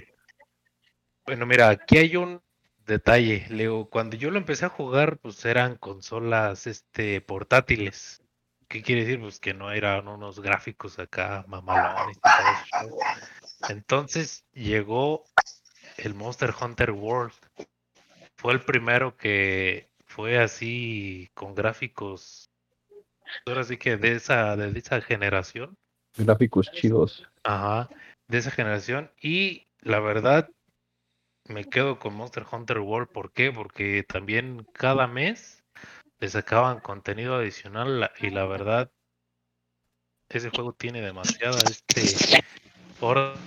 Bueno, 1.26 1.46
mira, 1.46 1.70
aquí 1.70 1.98
hay 1.98 2.16
un 2.18 2.42
detalle, 2.86 3.46
Leo. 3.50 3.86
Cuando 3.86 4.18
yo 4.18 4.30
lo 4.30 4.38
empecé 4.38 4.66
a 4.66 4.70
jugar, 4.70 5.18
pues 5.18 5.44
eran 5.46 5.78
consolas 5.78 6.68
este 6.68 7.22
portátiles. 7.22 8.22
¿Qué 8.68 8.82
quiere 8.82 9.06
decir? 9.06 9.20
Pues 9.20 9.40
que 9.40 9.54
no 9.54 9.72
eran 9.72 10.08
unos 10.08 10.40
gráficos 10.40 11.00
acá 11.00 11.46
mamalones. 11.48 12.18
Entonces 13.70 14.46
llegó 14.52 15.24
el 15.98 16.14
Monster 16.14 16.54
Hunter 16.60 16.92
World. 16.92 17.34
Fue 18.36 18.54
el 18.54 18.62
primero 18.62 19.16
que 19.16 19.90
fue 20.06 20.40
así 20.40 21.30
con 21.34 21.56
gráficos. 21.56 22.50
Ahora 23.46 23.64
sí 23.64 23.78
que 23.78 23.98
de 23.98 24.14
esa, 24.14 24.56
de 24.56 24.78
esa 24.78 25.02
generación. 25.02 25.78
Gráficos 26.18 26.72
chidos. 26.72 27.28
Ajá. 27.44 27.90
De 28.28 28.38
esa 28.38 28.52
generación. 28.52 29.12
Y 29.22 29.68
la 29.82 30.00
verdad, 30.00 30.50
me 31.46 31.66
quedo 31.66 32.00
con 32.00 32.16
Monster 32.16 32.46
Hunter 32.50 32.80
World. 32.80 33.10
¿Por 33.10 33.32
qué? 33.34 33.52
Porque 33.52 34.04
también 34.04 34.66
cada 34.74 35.08
mes 35.08 35.64
le 36.20 36.30
sacaban 36.30 36.80
contenido 36.80 37.36
adicional 37.36 38.12
y 38.20 38.30
la 38.30 38.46
verdad, 38.46 38.92
ese 40.30 40.50
juego 40.50 40.74
tiene 40.74 41.02
demasiada 41.02 41.60
este, 41.70 42.44
horas 43.02 43.38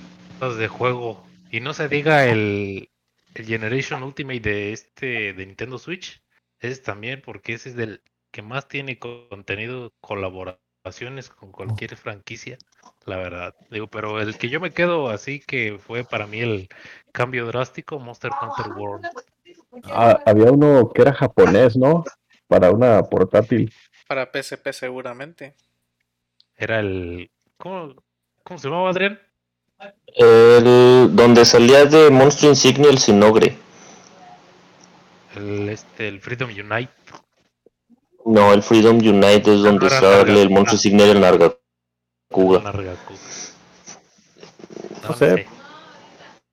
de 0.59 0.68
juego. 0.68 1.26
Y 1.51 1.61
no 1.61 1.72
se 1.72 1.89
diga 1.89 2.26
el, 2.26 2.91
el 3.34 3.47
Generation 3.47 4.03
Ultimate 4.03 4.41
de 4.41 4.72
este 4.72 5.32
de 5.32 5.47
Nintendo 5.47 5.78
Switch. 5.78 6.22
Ese 6.61 6.82
también, 6.82 7.22
porque 7.22 7.55
ese 7.55 7.70
es 7.70 7.76
del 7.76 8.03
que 8.37 8.43
más 8.43 8.68
tiene 8.68 8.99
co- 8.99 9.26
contenido, 9.30 9.95
colaboraciones 10.03 11.30
con 11.30 11.53
cualquier 11.53 11.97
franquicia, 11.97 12.59
la 13.07 13.16
verdad. 13.16 13.55
Digo, 13.70 13.87
pero 13.87 14.20
el 14.20 14.37
que 14.37 14.51
yo 14.51 14.61
me 14.61 14.72
quedo 14.72 15.09
así 15.09 15.41
que 15.41 15.78
fue 15.78 16.05
para 16.05 16.26
mí 16.26 16.41
el 16.41 16.68
cambio 17.12 17.47
drástico, 17.47 17.99
Monster 17.99 18.30
Hunter 18.43 18.72
World. 18.78 19.07
Ah, 19.84 20.20
había 20.26 20.53
uno 20.53 20.91
que 20.95 21.01
era 21.01 21.14
japonés, 21.14 21.78
¿no? 21.78 22.05
Para 22.47 22.70
una 22.70 23.03
portátil. 23.05 23.72
Para 24.07 24.30
PSP 24.30 24.70
seguramente. 24.74 25.55
Era 26.59 26.80
el. 26.80 27.30
¿Cómo, 27.57 27.95
cómo 28.45 28.59
se 28.59 28.68
llamaba 28.68 28.91
Adrián? 28.91 29.18
El, 30.14 31.16
donde 31.16 31.47
salía 31.47 31.87
de 31.87 32.11
Monster 32.11 32.51
Insignia 32.51 32.91
el 32.91 32.99
Sinogre. 32.99 33.57
El, 35.37 35.70
este, 35.70 36.09
el 36.09 36.20
Freedom 36.20 36.51
Unite. 36.51 36.93
No, 38.27 38.53
el 38.53 38.62
Freedom 38.62 38.97
Unite 38.99 39.55
es 39.55 39.62
donde 39.62 39.87
era 39.87 40.01
sale 40.01 40.33
Narga- 40.33 40.43
el 40.43 40.51
Monster 40.51 40.74
Insignia 40.74 41.07
el 41.11 41.20
Nargacuga. 41.20 42.61
Nargacuga. 42.62 43.20
No, 45.03 45.09
No 45.11 45.14
sé. 45.16 45.47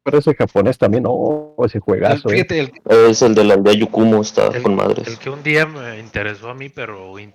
Pero 0.05 0.17
ese 0.19 0.35
japonés 0.35 0.77
también, 0.77 1.05
oh, 1.07 1.55
ese 1.65 1.79
juegazo. 1.79 2.29
eh. 2.29 2.33
fíjate, 2.33 2.59
el, 2.59 2.73
Es 3.09 3.21
el 3.21 3.33
de 3.35 3.43
la 3.45 3.53
aldea 3.55 3.73
Yukumo, 3.73 4.21
está 4.21 4.47
El- 4.47 4.61
con 4.61 4.75
madres. 4.75 5.07
El 5.07 5.17
que 5.17 5.29
un 5.29 5.41
día 5.43 5.65
me 5.65 5.97
interesó 5.97 6.49
a 6.49 6.53
mí, 6.53 6.69
pero 6.69 7.17
in- 7.19 7.33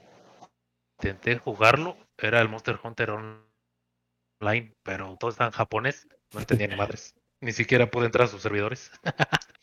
intenté 1.01 1.39
jugarlo, 1.39 1.97
era 2.18 2.41
el 2.41 2.49
Monster 2.49 2.78
Hunter 2.82 3.11
Online, 3.11 4.74
pero 4.82 5.16
todo 5.18 5.30
está 5.30 5.47
en 5.47 5.51
japonés, 5.53 6.07
no 6.32 6.41
entendía 6.41 6.68
ni 6.68 6.76
madres. 6.76 7.14
Ni 7.41 7.53
siquiera 7.53 7.91
pude 7.91 8.07
entrar 8.07 8.26
a 8.26 8.30
sus 8.30 8.43
servidores. 8.43 8.91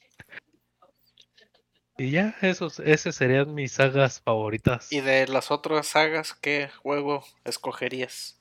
y 1.97 2.11
ya, 2.11 2.35
esos, 2.41 2.79
esas 2.79 3.15
serían 3.15 3.53
mis 3.53 3.73
sagas 3.73 4.19
favoritas. 4.19 4.91
Y 4.91 4.99
de 4.99 5.27
las 5.27 5.49
otras 5.49 5.87
sagas, 5.87 6.33
¿qué 6.33 6.69
juego 6.81 7.23
escogerías? 7.45 8.37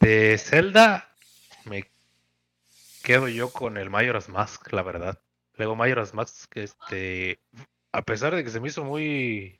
De 0.00 0.36
Zelda, 0.38 1.14
me 1.64 1.90
quedo 3.04 3.28
yo 3.28 3.52
con 3.52 3.76
el 3.76 3.90
Majora's 3.90 4.28
Mask, 4.28 4.72
la 4.72 4.82
verdad. 4.82 5.20
Luego 5.54 5.76
Majora's 5.76 6.12
Mask, 6.12 6.56
este, 6.56 7.40
a 7.92 8.02
pesar 8.02 8.34
de 8.34 8.42
que 8.42 8.50
se 8.50 8.60
me 8.60 8.68
hizo 8.68 8.84
muy, 8.84 9.58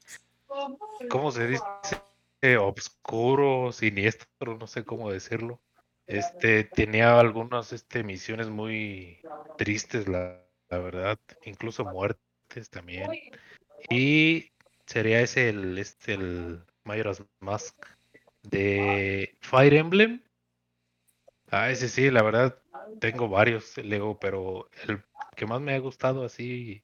¿cómo 1.09 1.31
se 1.31 1.47
dice? 1.47 2.59
Obscuro, 2.59 3.73
siniestro, 3.73 4.59
no 4.59 4.67
sé 4.67 4.85
cómo 4.85 5.13
decirlo. 5.13 5.61
Este, 6.07 6.65
tenía 6.65 7.21
algunas 7.21 7.73
este, 7.73 8.03
misiones 8.03 8.49
muy 8.49 9.21
tristes, 9.59 10.09
la, 10.09 10.45
la 10.71 10.79
verdad, 10.79 11.19
incluso 11.45 11.85
muertes 11.85 12.28
también. 12.71 13.11
Y 13.91 14.51
sería 14.87 15.21
ese 15.21 15.51
el, 15.51 15.79
este, 15.79 16.15
el 16.15 16.65
Majora's 16.85 17.23
Mask 17.41 17.77
de 18.43 19.37
Fire 19.41 19.75
Emblem. 19.75 20.23
Ah, 21.51 21.71
ese 21.71 21.89
sí, 21.89 22.11
la 22.11 22.23
verdad, 22.23 22.59
tengo 23.01 23.29
varios 23.29 23.77
Lego, 23.79 24.19
pero 24.19 24.69
el 24.87 25.03
que 25.37 25.47
más 25.47 25.61
me 25.61 25.75
ha 25.75 25.79
gustado 25.79 26.25
así, 26.25 26.83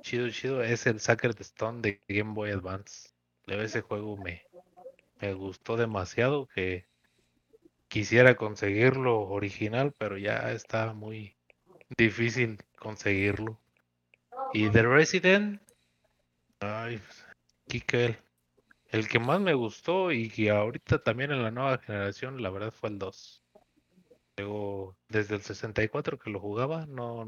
chido, 0.00 0.30
chido, 0.30 0.62
es 0.62 0.86
el 0.86 1.00
Sacred 1.00 1.38
Stone 1.40 1.82
de 1.82 2.00
Game 2.08 2.32
Boy 2.32 2.50
Advance. 2.50 3.10
Luego 3.46 3.62
ese 3.62 3.82
juego 3.82 4.16
me, 4.16 4.42
me 5.20 5.34
gustó 5.34 5.76
demasiado 5.76 6.46
que 6.46 6.86
quisiera 7.88 8.36
conseguirlo 8.36 9.20
original, 9.20 9.92
pero 9.98 10.16
ya 10.16 10.50
está 10.52 10.92
muy 10.94 11.36
difícil 11.96 12.58
conseguirlo. 12.78 13.60
Y 14.52 14.70
The 14.70 14.82
Resident, 14.82 15.60
ay, 16.60 17.00
Kike, 17.68 18.18
el 18.88 19.08
que 19.08 19.18
más 19.18 19.40
me 19.40 19.54
gustó 19.54 20.12
y 20.12 20.30
que 20.30 20.50
ahorita 20.50 21.02
también 21.02 21.32
en 21.32 21.42
la 21.42 21.50
nueva 21.50 21.78
generación, 21.78 22.42
la 22.42 22.50
verdad 22.50 22.72
fue 22.72 22.90
el 22.90 22.98
2. 22.98 23.42
Luego, 24.38 24.96
desde 25.08 25.36
el 25.36 25.42
64 25.42 26.18
que 26.18 26.30
lo 26.30 26.40
jugaba, 26.40 26.86
no, 26.86 27.26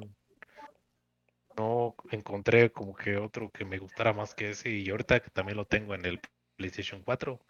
no 1.56 1.96
encontré 2.10 2.70
como 2.70 2.94
que 2.94 3.16
otro 3.16 3.50
que 3.50 3.64
me 3.64 3.78
gustara 3.78 4.12
más 4.12 4.34
que 4.34 4.50
ese. 4.50 4.70
Y 4.70 4.88
ahorita 4.90 5.20
que 5.20 5.30
también 5.30 5.56
lo 5.56 5.64
tengo 5.66 5.94
en 5.94 6.04
el 6.06 6.20
PlayStation 6.56 7.02
4, 7.02 7.40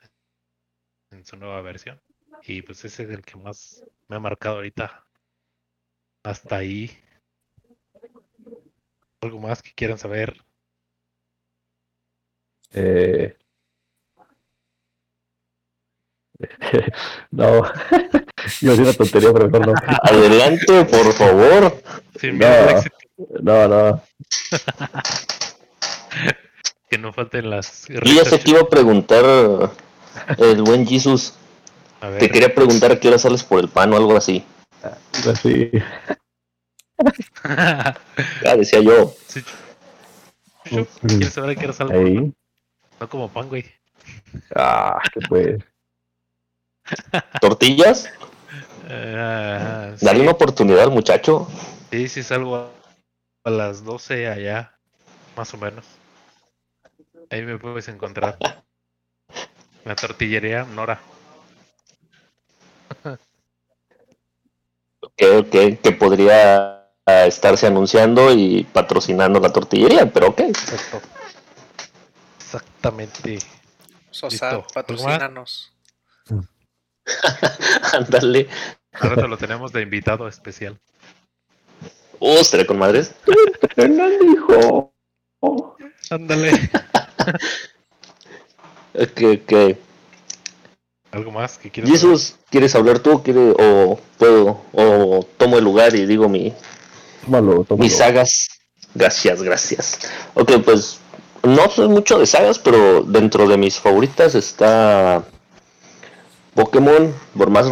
en 1.11 1.25
su 1.25 1.37
nueva 1.37 1.61
versión. 1.63 2.01
Y 2.43 2.63
pues 2.63 2.85
ese 2.85 3.05
es 3.05 3.11
el 3.11 3.23
que 3.23 3.37
más 3.37 3.85
me 4.09 4.17
ha 4.17 4.21
marcado 4.21 4.57
ahorita. 4.57 5.05
Hasta 6.23 6.57
ahí. 6.57 6.91
¿Algo 9.21 9.41
más 9.41 9.63
que 9.63 9.73
quieran 9.75 9.99
saber? 9.99 10.37
Eh, 12.73 13.37
no, 17.33 17.65
yo 18.61 18.77
decía 18.77 18.85
una 18.85 18.93
tontería, 18.93 19.33
pero 19.33 19.49
mejor 19.49 19.67
no. 19.67 19.75
Adelante, 20.03 20.85
por 20.85 21.13
favor. 21.15 21.83
Sin 22.21 22.39
miedo 22.39 22.53
al 22.53 22.67
No. 22.67 22.71
éxito, 22.79 22.97
No, 23.43 23.67
no. 23.69 24.03
que 26.89 26.99
no 26.99 27.13
falten 27.13 27.51
las 27.51 27.87
Yo 27.89 27.99
ya 28.01 28.25
sé 28.25 28.39
que 28.41 28.53
iba 28.53 28.61
a 28.61 28.69
preguntar 28.69 29.25
el 30.39 30.63
buen 30.63 30.87
Jesus. 30.87 31.35
A 32.01 32.11
Te 32.17 32.31
quería 32.31 32.55
preguntar 32.55 32.93
a 32.93 33.01
qué 33.01 33.09
hora 33.09 33.19
sales 33.19 33.43
por 33.43 33.59
el 33.59 33.69
pan 33.69 33.93
o 33.93 33.97
algo 33.97 34.17
así. 34.17 34.45
Así. 35.29 35.73
Ya 38.45 38.57
decía 38.57 38.81
yo. 38.81 39.15
Sí, 39.27 39.43
Chucho, 40.65 40.87
¿Quieres 41.07 41.33
saber 41.33 41.57
qué 41.57 41.65
hora 41.65 41.73
salgo? 41.73 41.95
Ahí. 41.95 42.33
No 43.01 43.09
como 43.09 43.29
pan, 43.29 43.49
güey. 43.49 43.65
Ah, 44.55 45.01
que 45.13 45.21
pues. 45.29 45.63
¿Tortillas? 47.41 48.11
Sí, 48.89 50.05
Dale 50.05 50.21
una 50.23 50.33
oportunidad 50.33 50.85
al 50.85 50.91
muchacho. 50.91 51.47
sí, 51.91 52.09
sí 52.09 52.23
salgo 52.23 52.71
a, 53.45 53.51
las 53.51 53.85
12 53.85 54.29
allá, 54.29 54.79
más 55.37 55.53
o 55.55 55.59
menos. 55.59 55.85
Ahí 57.31 57.43
me 57.43 57.59
puedes 57.59 57.89
encontrar. 57.89 58.39
La 59.85 59.95
tortillería 59.95 60.65
Nora. 60.65 61.01
Que, 65.17 65.47
que, 65.51 65.79
que 65.79 65.93
podría 65.93 66.78
ah, 67.09 67.27
estarse 67.27 67.67
anunciando 67.67 68.33
y 68.33 68.65
patrocinando 68.65 69.41
la 69.41 69.53
tortillería, 69.53 70.13
pero 70.13 70.29
ok. 70.29 70.41
Exacto. 70.41 71.01
Exactamente. 72.39 73.39
Sosa, 74.11 74.63
patrocínanos. 74.75 75.73
Ándale. 77.93 78.49
Ahora 78.93 79.17
te 79.17 79.29
lo 79.29 79.37
tenemos 79.37 79.73
de 79.73 79.83
invitado 79.83 80.29
especial. 80.29 80.79
Uh, 82.21 82.39
estaré 82.39 82.67
con 82.67 82.79
madres. 82.79 83.15
Fernando, 83.75 84.25
hijo. 84.25 84.95
Ándale. 86.11 86.53
Ok, 88.95 89.21
ok. 89.43 89.77
¿Algo 91.13 91.31
más 91.31 91.57
que 91.57 91.71
quieras 91.71 92.37
¿quieres 92.51 92.75
hablar 92.75 92.99
tú? 92.99 93.23
¿Quiere, 93.23 93.55
o 93.57 93.99
puedo, 94.19 94.61
o 94.73 95.27
tomo 95.37 95.59
el 95.59 95.65
lugar 95.65 95.95
y 95.95 96.05
digo 96.05 96.29
mi, 96.29 96.53
Tómalo, 97.25 97.65
tómalo. 97.65 97.85
mis 97.85 97.97
sagas? 97.97 98.49
Gracias, 98.95 99.43
gracias. 99.43 99.99
Ok, 100.35 100.53
pues 100.65 100.99
no 101.43 101.69
soy 101.71 101.89
mucho 101.89 102.19
de 102.19 102.27
sagas, 102.27 102.59
pero 102.59 103.03
dentro 103.03 103.47
de 103.49 103.57
mis 103.57 103.79
favoritas 103.79 104.35
está 104.35 105.25
Pokémon, 106.55 107.15
por 107.37 107.51
más 107.51 107.67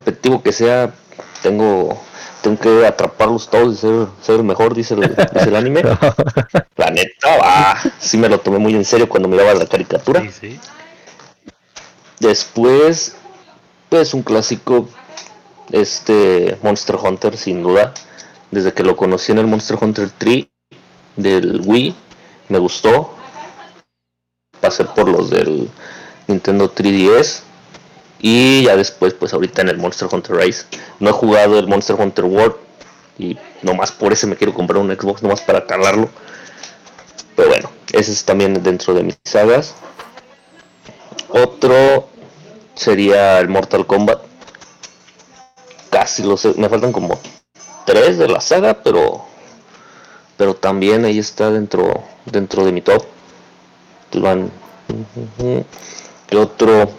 repetitivo 0.00 0.42
que 0.42 0.52
sea, 0.52 0.94
tengo 1.42 2.00
tengo 2.46 2.58
que 2.60 2.86
atraparlos 2.86 3.48
todos 3.50 3.74
y 3.74 3.76
ser, 3.78 4.06
ser 4.22 4.42
mejor, 4.44 4.74
dice 4.74 4.94
el, 4.94 5.00
dice 5.00 5.48
el 5.48 5.56
anime. 5.56 5.82
La 6.76 6.90
neta, 6.90 7.38
ah, 7.42 7.82
sí 7.98 8.16
me 8.16 8.28
lo 8.28 8.38
tomé 8.38 8.58
muy 8.58 8.74
en 8.74 8.84
serio 8.84 9.08
cuando 9.08 9.28
miraba 9.28 9.52
la 9.54 9.66
caricatura. 9.66 10.20
Sí, 10.20 10.30
sí. 10.32 10.60
Después, 12.20 13.16
pues 13.88 14.14
un 14.14 14.22
clásico, 14.22 14.88
este 15.72 16.56
Monster 16.62 16.96
Hunter, 16.96 17.36
sin 17.36 17.62
duda. 17.64 17.92
Desde 18.56 18.72
que 18.72 18.82
lo 18.82 18.96
conocí 18.96 19.32
en 19.32 19.38
el 19.38 19.46
Monster 19.46 19.76
Hunter 19.78 20.08
3 20.16 20.46
del 21.16 21.60
Wii, 21.62 21.94
me 22.48 22.58
gustó. 22.58 23.14
Pasé 24.62 24.84
por 24.84 25.10
los 25.10 25.28
del 25.28 25.68
Nintendo 26.26 26.74
3DS 26.74 27.42
y 28.18 28.62
ya 28.62 28.74
después, 28.74 29.12
pues 29.12 29.34
ahorita 29.34 29.60
en 29.60 29.68
el 29.68 29.76
Monster 29.76 30.08
Hunter 30.10 30.36
Rise. 30.36 30.64
No 31.00 31.10
he 31.10 31.12
jugado 31.12 31.58
el 31.58 31.68
Monster 31.68 31.96
Hunter 32.00 32.24
World 32.24 32.56
y 33.18 33.36
nomás 33.60 33.92
por 33.92 34.14
ese 34.14 34.26
me 34.26 34.36
quiero 34.36 34.54
comprar 34.54 34.80
un 34.80 34.90
Xbox, 34.90 35.22
nomás 35.22 35.42
para 35.42 35.66
calarlo. 35.66 36.08
Pero 37.36 37.50
bueno, 37.50 37.70
ese 37.92 38.10
es 38.12 38.24
también 38.24 38.62
dentro 38.62 38.94
de 38.94 39.02
mis 39.02 39.18
sagas. 39.22 39.74
Otro 41.28 42.08
sería 42.74 43.38
el 43.38 43.50
Mortal 43.50 43.86
Kombat. 43.86 44.22
Casi 45.90 46.22
lo 46.22 46.38
sé, 46.38 46.54
me 46.56 46.70
faltan 46.70 46.92
como 46.92 47.20
tres 47.86 48.18
de 48.18 48.28
la 48.28 48.40
saga, 48.40 48.74
pero 48.82 49.24
pero 50.36 50.54
también 50.54 51.06
ahí 51.06 51.18
está 51.18 51.50
dentro 51.50 52.02
dentro 52.26 52.64
de 52.66 52.72
mi 52.72 52.82
top. 52.82 53.02
Van, 54.14 54.50
¿Qué 56.26 56.36
otro? 56.36 56.90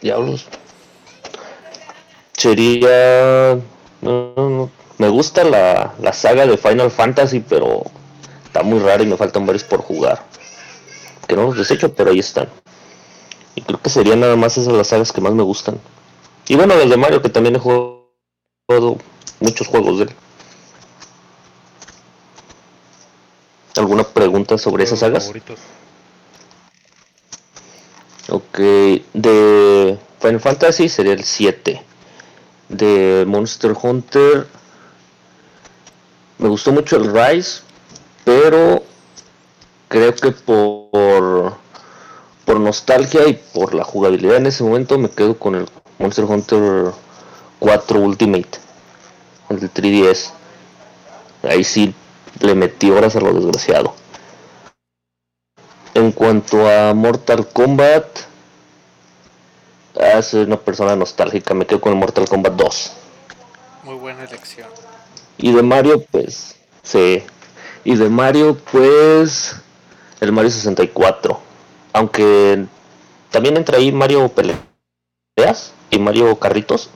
Diablos. 0.00 0.46
Sería. 2.36 3.58
no, 4.00 4.34
no, 4.36 4.70
me 4.98 5.08
gusta 5.08 5.44
la, 5.44 5.94
la 6.00 6.12
saga 6.12 6.46
de 6.46 6.56
Final 6.56 6.90
Fantasy, 6.90 7.40
pero 7.40 7.82
está 8.44 8.62
muy 8.62 8.80
raro 8.80 9.02
y 9.02 9.06
me 9.06 9.16
faltan 9.16 9.46
varios 9.46 9.64
por 9.64 9.80
jugar. 9.80 10.22
Que 11.26 11.36
no 11.36 11.44
los 11.44 11.56
desecho, 11.56 11.94
pero 11.94 12.10
ahí 12.10 12.18
están. 12.18 12.48
Y 13.54 13.62
creo 13.62 13.80
que 13.80 13.90
serían 13.90 14.20
nada 14.20 14.36
más 14.36 14.56
esas 14.58 14.72
las 14.72 14.88
sagas 14.88 15.12
que 15.12 15.20
más 15.20 15.32
me 15.32 15.42
gustan. 15.42 15.78
Y 16.48 16.56
bueno, 16.56 16.74
las 16.74 16.88
de 16.88 16.96
Mario, 16.96 17.22
que 17.22 17.28
también 17.28 17.56
he 17.56 17.58
jugado 17.58 18.01
muchos 19.40 19.66
juegos 19.66 19.98
de 19.98 20.04
él. 20.04 20.10
¿Alguna 23.76 24.04
pregunta 24.04 24.58
sobre 24.58 24.84
esas 24.84 25.00
sagas? 25.00 25.24
favoritos. 25.24 25.58
Ok, 28.28 28.58
de 29.14 29.98
Final 30.20 30.40
Fantasy 30.40 30.88
sería 30.88 31.12
el 31.12 31.24
7. 31.24 31.82
De 32.68 33.24
Monster 33.26 33.74
Hunter 33.80 34.46
me 36.38 36.48
gustó 36.48 36.72
mucho 36.72 36.96
el 36.96 37.12
Rise, 37.12 37.62
pero 38.24 38.82
creo 39.88 40.14
que 40.14 40.32
por 40.32 41.60
por 42.44 42.58
nostalgia 42.60 43.28
y 43.28 43.34
por 43.54 43.74
la 43.74 43.84
jugabilidad 43.84 44.36
en 44.36 44.46
ese 44.46 44.64
momento 44.64 44.98
me 44.98 45.10
quedo 45.10 45.38
con 45.38 45.54
el 45.54 45.66
Monster 45.98 46.24
Hunter 46.24 46.92
4 47.62 48.00
Ultimate, 48.00 48.58
el 49.48 49.60
del 49.60 49.72
3DS. 49.72 50.32
Ahí 51.44 51.62
sí 51.62 51.94
le 52.40 52.56
metí 52.56 52.90
horas 52.90 53.14
a 53.14 53.20
lo 53.20 53.32
desgraciado. 53.32 53.94
En 55.94 56.10
cuanto 56.10 56.68
a 56.68 56.92
Mortal 56.92 57.46
Kombat, 57.46 58.04
ah, 60.00 60.20
soy 60.22 60.42
una 60.42 60.56
persona 60.56 60.96
nostálgica, 60.96 61.54
me 61.54 61.64
quedo 61.64 61.80
con 61.80 61.92
el 61.92 62.00
Mortal 62.00 62.28
Kombat 62.28 62.54
2. 62.54 62.92
Muy 63.84 63.94
buena 63.94 64.24
elección. 64.24 64.66
Y 65.38 65.52
de 65.52 65.62
Mario, 65.62 66.04
pues, 66.10 66.56
sí. 66.82 67.22
Y 67.84 67.94
de 67.94 68.08
Mario, 68.08 68.58
pues, 68.72 69.54
el 70.20 70.32
Mario 70.32 70.50
64. 70.50 71.38
Aunque 71.92 72.66
también 73.30 73.56
entra 73.56 73.78
ahí 73.78 73.92
Mario 73.92 74.28
Peleas 74.30 75.72
y 75.90 76.00
Mario 76.00 76.36
Carritos, 76.40 76.90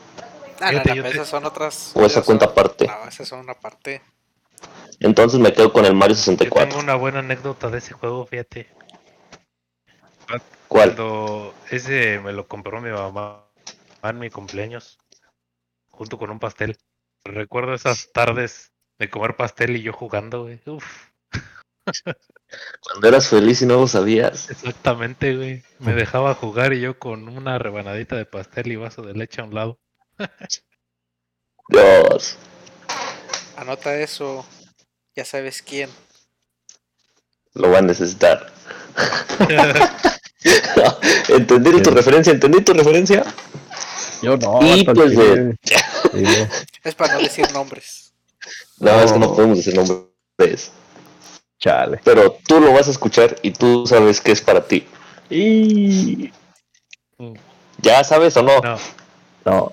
Ah, 0.61 0.73
no, 0.73 0.95
yo 0.95 1.03
te- 1.03 1.11
esas 1.11 1.29
son 1.29 1.45
otras. 1.45 1.93
o 1.95 2.05
esa 2.05 2.23
cuenta 2.23 2.47
son- 2.47 2.53
aparte. 2.53 2.87
No, 2.87 3.09
esas 3.09 3.29
son 3.29 3.41
una 3.41 3.55
parte. 3.55 4.03
Entonces 5.01 5.39
me 5.39 5.53
quedo 5.53 5.73
con 5.73 5.85
el 5.85 5.95
Mario 5.95 6.15
Yo 6.17 6.21
64. 6.21 6.69
tengo 6.69 6.83
una 6.83 6.95
buena 6.95 7.19
anécdota 7.19 7.69
de 7.69 7.79
ese 7.79 7.93
juego, 7.93 8.25
fíjate. 8.27 8.69
¿Cuál? 10.27 10.43
Cuando 10.69 11.55
ese 11.71 12.19
me 12.21 12.33
lo 12.33 12.49
compró 12.49 12.81
mi 12.81 12.91
mamá 12.91 13.45
en 14.03 14.19
mi 14.19 14.31
cumpleaños, 14.31 14.99
junto 15.91 16.19
con 16.19 16.31
un 16.31 16.39
pastel. 16.39 16.77
Recuerdo 17.25 17.75
esas 17.75 18.11
tardes 18.13 18.73
de 18.99 19.11
comer 19.11 19.37
pastel 19.37 19.77
y 19.77 19.83
yo 19.83 19.93
jugando, 19.93 20.45
güey. 20.45 20.61
Uf, 20.67 20.85
Cuando 22.81 23.09
eras 23.09 23.29
feliz 23.29 23.63
y 23.63 23.67
no 23.67 23.75
lo 23.81 23.87
sabías. 23.87 24.51
exactamente, 24.51 25.37
güey. 25.37 25.63
Me 25.79 25.93
dejaba 25.95 26.35
jugar 26.35 26.73
y 26.73 26.81
yo 26.81 26.99
con 26.99 27.29
una 27.29 27.59
rebanadita 27.59 28.17
de 28.17 28.25
pastel 28.27 28.73
y 28.73 28.77
vaso 28.77 29.03
de 29.03 29.15
leche 29.15 29.41
a 29.41 29.45
un 29.45 29.55
lado. 29.55 29.79
Dios. 31.69 32.37
Anota 33.57 33.95
eso. 33.97 34.45
Ya 35.15 35.25
sabes 35.25 35.63
quién. 35.63 35.91
Lo 37.55 37.71
va 37.71 37.79
a 37.79 37.83
necesitar. 37.83 38.53
entendí 41.29 41.83
tu 41.83 41.91
referencia, 41.91 42.33
entendí 42.33 42.61
tu 42.63 42.73
referencia. 42.75 43.25
Yo 44.23 44.37
no, 44.37 44.61
Y, 44.63 44.85
pues. 44.85 45.13
Sí, 45.13 46.23
no. 46.23 46.49
Es 46.85 46.95
para 46.95 47.15
no 47.15 47.21
decir 47.21 47.51
nombres. 47.53 48.13
No, 48.79 49.01
es 49.01 49.13
que 49.13 49.19
no 49.19 49.27
No. 49.27 49.35
podemos 49.35 49.57
decir 49.59 49.75
nombres. 49.75 50.71
Chale. 51.59 52.01
Pero 52.05 52.39
tú 52.47 52.61
lo 52.61 52.73
vas 52.73 52.89
a 52.89 52.91
escuchar 52.91 53.37
y 53.43 53.51
tú 53.51 53.87
sabes 53.87 54.21
que 54.21 54.33
es 54.33 54.41
para 54.43 54.67
ti. 54.67 54.87
Y 55.31 56.31
¿Ya 57.79 58.05
sabes 58.05 58.37
o 58.37 58.43
no? 58.43 58.61
No, 58.61 58.79
no, 59.45 59.73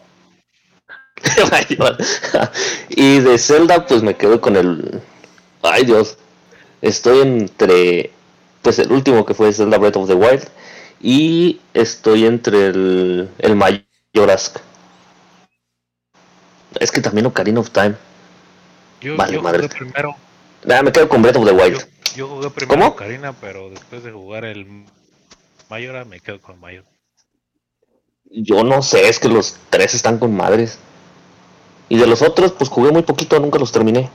y 2.90 3.20
de 3.20 3.38
Zelda, 3.38 3.86
pues 3.86 4.04
me 4.04 4.16
quedo 4.16 4.42
con 4.42 4.56
el. 4.56 5.02
Ay 5.62 5.86
Dios. 5.86 6.18
Estoy 6.82 7.22
entre. 7.22 8.12
Pues 8.62 8.80
el 8.80 8.92
último 8.92 9.26
que 9.26 9.34
fue 9.34 9.54
Zelda 9.54 9.78
Breath 9.78 9.98
of 9.98 10.08
the 10.08 10.16
Wild. 10.16 10.48
Y 11.02 11.60
estoy 11.74 12.26
entre 12.26 12.68
el. 12.68 13.30
El 13.40 13.56
Majorask. 13.56 14.58
Es 16.80 16.92
que 16.92 17.02
también 17.02 17.26
Ocarina 17.28 17.60
of 17.60 17.70
Time. 17.70 17.96
yo, 19.02 19.16
Vale, 19.16 19.34
yo 19.34 19.42
madre. 19.42 19.64
jugué 19.68 19.70
primero. 19.76 20.16
Nada, 20.66 20.82
me 20.84 20.92
quedo 20.92 21.08
con 21.10 21.22
Breath 21.22 21.36
of 21.38 21.46
the 21.46 21.52
Wild. 21.52 21.86
yo 22.16 22.28
jugué 22.28 22.50
primero 22.50 22.80
¿Cómo? 22.80 22.96
Karina, 22.96 23.34
pero 23.34 23.70
después 23.70 24.04
de 24.04 24.12
jugar 24.12 24.46
el 24.46 24.86
Mayora 25.70 26.06
me 26.06 26.20
quedo 26.20 26.40
con 26.42 26.60
Mayor. 26.60 26.84
Yo 28.26 28.64
no 28.64 28.82
sé, 28.82 29.10
es 29.10 29.20
que 29.20 29.30
los 29.30 29.58
tres 29.70 29.94
están 29.94 30.18
con 30.18 30.36
madres. 30.36 30.80
Y 31.94 31.98
de 31.98 32.08
los 32.08 32.24
otros, 32.24 32.52
pues 32.54 32.72
jugué 32.72 32.92
muy 32.92 33.04
poquito, 33.04 33.40
nunca 33.40 33.60
los 33.60 33.72
terminé. 33.72 34.10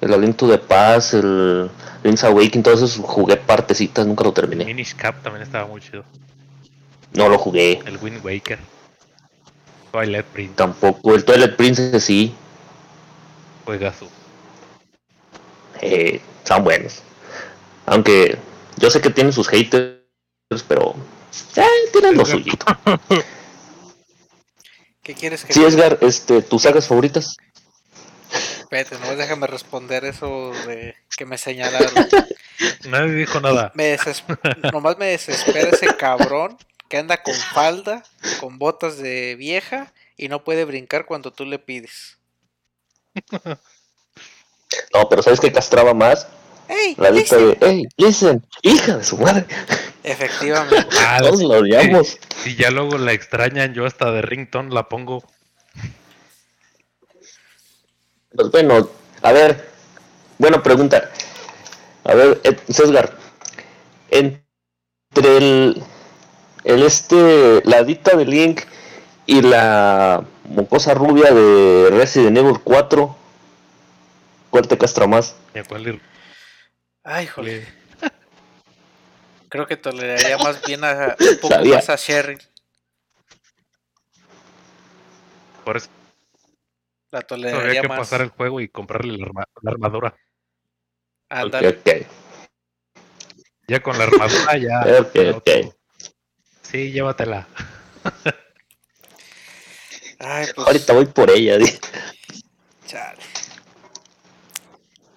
El 0.00 0.14
Aliento 0.14 0.46
de 0.46 0.58
Paz, 0.58 1.12
el 1.12 1.68
Link's 2.04 2.22
Awakening, 2.22 2.62
todos 2.62 2.82
esos 2.82 3.04
jugué 3.04 3.36
partecitas, 3.36 4.06
nunca 4.06 4.22
lo 4.22 4.32
terminé. 4.32 4.64
Minish 4.64 4.94
Cap 4.94 5.24
también 5.24 5.42
estaba 5.42 5.66
muy 5.66 5.80
chido. 5.80 6.04
No 7.14 7.28
lo 7.28 7.36
jugué. 7.36 7.80
El 7.84 7.98
Wind 8.00 8.24
Waker. 8.24 8.60
Twilight 9.90 10.24
Prince. 10.26 10.54
Tampoco. 10.54 11.16
El 11.16 11.24
Twilight 11.24 11.56
Princess 11.56 12.04
sí. 12.04 12.32
Juegazo. 13.64 14.06
Eh, 15.80 16.20
son 16.44 16.62
buenos. 16.62 17.02
Aunque 17.86 18.38
yo 18.76 18.88
sé 18.88 19.00
que 19.00 19.10
tienen 19.10 19.32
sus 19.32 19.48
haters, 19.48 19.98
pero 20.68 20.94
eh, 21.56 21.62
tienen 21.90 22.16
lo 22.16 22.24
suyo. 22.24 22.52
¿Qué 25.10 25.16
quieres 25.16 25.44
que 25.44 25.52
Sí, 25.52 25.64
Edgar, 25.64 25.98
este, 26.02 26.40
tus 26.40 26.62
sagas 26.62 26.86
favoritas. 26.86 27.36
Espérate, 28.60 28.96
no 29.00 29.16
déjame 29.16 29.48
responder 29.48 30.04
eso 30.04 30.52
de 30.68 30.94
que 31.16 31.26
me 31.26 31.36
señalaron. 31.36 31.90
Nadie 32.88 33.14
dijo 33.14 33.40
nada. 33.40 33.72
Me 33.74 33.98
Nomás 34.72 34.98
me 34.98 35.06
desespera 35.06 35.70
ese 35.70 35.96
cabrón 35.96 36.56
que 36.88 36.98
anda 36.98 37.24
con 37.24 37.34
falda, 37.34 38.04
con 38.38 38.60
botas 38.60 38.98
de 38.98 39.34
vieja 39.34 39.92
y 40.16 40.28
no 40.28 40.44
puede 40.44 40.64
brincar 40.64 41.06
cuando 41.06 41.32
tú 41.32 41.44
le 41.44 41.58
pides. 41.58 42.18
No, 44.94 45.08
pero 45.08 45.20
¿sabes 45.20 45.40
qué 45.40 45.52
castraba 45.52 45.94
más? 45.94 46.28
¡Ey! 46.70 46.94
La 46.98 47.10
lista 47.10 47.36
listen! 47.36 47.58
de, 47.60 47.66
hey, 47.66 47.82
listen, 47.96 48.46
hija 48.62 48.98
de 48.98 49.04
su 49.04 49.18
madre. 49.18 49.44
Efectivamente. 50.04 50.86
Ah, 51.00 51.18
Todos 51.20 51.42
lo 51.42 51.58
odiamos. 51.58 52.18
Si 52.42 52.54
ya 52.54 52.70
luego 52.70 52.96
la 52.96 53.12
extrañan, 53.12 53.74
yo 53.74 53.86
hasta 53.86 54.10
de 54.12 54.22
rington 54.22 54.72
la 54.72 54.88
pongo. 54.88 55.24
Pues 58.34 58.50
bueno, 58.52 58.88
a 59.22 59.32
ver, 59.32 59.68
buena 60.38 60.62
pregunta. 60.62 61.10
A 62.04 62.14
ver, 62.14 62.40
eh, 62.44 62.56
César, 62.68 63.18
entre 64.10 64.42
el, 65.36 65.82
el 66.64 66.82
este, 66.84 67.62
la 67.64 67.82
dita 67.84 68.16
de 68.16 68.26
Link 68.26 68.62
y 69.26 69.42
la 69.42 70.24
mocosa 70.44 70.94
rubia 70.94 71.32
de 71.32 71.88
Resident 71.90 72.38
Evil 72.38 72.60
4, 72.62 73.16
¿cuál 74.50 74.68
te 74.68 74.78
castra 74.78 75.06
más? 75.06 75.36
¿Y 75.54 75.58
a 75.58 75.64
cuál 75.64 75.88
ir? 75.88 76.00
Ay, 77.10 77.26
joder. 77.26 77.62
Le- 77.62 77.80
Creo 79.48 79.66
que 79.66 79.76
toleraría 79.76 80.38
más 80.38 80.64
bien 80.64 80.84
a 80.84 81.16
un 81.18 81.36
poco 81.40 81.54
Sabía. 81.54 81.76
más 81.76 81.90
a 81.90 81.96
Cheryl. 81.96 82.38
Por 85.64 85.76
eso 85.76 85.88
la 87.10 87.22
toleraría 87.22 87.80
que 87.80 87.88
más. 87.88 87.98
pasar 87.98 88.20
el 88.20 88.28
juego 88.28 88.60
y 88.60 88.68
comprarle 88.68 89.18
la, 89.18 89.26
arma- 89.26 89.44
la 89.62 89.70
armadura. 89.72 90.16
Ándale. 91.28 91.68
Ok. 91.70 92.06
Ya 93.66 93.82
con 93.82 93.98
la 93.98 94.04
armadura 94.04 94.56
ya. 94.56 94.80
Ok, 95.00 95.36
ok. 95.36 95.74
Sí, 96.62 96.92
llévatela. 96.92 97.48
Ay, 100.20 100.46
pues, 100.54 100.66
Ahorita 100.68 100.92
voy 100.92 101.06
por 101.06 101.28
ella. 101.30 101.58
di. 101.58 101.66
chale. 102.86 103.22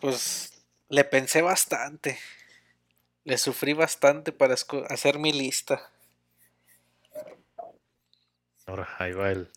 Pues 0.02 0.50
le 0.90 1.04
pensé 1.04 1.42
bastante. 1.42 2.18
Le 3.24 3.38
sufrí 3.38 3.74
bastante 3.74 4.32
para 4.32 4.56
hacer 4.90 5.20
mi 5.20 5.32
lista. 5.32 5.92
Ahora, 8.66 8.88
ahí 9.00 9.12
va 9.14 9.32
el, 9.32 9.52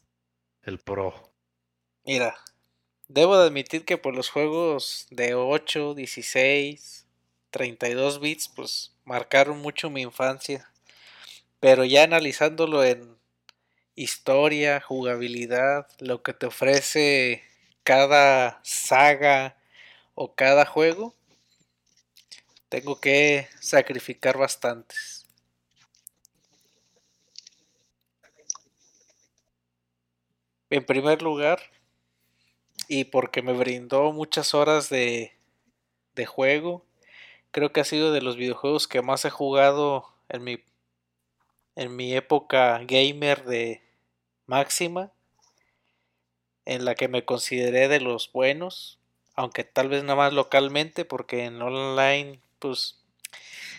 el 0.62 0.78
pro. 0.78 1.32
Mira, 2.04 2.36
debo 3.08 3.38
de 3.38 3.46
admitir 3.46 3.84
que 3.84 3.98
por 3.98 4.14
los 4.14 4.30
juegos 4.30 5.06
de 5.10 5.34
8, 5.34 5.94
16, 5.94 7.06
32 7.50 8.20
bits, 8.20 8.48
pues 8.48 8.96
marcaron 9.04 9.58
mucho 9.58 9.90
mi 9.90 10.02
infancia. 10.02 10.70
Pero 11.60 11.84
ya 11.84 12.04
analizándolo 12.04 12.84
en 12.84 13.16
historia, 13.94 14.80
jugabilidad, 14.80 15.88
lo 15.98 16.22
que 16.22 16.34
te 16.34 16.46
ofrece 16.46 17.42
cada 17.82 18.60
saga 18.62 19.56
o 20.16 20.34
cada 20.34 20.64
juego, 20.64 21.14
tengo 22.70 23.00
que 23.00 23.48
sacrificar 23.60 24.38
bastantes. 24.38 25.26
En 30.70 30.84
primer 30.84 31.22
lugar, 31.22 31.60
y 32.88 33.04
porque 33.04 33.42
me 33.42 33.52
brindó 33.52 34.10
muchas 34.12 34.54
horas 34.54 34.88
de, 34.88 35.36
de 36.14 36.26
juego, 36.26 36.84
creo 37.50 37.72
que 37.72 37.80
ha 37.80 37.84
sido 37.84 38.10
de 38.10 38.22
los 38.22 38.36
videojuegos 38.36 38.88
que 38.88 39.02
más 39.02 39.24
he 39.26 39.30
jugado 39.30 40.08
en 40.30 40.42
mi, 40.44 40.64
en 41.76 41.94
mi 41.94 42.14
época 42.14 42.80
gamer 42.84 43.44
de 43.44 43.82
máxima, 44.46 45.12
en 46.64 46.86
la 46.86 46.94
que 46.94 47.06
me 47.06 47.24
consideré 47.24 47.88
de 47.88 48.00
los 48.00 48.32
buenos, 48.32 48.98
aunque 49.36 49.64
tal 49.64 49.88
vez 49.88 50.02
nada 50.02 50.16
más 50.16 50.32
localmente, 50.32 51.04
porque 51.04 51.44
en 51.44 51.60
online, 51.62 52.40
pues 52.58 52.98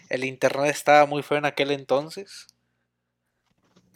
el 0.09 0.23
internet 0.23 0.69
estaba 0.69 1.05
muy 1.05 1.23
feo 1.23 1.37
en 1.37 1.45
aquel 1.45 1.71
entonces 1.71 2.47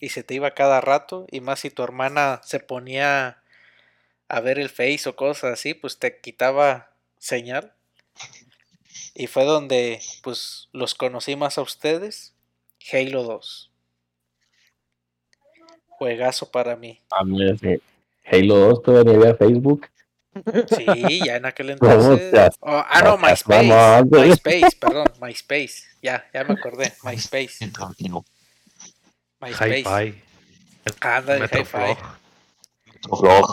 y 0.02 0.10
se 0.10 0.24
te 0.24 0.34
iba 0.34 0.52
cada 0.52 0.82
rato, 0.82 1.28
y 1.30 1.40
más 1.42 1.60
si 1.60 1.70
tu 1.70 1.84
hermana 1.84 2.42
se 2.44 2.60
ponía 2.60 3.42
a 4.28 4.40
ver 4.40 4.58
el 4.58 4.70
Face 4.70 5.08
o 5.08 5.16
cosas 5.16 5.54
así, 5.54 5.76
pues 5.76 6.00
te 6.00 6.20
quitaba 6.20 6.92
señal. 7.20 7.74
Y 9.14 9.28
fue 9.28 9.46
donde 9.46 10.02
pues 10.24 10.70
los 10.72 10.96
conocí 10.96 11.36
más 11.36 11.60
a 11.60 11.62
ustedes. 11.62 12.34
Halo 12.92 13.24
2. 13.24 13.72
Juegazo 15.88 16.50
para 16.50 16.76
mí. 16.76 17.00
A 17.12 17.24
mí, 17.24 17.46
sí. 17.60 17.80
Halo 18.26 18.56
2 18.56 18.82
todavía 18.82 19.14
había 19.14 19.36
Facebook. 19.36 19.88
Sí, 20.78 21.20
ya 21.26 21.36
en 21.36 21.46
aquel 21.46 21.70
entonces. 21.72 22.56
Oh, 22.62 22.84
ah, 22.88 23.02
no, 23.04 23.18
MySpace. 23.18 24.04
MySpace, 24.10 24.76
perdón, 24.80 25.06
MySpace. 25.22 25.84
Ya, 26.02 26.26
ya 26.34 26.44
me 26.44 26.54
acordé. 26.54 26.94
MySpace. 27.04 27.58
MySpace. 29.42 29.84
Hi-Fi. 29.84 30.24
Anda, 31.02 31.34
el 31.36 31.42
Metroflog. 31.42 31.98
Hi-Fi. 31.98 33.52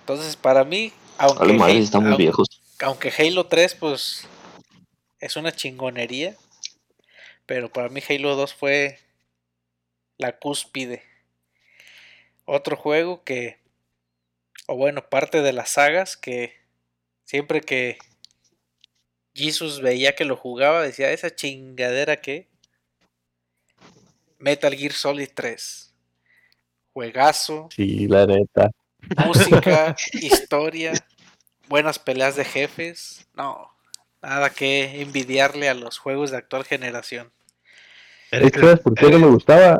Entonces, 0.00 0.36
para 0.36 0.64
mí, 0.64 0.92
aunque, 1.18 1.52
madre, 1.52 1.74
Halo- 1.74 1.82
están 1.84 2.02
muy 2.02 2.12
aun- 2.12 2.18
viejos. 2.18 2.48
aunque 2.80 3.12
Halo 3.16 3.46
3, 3.46 3.74
pues, 3.76 4.26
es 5.20 5.36
una 5.36 5.52
chingonería. 5.52 6.36
Pero 7.46 7.72
para 7.72 7.88
mí 7.88 8.00
Halo 8.08 8.34
2 8.36 8.54
fue 8.54 8.98
la 10.18 10.38
cúspide. 10.38 11.02
Otro 12.44 12.76
juego 12.76 13.22
que, 13.24 13.58
o 14.66 14.76
bueno, 14.76 15.08
parte 15.08 15.42
de 15.42 15.52
las 15.52 15.70
sagas 15.70 16.16
que 16.16 16.54
siempre 17.24 17.60
que 17.60 17.98
Jesus 19.34 19.80
veía 19.80 20.14
que 20.14 20.24
lo 20.24 20.36
jugaba, 20.36 20.82
decía, 20.82 21.10
esa 21.10 21.34
chingadera 21.34 22.20
que... 22.20 22.48
Metal 24.38 24.74
Gear 24.74 24.92
Solid 24.92 25.28
3. 25.34 25.94
Juegazo, 26.92 27.68
Sí, 27.74 28.06
la 28.08 28.26
neta. 28.26 28.70
música, 29.24 29.94
historia, 30.12 30.92
buenas 31.68 31.98
peleas 31.98 32.36
de 32.36 32.44
jefes. 32.44 33.26
No, 33.34 33.70
nada 34.20 34.50
que 34.50 35.00
envidiarle 35.00 35.68
a 35.68 35.74
los 35.74 35.98
juegos 35.98 36.30
de 36.32 36.38
actual 36.38 36.64
generación. 36.64 37.32
¿Sabes 38.30 38.80
por 38.80 38.94
qué 38.94 39.10
no 39.10 39.18
me 39.18 39.26
gustaba? 39.28 39.78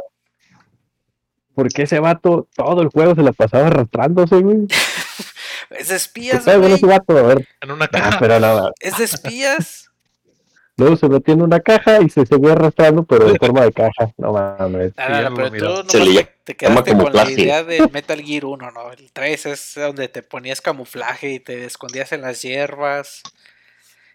Porque 1.55 1.83
ese 1.83 2.01
vato 2.01 2.49
todo 2.55 2.83
el 2.83 2.89
juego 2.89 3.15
se 3.15 3.23
la 3.23 3.33
pasaba 3.33 3.67
arrastrándose, 3.69 4.37
güey. 4.41 4.67
Es 5.71 5.89
de 5.89 5.95
¿Qué 5.95 5.97
espías, 5.97 6.47
ese 6.47 6.87
vato? 6.87 7.17
A 7.17 7.23
ver. 7.23 7.49
en 7.63 7.71
una 7.71 7.87
Ah, 7.87 7.89
caja. 7.89 8.19
pero 8.21 8.39
nada. 8.41 8.73
Es 8.79 8.99
de 8.99 9.05
espías. 9.05 9.89
Luego 10.77 10.97
se 10.97 11.09
metió 11.09 11.33
en 11.35 11.43
una 11.43 11.61
caja 11.61 12.01
y 12.03 12.09
se 12.11 12.27
seguía 12.27 12.53
arrastrando, 12.53 13.05
pero 13.05 13.31
de 13.31 13.39
forma 13.39 13.63
de 13.63 13.73
caja. 13.73 14.13
No 14.19 14.33
mames. 14.33 14.93
Ah, 14.97 15.09
no, 15.23 15.31
no, 15.31 15.37
lo 15.45 15.51
pero 15.51 15.85
tú 15.87 15.99
le 15.99 16.25
te, 16.25 16.31
te 16.45 16.57
quedaste 16.57 16.97
con 16.97 17.13
la 17.13 17.31
idea 17.31 17.63
de 17.63 17.89
Metal 17.93 18.21
Gear 18.21 18.45
1, 18.47 18.71
¿no? 18.71 18.93
El 18.93 19.11
3 19.13 19.47
es 19.47 19.73
donde 19.77 20.09
te 20.09 20.23
ponías 20.23 20.61
camuflaje 20.61 21.31
y 21.35 21.41
te 21.41 21.65
escondías 21.65 22.13
en 22.13 22.23
las 22.23 22.43
hierbas. 22.43 23.23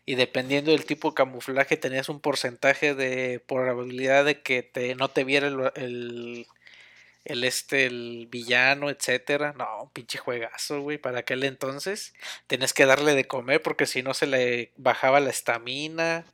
Y 0.06 0.16
dependiendo 0.16 0.72
del 0.72 0.86
tipo 0.86 1.10
de 1.10 1.16
camuflaje 1.16 1.78
tenías 1.78 2.10
un 2.10 2.20
porcentaje 2.20 2.94
de 2.96 3.42
probabilidad 3.48 4.26
de 4.26 4.42
que 4.42 4.64
te, 4.64 4.96
no 4.96 5.10
te 5.10 5.24
viera 5.24 5.48
el, 5.48 5.72
el, 5.76 6.48
el 7.28 7.44
este, 7.44 7.86
el 7.86 8.28
villano, 8.32 8.90
etcétera. 8.90 9.54
No, 9.58 9.84
un 9.84 9.90
pinche 9.90 10.18
juegazo, 10.18 10.82
güey. 10.82 10.98
Para 10.98 11.20
aquel 11.20 11.44
entonces 11.44 12.14
tenías 12.48 12.74
que 12.74 12.86
darle 12.86 13.16
de 13.16 13.28
comer 13.28 13.62
porque 13.62 13.86
si 13.86 14.02
no 14.02 14.14
se 14.14 14.28
le 14.28 14.72
bajaba 14.78 15.20
la 15.20 15.30
estamina. 15.30 16.26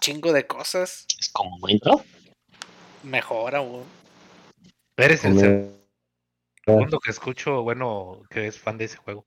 Chingo 0.00 0.32
de 0.32 0.46
cosas. 0.46 1.06
Es 1.18 1.28
como 1.30 1.56
Minecraft. 1.58 2.06
Mejor 3.04 3.54
aún. 3.54 3.84
Eres 4.96 5.24
el 5.24 5.38
segundo 6.64 6.98
que 6.98 7.10
escucho, 7.10 7.62
bueno, 7.62 8.22
que 8.30 8.48
es 8.48 8.58
fan 8.58 8.76
de 8.76 8.86
ese 8.86 8.96
juego. 8.96 9.24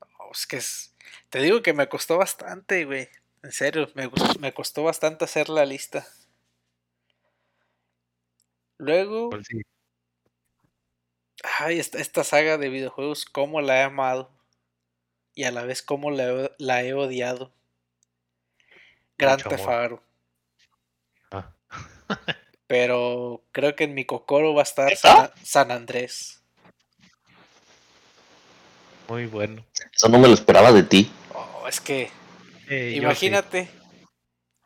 No, 0.00 0.30
es 0.32 0.46
que 0.46 0.56
es. 0.56 0.94
Te 1.28 1.40
digo 1.40 1.62
que 1.62 1.72
me 1.72 1.88
costó 1.88 2.18
bastante, 2.18 2.84
güey. 2.84 3.08
En 3.42 3.50
serio, 3.50 3.88
me, 3.94 4.08
me 4.38 4.52
costó 4.52 4.84
bastante 4.84 5.24
hacer 5.24 5.48
la 5.48 5.64
lista. 5.64 6.06
Luego, 8.78 9.30
ay, 11.60 11.78
esta, 11.78 11.98
esta 11.98 12.24
saga 12.24 12.58
de 12.58 12.68
videojuegos, 12.68 13.24
cómo 13.24 13.60
la 13.60 13.78
he 13.78 13.82
amado. 13.82 14.30
Y 15.34 15.44
a 15.44 15.50
la 15.52 15.64
vez 15.64 15.82
cómo 15.82 16.10
la, 16.10 16.24
he- 16.30 16.50
la 16.58 16.82
he 16.82 16.92
odiado. 16.94 17.52
Gran. 19.18 19.40
Tefaro. 19.42 20.02
Ah, 21.30 21.52
Pero 22.66 23.42
creo 23.52 23.76
que 23.76 23.84
en 23.84 23.94
mi 23.94 24.04
cocoro 24.04 24.54
va 24.54 24.60
a 24.62 24.64
estar. 24.64 24.96
San, 24.96 25.30
San 25.42 25.70
Andrés. 25.70 26.42
muy 29.08 29.26
bueno. 29.26 29.64
Eso 29.94 30.08
no 30.08 30.18
me 30.18 30.26
lo 30.28 30.34
esperaba 30.34 30.72
de 30.72 30.82
ti. 30.82 31.10
Oh, 31.34 31.68
es 31.68 31.80
que 31.80 32.10
Eh, 32.68 32.94
Imagínate, 32.96 33.68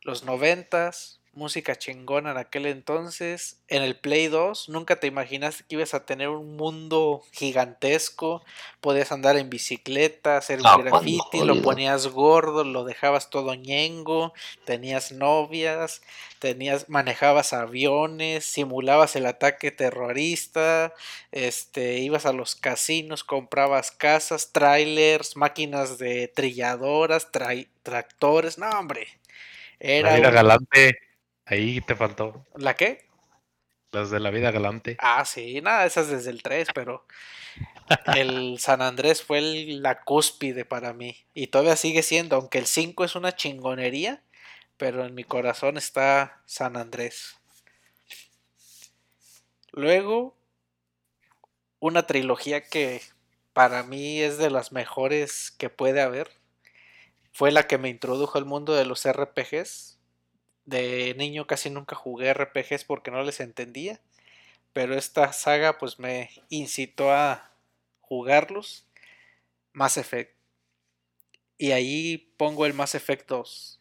los 0.03 0.23
noventas, 0.25 1.16
música 1.37 1.77
chingona 1.77 2.31
en 2.33 2.39
aquel 2.39 2.65
entonces, 2.67 3.61
en 3.69 3.83
el 3.83 3.95
Play 3.95 4.29
2, 4.29 4.69
nunca 4.71 4.97
te 4.99 5.07
imaginaste 5.07 5.65
que 5.69 5.77
ibas 5.77 5.93
a 5.93 6.07
tener 6.07 6.31
un 6.31 6.57
mundo 6.57 7.23
gigantesco, 7.33 8.43
podías 8.81 9.13
andar 9.13 9.37
en 9.37 9.51
bicicleta, 9.51 10.39
hacer 10.39 10.61
Ah, 10.65 10.79
graffiti, 10.79 11.41
lo 11.45 11.61
ponías 11.63 12.07
gordo, 12.09 12.65
lo 12.65 12.85
dejabas 12.85 13.29
todo 13.29 13.55
ñengo, 13.55 14.33
tenías 14.65 15.13
novias, 15.13 16.01
tenías, 16.39 16.89
manejabas 16.89 17.53
aviones, 17.53 18.47
simulabas 18.47 19.15
el 19.15 19.27
ataque 19.27 19.71
terrorista, 19.71 20.95
este, 21.33 21.99
ibas 21.99 22.25
a 22.25 22.33
los 22.33 22.57
casinos, 22.57 23.25
comprabas 23.25 23.91
casas, 23.91 24.53
trailers, 24.53 25.37
máquinas 25.37 25.99
de 25.99 26.29
trilladoras, 26.29 27.29
tractores, 27.83 28.57
no 28.57 28.71
hombre. 28.71 29.07
Era 29.79 30.13
La 30.13 30.17
vida 30.17 30.29
un- 30.29 30.35
galante. 30.35 30.99
Ahí 31.47 31.81
te 31.81 31.95
faltó. 31.97 32.45
¿La 32.57 32.75
qué? 32.75 33.07
Las 33.93 34.11
de 34.11 34.21
la 34.21 34.31
vida 34.31 34.51
galante. 34.51 34.97
Ah, 35.01 35.25
sí, 35.25 35.61
nada, 35.61 35.87
esas 35.87 36.09
desde 36.09 36.31
el 36.31 36.43
3, 36.43 36.69
pero 36.75 37.07
el 38.15 38.59
San 38.59 38.83
Andrés 38.83 39.23
fue 39.23 39.39
el- 39.39 39.81
la 39.83 40.03
cúspide 40.03 40.65
para 40.65 40.93
mí. 40.93 41.17
Y 41.35 41.47
todavía 41.47 41.77
sigue 41.77 42.03
siendo, 42.03 42.37
aunque 42.37 42.59
el 42.59 42.67
5 42.67 43.05
es 43.05 43.15
una 43.15 43.35
chingonería, 43.37 44.23
pero 44.77 45.05
en 45.07 45.15
mi 45.15 45.25
corazón 45.25 45.77
está 45.77 46.43
San 46.47 46.77
Andrés. 46.77 47.37
Luego, 49.73 50.37
una 51.79 52.07
trilogía 52.07 52.63
que 52.63 53.03
para 53.53 53.83
mí 53.83 54.21
es 54.21 54.39
de 54.39 54.51
las 54.51 54.73
mejores 54.73 55.51
que 55.53 55.71
puede 55.71 56.01
haber. 56.03 56.31
Fue 57.33 57.53
la 57.53 57.67
que 57.67 57.79
me 57.79 57.89
introdujo 57.89 58.39
al 58.39 58.47
mundo 58.47 58.75
de 58.75 58.87
los 58.87 59.05
RPGs. 59.07 59.96
De 60.67 61.15
niño 61.17 61.47
casi 61.47 61.71
nunca 61.71 61.97
jugué 61.97 62.35
RPGs 62.35 62.85
porque 62.85 63.11
no 63.11 63.23
les 63.23 63.41
entendía. 63.41 64.01
Pero 64.73 64.95
esta 64.95 65.33
saga 65.33 65.79
pues 65.79 65.99
me 65.99 66.31
incitó 66.51 67.13
a 67.13 67.51
jugarlos. 68.01 68.85
Mass 69.73 69.97
Effect. 69.97 70.35
Y 71.59 71.73
ahí 71.73 72.33
pongo 72.37 72.67
el 72.67 72.75
Mass 72.75 72.95
Effect 72.95 73.29
2. 73.29 73.81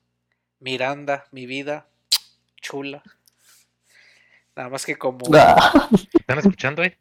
Miranda, 0.59 1.25
mi 1.31 1.45
vida, 1.45 1.87
chula. 2.61 3.03
Nada 4.55 4.69
más 4.69 4.85
que 4.85 4.97
como... 4.97 5.25
¿Están 6.13 6.39
escuchando, 6.39 6.83
eh? 6.83 6.97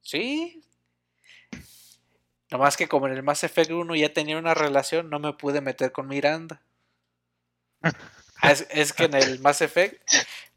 Sí. 0.00 0.62
Nada 2.50 2.64
más 2.64 2.76
que 2.76 2.88
como 2.88 3.06
en 3.06 3.14
el 3.14 3.22
Mass 3.22 3.44
Effect 3.44 3.70
1 3.70 3.94
ya 3.96 4.12
tenía 4.12 4.38
una 4.38 4.54
relación, 4.54 5.10
no 5.10 5.18
me 5.18 5.32
pude 5.32 5.60
meter 5.60 5.92
con 5.92 6.08
Miranda. 6.08 6.62
Es, 8.50 8.66
es 8.70 8.92
que 8.92 9.04
en 9.04 9.14
el 9.14 9.40
Mass 9.40 9.62
Effect 9.62 10.02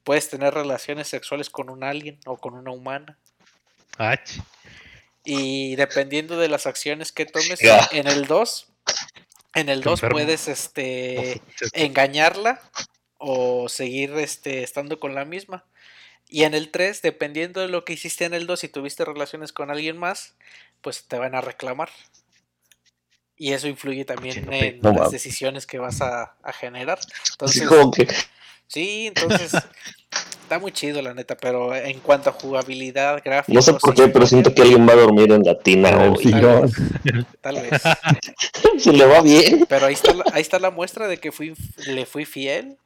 puedes 0.03 0.29
tener 0.29 0.53
relaciones 0.53 1.07
sexuales 1.07 1.49
con 1.49 1.69
un 1.69 1.83
alien 1.83 2.19
o 2.25 2.38
con 2.38 2.53
una 2.53 2.71
humana. 2.71 3.17
Y 5.23 5.75
dependiendo 5.75 6.39
de 6.39 6.47
las 6.47 6.65
acciones 6.65 7.11
que 7.11 7.25
tomes 7.25 7.59
en 7.91 8.07
el 8.07 8.27
2, 8.27 8.67
en 9.55 9.69
el 9.69 9.79
Qué 9.79 9.89
2 9.89 9.99
enfermo. 9.99 10.15
puedes 10.15 10.47
este 10.47 11.41
engañarla 11.73 12.61
o 13.17 13.67
seguir 13.67 14.13
este, 14.13 14.63
estando 14.63 14.99
con 14.99 15.15
la 15.15 15.25
misma. 15.25 15.65
Y 16.29 16.43
en 16.43 16.53
el 16.53 16.71
3, 16.71 17.01
dependiendo 17.01 17.61
de 17.61 17.67
lo 17.67 17.83
que 17.83 17.93
hiciste 17.93 18.25
en 18.25 18.33
el 18.33 18.47
2, 18.47 18.59
si 18.59 18.69
tuviste 18.69 19.03
relaciones 19.03 19.51
con 19.51 19.71
alguien 19.71 19.97
más, 19.97 20.35
pues 20.81 21.07
te 21.07 21.17
van 21.17 21.35
a 21.35 21.41
reclamar. 21.41 21.89
Y 23.38 23.53
eso 23.53 23.67
influye 23.67 24.03
también 24.03 24.51
en 24.51 24.79
No 24.81 24.91
las 24.93 25.11
decisiones 25.11 25.67
que 25.67 25.77
vas 25.77 26.01
a, 26.01 26.35
a 26.41 26.53
generar. 26.53 26.99
Entonces, 27.31 27.69
sí, 28.67 29.07
entonces 29.07 29.53
está 30.47 30.59
muy 30.59 30.71
chido 30.71 31.01
la 31.01 31.13
neta, 31.13 31.35
pero 31.35 31.75
en 31.75 31.99
cuanto 31.99 32.29
a 32.29 32.33
jugabilidad, 32.33 33.21
gráficos... 33.23 33.53
no 33.53 33.61
sé 33.61 33.73
por 33.73 33.93
qué, 33.93 34.07
pero 34.07 34.25
siento 34.25 34.55
que 34.55 34.61
alguien 34.61 34.88
va 34.88 34.93
a 34.93 34.95
dormir 34.95 35.31
en 35.33 35.43
la 35.43 35.59
tina 35.59 35.89
el 35.89 36.13
hoy. 36.13 36.23
sillón. 36.23 36.71
Tal 37.41 37.55
vez. 37.55 37.81
Se 38.79 38.93
le 38.93 39.05
va 39.05 39.21
bien. 39.21 39.65
Pero 39.67 39.88
ahí 39.88 39.93
está, 39.93 40.13
la, 40.13 40.23
ahí 40.31 40.41
está 40.41 40.57
la 40.59 40.71
muestra 40.71 41.09
de 41.09 41.17
que 41.17 41.33
fui, 41.33 41.53
le 41.85 42.05
fui 42.05 42.23
fiel 42.23 42.77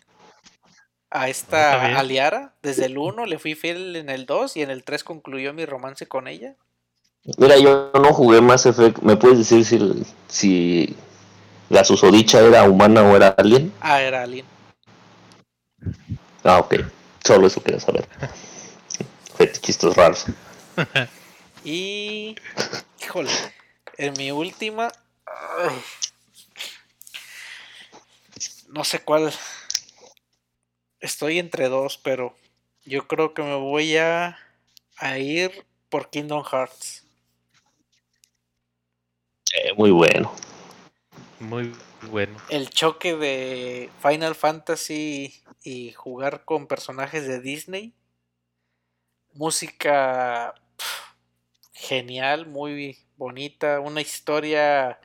a 1.11 1.29
esta 1.29 1.99
Aliara. 1.99 2.55
Desde 2.63 2.85
el 2.85 2.97
1 2.97 3.27
le 3.27 3.37
fui 3.37 3.53
fiel 3.53 3.95
en 3.95 4.09
el 4.09 4.25
2 4.25 4.57
y 4.57 4.63
en 4.63 4.71
el 4.71 4.83
3 4.83 5.03
concluyó 5.03 5.53
mi 5.53 5.65
romance 5.65 6.07
con 6.07 6.27
ella. 6.27 6.55
Mira, 7.37 7.57
yo 7.57 7.91
no 7.93 8.13
jugué 8.13 8.41
Mass 8.41 8.65
Effect. 8.65 8.99
¿Me 8.99 9.15
puedes 9.15 9.37
decir 9.37 9.63
si, 9.65 10.03
si 10.27 10.95
la 11.69 11.83
susodicha 11.83 12.39
era 12.39 12.63
humana 12.63 13.03
o 13.03 13.15
era 13.15 13.29
alien? 13.37 13.71
Ah, 13.79 14.01
era 14.01 14.23
Alien. 14.23 14.45
Ah, 16.43 16.59
ok. 16.59 16.75
Solo 17.23 17.47
eso 17.47 17.61
quería 17.61 17.79
saber. 17.79 18.07
Fetichistas 19.35 19.95
raros. 19.95 20.25
Y. 21.63 22.35
Híjole. 22.99 23.29
En 23.97 24.13
mi 24.17 24.31
última. 24.31 24.91
ay, 25.27 25.75
no 28.69 28.83
sé 28.83 28.99
cuál. 28.99 29.31
Estoy 30.99 31.39
entre 31.39 31.69
dos, 31.69 31.99
pero 31.99 32.35
yo 32.83 33.07
creo 33.07 33.33
que 33.33 33.43
me 33.43 33.55
voy 33.55 33.97
a, 33.97 34.39
a 34.97 35.17
ir 35.17 35.65
por 35.89 36.09
Kingdom 36.09 36.43
Hearts. 36.43 37.00
Eh, 39.53 39.73
muy 39.75 39.91
bueno. 39.91 40.33
Muy 41.39 41.73
bueno. 42.09 42.37
el 42.49 42.69
choque 42.69 43.15
de 43.15 43.89
Final 44.01 44.35
Fantasy 44.35 45.43
y 45.63 45.91
jugar 45.91 46.45
con 46.45 46.67
personajes 46.67 47.27
de 47.27 47.41
Disney. 47.41 47.93
Música 49.33 50.53
genial, 51.73 52.45
muy 52.45 52.97
bonita, 53.17 53.79
una 53.79 54.01
historia 54.01 54.99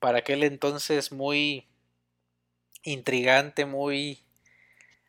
para 0.00 0.18
aquel 0.18 0.42
entonces 0.42 1.12
muy 1.12 1.68
intrigante, 2.82 3.64
muy 3.64 4.24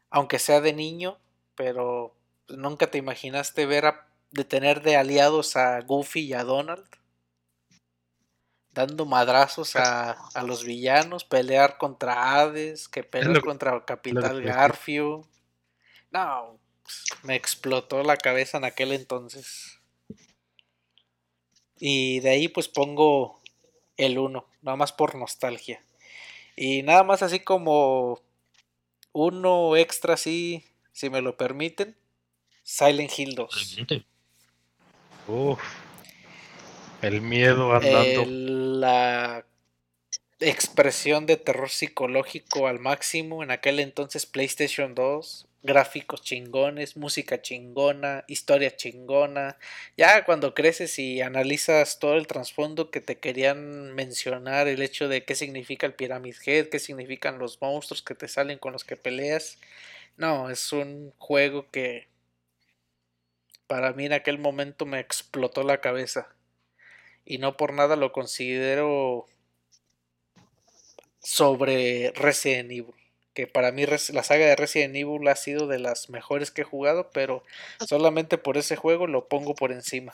aunque 0.09 0.39
sea 0.39 0.61
de 0.61 0.73
niño, 0.73 1.17
pero 1.55 2.15
nunca 2.49 2.91
te 2.91 2.97
imaginaste 2.97 3.65
ver 3.65 3.85
a, 3.85 4.07
de 4.31 4.43
tener 4.43 4.81
de 4.81 4.97
aliados 4.97 5.55
a 5.55 5.79
Goofy 5.81 6.21
y 6.21 6.33
a 6.33 6.43
Donald 6.43 6.85
dando 8.73 9.05
madrazos 9.05 9.75
a, 9.75 10.11
a 10.11 10.43
los 10.43 10.63
villanos, 10.63 11.23
pelear 11.25 11.77
contra 11.77 12.39
Hades, 12.39 12.87
que 12.87 13.03
pelear 13.03 13.35
lo- 13.35 13.41
contra 13.41 13.83
Capital. 13.85 14.41
Garfio. 14.41 15.27
No, 16.11 16.57
pues, 16.83 17.03
me 17.23 17.35
explotó 17.35 18.03
la 18.03 18.17
cabeza 18.17 18.57
en 18.57 18.65
aquel 18.65 18.91
entonces. 18.93 19.79
Y 21.79 22.19
de 22.19 22.29
ahí 22.29 22.47
pues 22.47 22.67
pongo 22.67 23.41
el 23.97 24.17
1, 24.19 24.45
nada 24.61 24.77
más 24.77 24.91
por 24.93 25.15
nostalgia. 25.15 25.83
Y 26.55 26.83
nada 26.83 27.03
más 27.03 27.23
así 27.23 27.39
como 27.39 28.19
uno 29.13 29.75
extra 29.75 30.13
así, 30.13 30.63
si 30.91 31.09
me 31.09 31.21
lo 31.21 31.37
permiten, 31.37 31.97
Silent 32.63 33.11
Hill 33.17 33.35
2. 33.35 33.77
Uf. 35.27 35.61
El 37.01 37.21
miedo 37.21 37.73
andando. 37.73 38.21
El- 38.21 38.60
la 38.81 39.45
expresión 40.39 41.27
de 41.27 41.37
terror 41.37 41.69
psicológico 41.69 42.67
al 42.67 42.79
máximo 42.79 43.43
en 43.43 43.51
aquel 43.51 43.79
entonces 43.79 44.25
PlayStation 44.25 44.95
2, 44.95 45.47
gráficos 45.61 46.23
chingones, 46.23 46.97
música 46.97 47.43
chingona, 47.43 48.23
historia 48.27 48.75
chingona. 48.75 49.57
Ya 49.97 50.25
cuando 50.25 50.55
creces 50.55 50.97
y 50.97 51.21
analizas 51.21 51.99
todo 51.99 52.15
el 52.15 52.25
trasfondo 52.25 52.89
que 52.89 53.01
te 53.01 53.19
querían 53.19 53.93
mencionar, 53.93 54.67
el 54.67 54.81
hecho 54.81 55.07
de 55.07 55.25
qué 55.25 55.35
significa 55.35 55.85
el 55.85 55.93
Pyramid 55.93 56.35
Head, 56.43 56.69
qué 56.69 56.79
significan 56.79 57.37
los 57.37 57.61
monstruos 57.61 58.01
que 58.01 58.15
te 58.15 58.27
salen 58.27 58.57
con 58.57 58.73
los 58.73 58.83
que 58.83 58.97
peleas. 58.97 59.59
No, 60.17 60.49
es 60.49 60.73
un 60.73 61.13
juego 61.19 61.69
que 61.71 62.07
para 63.67 63.93
mí 63.93 64.05
en 64.07 64.13
aquel 64.13 64.39
momento 64.39 64.85
me 64.87 64.99
explotó 64.99 65.63
la 65.63 65.81
cabeza 65.81 66.35
y 67.31 67.37
no 67.37 67.55
por 67.55 67.71
nada 67.71 67.95
lo 67.95 68.11
considero 68.11 69.25
sobre 71.19 72.11
Resident 72.11 72.69
Evil. 72.71 72.93
Que 73.33 73.47
para 73.47 73.71
mí 73.71 73.85
la 73.85 74.23
saga 74.23 74.45
de 74.47 74.57
Resident 74.57 74.93
Evil 74.97 75.25
ha 75.29 75.37
sido 75.37 75.67
de 75.67 75.79
las 75.79 76.09
mejores 76.09 76.51
que 76.51 76.63
he 76.63 76.65
jugado, 76.65 77.09
pero 77.13 77.43
solamente 77.87 78.37
por 78.37 78.57
ese 78.57 78.75
juego 78.75 79.07
lo 79.07 79.29
pongo 79.29 79.55
por 79.55 79.71
encima. 79.71 80.11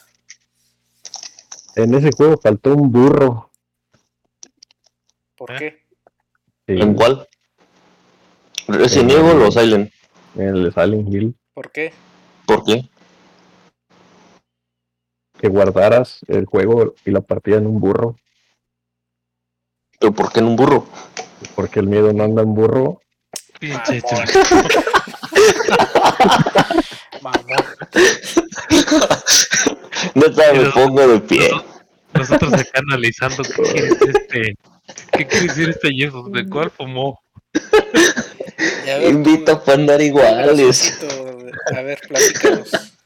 En 1.75 1.95
ese 1.95 2.11
juego 2.15 2.37
faltó 2.37 2.75
un 2.75 2.91
burro. 2.91 3.49
¿Por 5.35 5.53
¿Eh? 5.53 5.57
qué? 5.57 5.83
Sí, 6.67 6.79
¿En 6.79 6.93
cuál? 6.93 7.27
¿Resident 8.67 9.09
Evil 9.11 9.41
o 9.41 9.51
Silent? 9.51 9.91
en 10.35 10.55
el 10.55 10.71
Silent 10.71 11.11
Hill. 11.11 11.35
¿Por 11.55 11.71
qué? 11.71 11.93
¿Por 12.45 12.63
qué? 12.63 12.87
Que 15.37 15.49
guardaras 15.49 16.19
el 16.27 16.45
juego 16.45 16.95
y 17.05 17.11
la 17.11 17.21
partida 17.21 17.57
en 17.57 17.67
un 17.67 17.79
burro. 17.79 18.17
¿Pero 19.99 20.13
por 20.13 20.31
qué 20.31 20.39
en 20.39 20.45
un 20.47 20.55
burro? 20.55 20.87
Porque 21.55 21.79
el 21.79 21.87
miedo 21.87 22.13
no 22.13 22.23
anda 22.23 22.41
en 22.43 22.53
burro. 22.53 23.01
Pinche. 23.59 24.01
Mamón. 27.21 27.65
Neta, 30.15 30.53
me 30.53 30.69
pongo 30.71 31.07
de 31.07 31.19
pie. 31.21 31.51
Nosotros 32.13 32.53
acá 32.53 32.81
analizando 32.87 33.43
qué 33.43 33.63
quiere 33.63 33.89
decir 33.89 34.13
este. 34.15 34.55
¿Qué 35.11 35.27
quiere 35.27 35.47
decir 35.47 35.69
este 35.69 35.89
Jesús? 35.93 36.31
¿De 36.31 36.47
cuál 36.47 36.71
fumó? 36.71 37.19
A 38.87 39.03
Invita 39.05 39.63
para 39.63 39.77
andar 39.77 40.01
iguales. 40.01 40.99
A 41.75 41.81
ver, 41.81 41.99
platícanos. 42.07 42.96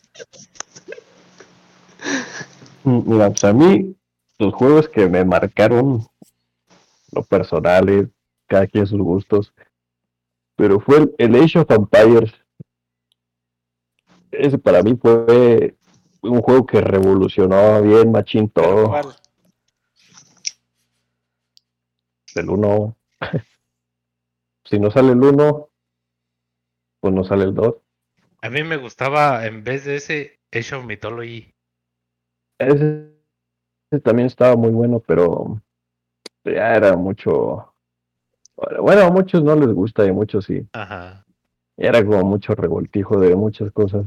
Mira, 2.83 3.29
pues 3.29 3.43
a 3.43 3.53
mí, 3.53 3.95
los 4.39 4.53
juegos 4.53 4.89
que 4.89 5.07
me 5.07 5.23
marcaron, 5.23 6.05
lo 7.11 7.23
personal, 7.23 7.89
es 7.89 8.07
cada 8.47 8.67
quien 8.67 8.87
sus 8.87 8.99
gustos, 8.99 9.53
pero 10.55 10.79
fue 10.79 10.97
el, 10.97 11.15
el 11.17 11.35
Age 11.35 11.59
of 11.59 11.71
Empires. 11.71 12.33
Ese 14.31 14.57
para 14.57 14.81
mí 14.81 14.95
fue 14.95 15.75
un 16.21 16.41
juego 16.41 16.65
que 16.65 16.81
revolucionó 16.81 17.81
bien 17.81 18.11
machín 18.11 18.49
¿Pero 18.49 18.83
todo. 18.83 19.11
El 22.35 22.49
1. 22.49 22.97
si 24.65 24.79
no 24.79 24.89
sale 24.89 25.11
el 25.11 25.21
1, 25.21 25.69
pues 26.99 27.13
no 27.13 27.23
sale 27.23 27.43
el 27.43 27.53
2. 27.53 27.75
A 28.41 28.49
mí 28.49 28.63
me 28.63 28.77
gustaba, 28.77 29.45
en 29.45 29.63
vez 29.63 29.85
de 29.85 29.97
ese, 29.97 30.39
Age 30.51 30.75
of 30.75 30.85
Mythology. 30.85 31.50
Ese, 32.67 33.11
ese 33.89 34.01
también 34.01 34.27
estaba 34.27 34.55
muy 34.55 34.69
bueno, 34.69 34.99
pero 34.99 35.61
ya 36.43 36.75
era 36.75 36.95
mucho. 36.95 37.73
Bueno, 38.79 39.01
a 39.01 39.09
muchos 39.09 39.43
no 39.43 39.55
les 39.55 39.73
gusta 39.73 40.05
y 40.05 40.09
a 40.09 40.13
muchos 40.13 40.45
sí. 40.45 40.67
Ajá. 40.73 41.25
Era 41.77 42.05
como 42.05 42.23
mucho 42.23 42.53
revoltijo 42.53 43.19
de 43.19 43.35
muchas 43.35 43.71
cosas. 43.71 44.05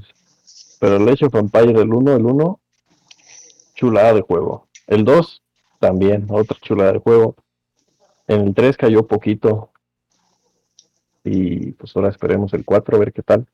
Pero 0.78 0.96
el 0.96 1.08
hecho 1.08 1.26
of 1.26 1.34
Empire, 1.34 1.80
el 1.80 1.92
1, 1.92 2.16
el 2.16 2.26
1, 2.26 2.60
chulada 3.74 4.12
de 4.12 4.20
juego. 4.20 4.68
El 4.86 5.04
2, 5.04 5.42
también, 5.80 6.26
otra 6.30 6.56
chulada 6.60 6.92
de 6.92 6.98
juego. 6.98 7.34
En 8.28 8.42
el 8.42 8.54
3 8.54 8.76
cayó 8.76 9.06
poquito. 9.06 9.70
Y 11.24 11.72
pues 11.72 11.96
ahora 11.96 12.10
esperemos 12.10 12.52
el 12.54 12.64
4 12.64 12.96
a 12.96 13.00
ver 13.00 13.12
qué 13.12 13.22
tal. 13.22 13.46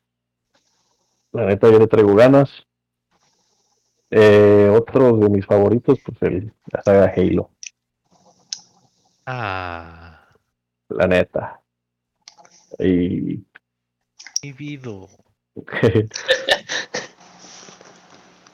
La 1.32 1.46
neta, 1.46 1.70
yo 1.70 1.78
le 1.78 1.86
traigo 1.86 2.14
ganas. 2.14 2.66
Eh, 4.10 4.68
otro 4.74 5.16
de 5.16 5.28
mis 5.28 5.46
favoritos, 5.46 6.00
pues 6.04 6.20
el, 6.22 6.52
la 6.72 6.82
saga 6.82 7.12
Halo. 7.16 7.50
Ah, 9.26 10.26
La 10.88 11.06
neta. 11.06 11.60
Y 12.78 13.44
mi 14.42 14.52
vida. 14.52 15.06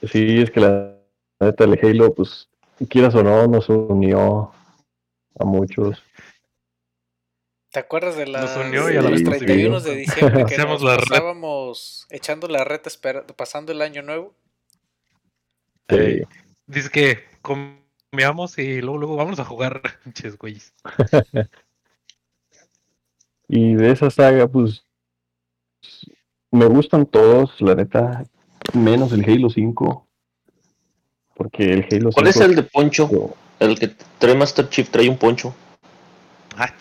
sí, 0.02 0.40
es 0.42 0.50
que 0.50 0.61
la 0.61 0.98
neta 1.40 1.64
el 1.64 1.78
Halo, 1.82 2.14
pues 2.14 2.48
quieras 2.88 3.14
o 3.14 3.22
no, 3.22 3.46
nos 3.46 3.68
unió 3.68 4.52
a 5.38 5.44
muchos. 5.44 6.02
¿Te 7.70 7.80
acuerdas 7.80 8.16
de 8.16 8.26
las, 8.26 8.57
unió 8.57 8.90
y 8.90 8.96
a 8.96 9.02
la 9.02 9.11
los 9.11 9.22
vez 9.22 9.38
31 9.38 9.68
nos 9.70 9.84
de 9.84 9.94
diciembre 9.94 10.44
que 10.46 10.59
nos 10.64 10.82
la 10.82 10.96
pasábamos 10.96 12.07
echando 12.11 12.48
la 12.48 12.64
reta 12.64 12.90
pasando 13.36 13.72
el 13.72 13.82
año 13.82 14.02
nuevo? 14.02 14.34
Sí. 15.89 15.97
Ey. 15.97 16.22
Dice 16.66 16.91
que 16.91 17.18
comíamos 17.43 18.59
y 18.59 18.80
luego, 18.80 18.99
luego 18.99 19.16
vamos 19.16 19.39
a 19.39 19.45
jugar. 19.45 19.82
Pinches 20.05 20.37
güeyes. 20.37 20.72
Y 23.49 23.74
de 23.74 23.93
esa 23.93 24.11
saga, 24.11 24.49
pues 24.49 24.84
me 26.51 26.66
gustan 26.66 27.07
todos, 27.07 27.61
la 27.61 27.74
neta, 27.74 28.24
menos 28.72 29.12
el 29.12 29.24
Halo 29.24 29.51
5. 29.51 30.07
Porque 31.34 31.72
el 31.72 31.84
Halo 31.84 32.11
5. 32.11 32.12
¿Cuál 32.12 32.26
es 32.26 32.37
el 32.39 32.57
de 32.57 32.62
Poncho? 32.64 33.37
El 33.61 33.78
que 33.78 33.89
trae 34.18 34.34
Master 34.34 34.68
Chief 34.68 34.89
trae 34.91 35.09
un 35.09 35.16
poncho. 35.16 35.55
Ah, 36.57 36.72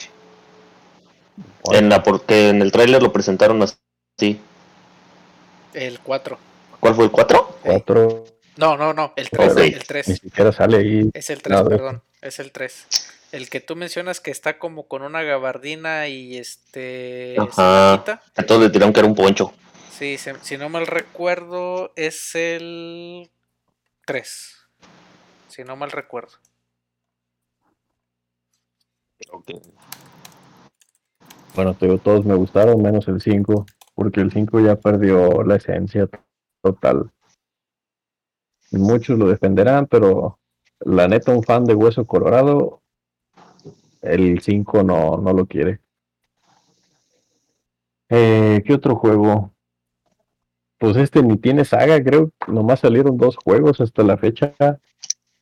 En 1.71 1.89
la 1.89 2.03
porque 2.03 2.49
en 2.49 2.61
el 2.61 2.71
tráiler 2.71 3.01
lo 3.01 3.13
presentaron 3.13 3.61
así. 3.61 4.39
El 5.73 5.99
4. 5.99 6.37
¿Cuál 6.79 6.95
fue 6.95 7.05
el 7.05 7.11
4? 7.11 7.59
4? 7.63 8.25
No, 8.57 8.77
no, 8.77 8.93
no, 8.93 9.13
el 9.15 9.29
3, 9.29 9.51
Ok. 9.51 9.57
el 9.59 9.73
Ni 9.73 9.79
3. 9.79 10.05
siquiera 10.21 10.51
sale 10.51 10.77
ahí. 10.77 11.09
Es 11.13 11.29
el 11.29 11.41
3, 11.41 11.57
A 11.59 11.63
ver. 11.63 11.77
perdón, 11.77 12.01
es 12.21 12.39
el 12.39 12.51
3. 12.51 12.87
El 13.31 13.49
que 13.49 13.59
tú 13.59 13.75
mencionas 13.75 14.21
que 14.21 14.31
está 14.31 14.57
como 14.59 14.87
con 14.87 15.01
una 15.01 15.21
gabardina 15.23 16.07
y 16.07 16.37
este... 16.37 17.35
Ajá. 17.37 18.03
Entonces 18.37 18.67
le 18.67 18.69
tiraron 18.69 18.93
que 18.93 18.99
era 19.01 19.09
un 19.09 19.15
poncho. 19.15 19.51
Sí, 19.91 20.17
se- 20.17 20.39
si 20.41 20.57
no 20.57 20.69
mal 20.69 20.87
recuerdo, 20.87 21.91
es 21.97 22.33
el 22.35 23.29
3. 24.05 24.55
Si 25.49 25.63
no 25.65 25.75
mal 25.75 25.91
recuerdo. 25.91 26.33
Bueno, 31.55 31.73
te 31.73 31.85
digo, 31.85 31.97
todos 31.97 32.25
me 32.25 32.35
gustaron, 32.35 32.81
menos 32.81 33.07
el 33.07 33.21
5. 33.21 33.65
Porque 33.93 34.19
el 34.19 34.31
5 34.31 34.59
ya 34.59 34.75
perdió 34.75 35.43
la 35.43 35.55
esencia 35.55 36.09
total. 36.61 37.11
Muchos 38.71 39.17
lo 39.17 39.27
defenderán, 39.27 39.87
pero 39.87 40.39
la 40.79 41.07
neta, 41.07 41.31
un 41.31 41.43
fan 41.43 41.65
de 41.65 41.75
Hueso 41.75 42.05
Colorado, 42.05 42.81
el 44.01 44.41
5 44.41 44.83
no, 44.83 45.17
no 45.17 45.33
lo 45.33 45.45
quiere. 45.45 45.79
Eh, 48.09 48.61
¿Qué 48.65 48.73
otro 48.73 48.95
juego? 48.95 49.51
Pues 50.77 50.97
este 50.97 51.23
ni 51.23 51.37
tiene 51.37 51.65
saga, 51.65 52.03
creo. 52.03 52.31
Nomás 52.47 52.81
salieron 52.81 53.17
dos 53.17 53.35
juegos 53.37 53.81
hasta 53.81 54.03
la 54.03 54.17
fecha. 54.17 54.53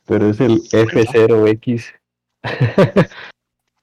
Pero 0.05 0.30
es 0.30 0.39
el 0.39 0.61
F0X. 0.71 1.86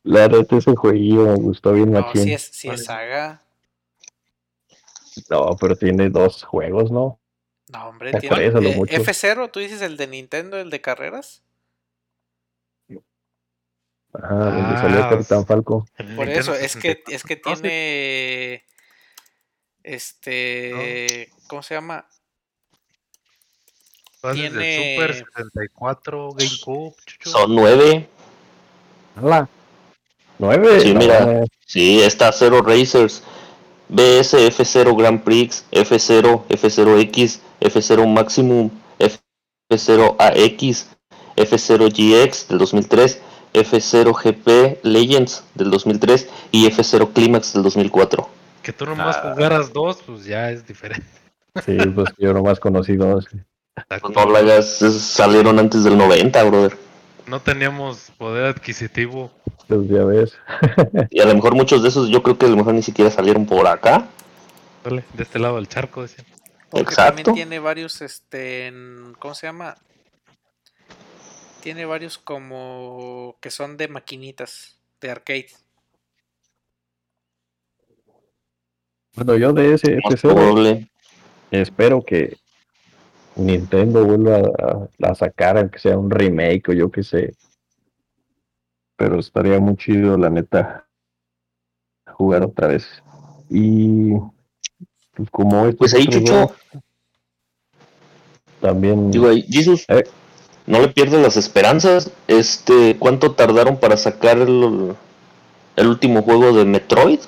la 0.02 0.28
neta, 0.28 0.56
ese 0.56 0.76
jueguillo 0.76 1.26
me 1.26 1.34
gustó 1.34 1.72
bien 1.72 1.92
No, 1.92 2.00
machín. 2.00 2.24
si 2.24 2.32
es, 2.32 2.42
si 2.42 2.68
es 2.68 2.84
saga. 2.84 3.42
No, 5.28 5.56
pero 5.60 5.76
tiene 5.76 6.08
dos 6.08 6.44
juegos, 6.44 6.90
¿no? 6.90 7.19
No, 7.72 7.88
hombre, 7.88 8.12
tiene. 8.20 8.46
eh, 8.46 8.50
mucho. 8.76 8.92
F0, 8.92 9.50
tú 9.50 9.60
dices 9.60 9.80
el 9.82 9.96
de 9.96 10.06
Nintendo, 10.06 10.56
el 10.58 10.70
de 10.70 10.80
carreras. 10.80 11.42
Ajá, 14.12 14.34
donde 14.34 14.76
salió 14.80 15.04
Ah, 15.04 15.10
Capitán 15.10 15.46
Falco. 15.46 15.86
el 15.96 16.16
Por 16.16 16.26
Nintendo 16.26 16.40
eso, 16.40 16.54
es 16.54 16.74
que, 16.74 17.00
64. 17.04 17.14
es 17.14 17.22
que 17.22 17.36
tiene. 17.36 18.64
Este. 19.84 21.30
¿Cómo 21.46 21.62
se 21.62 21.74
llama? 21.74 22.06
tiene- 24.34 24.96
Super 24.96 25.14
64, 25.14 26.32
GameCube, 26.32 26.94
chucho. 27.06 27.30
Son 27.30 27.54
nueve. 27.54 28.08
¿Nueve? 30.38 30.80
Sí, 30.80 30.92
No, 30.92 30.98
mira. 31.00 31.44
Sí, 31.64 32.02
está 32.02 32.32
Zero 32.32 32.60
Racers. 32.62 33.22
BS 33.90 34.34
F0 34.34 34.96
Grand 34.96 35.20
Prix, 35.22 35.64
F0, 35.72 36.44
F0X, 36.48 37.40
F0 37.60 38.06
Maximum, 38.06 38.70
F0 39.70 40.16
AX, 40.18 40.86
F0 41.36 41.88
GX 41.90 42.48
del 42.48 42.58
2003, 42.58 43.20
F0 43.54 44.12
GP 44.14 44.78
Legends 44.84 45.44
del 45.54 45.70
2003 45.70 46.28
y 46.52 46.66
F0 46.66 47.12
Climax 47.12 47.52
del 47.52 47.62
2004. 47.64 48.28
Que 48.62 48.72
tú 48.72 48.86
nomás 48.86 49.16
Ah. 49.16 49.32
jugaras 49.34 49.72
dos, 49.72 49.98
pues 50.06 50.24
ya 50.24 50.50
es 50.50 50.66
diferente. 50.66 51.06
Sí, 51.64 51.76
pues 51.94 52.10
yo 52.18 52.32
nomás 52.32 52.60
conocí 52.60 52.94
dos. 52.96 53.26
Pues 53.88 54.14
no 54.14 54.36
hagas, 54.36 54.82
es- 54.82 55.00
salieron 55.00 55.58
antes 55.58 55.82
del 55.84 55.96
90, 55.96 56.42
brother. 56.44 56.76
No 57.30 57.40
teníamos 57.40 58.10
poder 58.18 58.46
adquisitivo. 58.46 59.30
Pues 59.68 59.88
ya 59.88 60.04
ves. 60.04 60.36
Y 61.10 61.20
a 61.20 61.26
lo 61.26 61.34
mejor 61.36 61.54
muchos 61.54 61.80
de 61.80 61.88
esos 61.88 62.08
yo 62.08 62.24
creo 62.24 62.36
que 62.36 62.46
a 62.46 62.48
lo 62.48 62.56
mejor 62.56 62.74
ni 62.74 62.82
siquiera 62.82 63.08
salieron 63.08 63.46
por 63.46 63.68
acá. 63.68 64.08
Dale, 64.82 65.04
de 65.14 65.22
este 65.22 65.38
lado 65.38 65.54
del 65.54 65.68
charco, 65.68 66.02
decían. 66.02 66.26
Porque 66.70 66.90
Exacto. 66.90 67.22
también 67.22 67.34
tiene 67.36 67.60
varios, 67.60 68.00
este, 68.02 68.66
en- 68.66 69.14
¿cómo 69.20 69.34
se 69.36 69.46
llama? 69.46 69.76
Tiene 71.62 71.84
varios 71.84 72.18
como 72.18 73.36
que 73.40 73.52
son 73.52 73.76
de 73.76 73.86
maquinitas, 73.86 74.76
de 75.00 75.10
arcade. 75.12 75.50
Bueno, 79.14 79.36
yo 79.36 79.52
de 79.52 79.74
ese 79.74 79.98
Más 80.04 80.14
F0 80.14 80.20
probable. 80.34 80.90
espero 81.52 82.02
que 82.02 82.38
Nintendo 83.36 84.04
vuelva 84.04 84.38
a, 84.38 85.08
a 85.10 85.14
sacar, 85.14 85.56
aunque 85.58 85.78
sea 85.78 85.96
un 85.98 86.10
remake 86.10 86.68
o 86.68 86.72
yo 86.72 86.90
qué 86.90 87.02
sé. 87.02 87.34
Pero 88.96 89.18
estaría 89.18 89.58
muy 89.60 89.76
chido, 89.76 90.16
la 90.18 90.28
neta, 90.30 90.86
jugar 92.12 92.42
otra 92.42 92.68
vez. 92.68 92.86
Y 93.48 94.12
pues 95.14 95.30
como 95.30 95.72
Pues 95.72 95.94
ahí, 95.94 96.06
Chucho, 96.06 96.52
también 98.60 99.10
Digo 99.10 99.28
ahí, 99.28 99.42
Jesus, 99.48 99.84
Eh. 99.88 100.04
no 100.66 100.80
le 100.80 100.88
pierdas 100.88 101.22
las 101.22 101.36
esperanzas. 101.36 102.10
Este, 102.28 102.96
¿cuánto 102.98 103.32
tardaron 103.32 103.78
para 103.78 103.96
sacar 103.96 104.38
el, 104.38 104.94
el 105.76 105.86
último 105.86 106.22
juego 106.22 106.52
de 106.52 106.64
Metroid? 106.64 107.20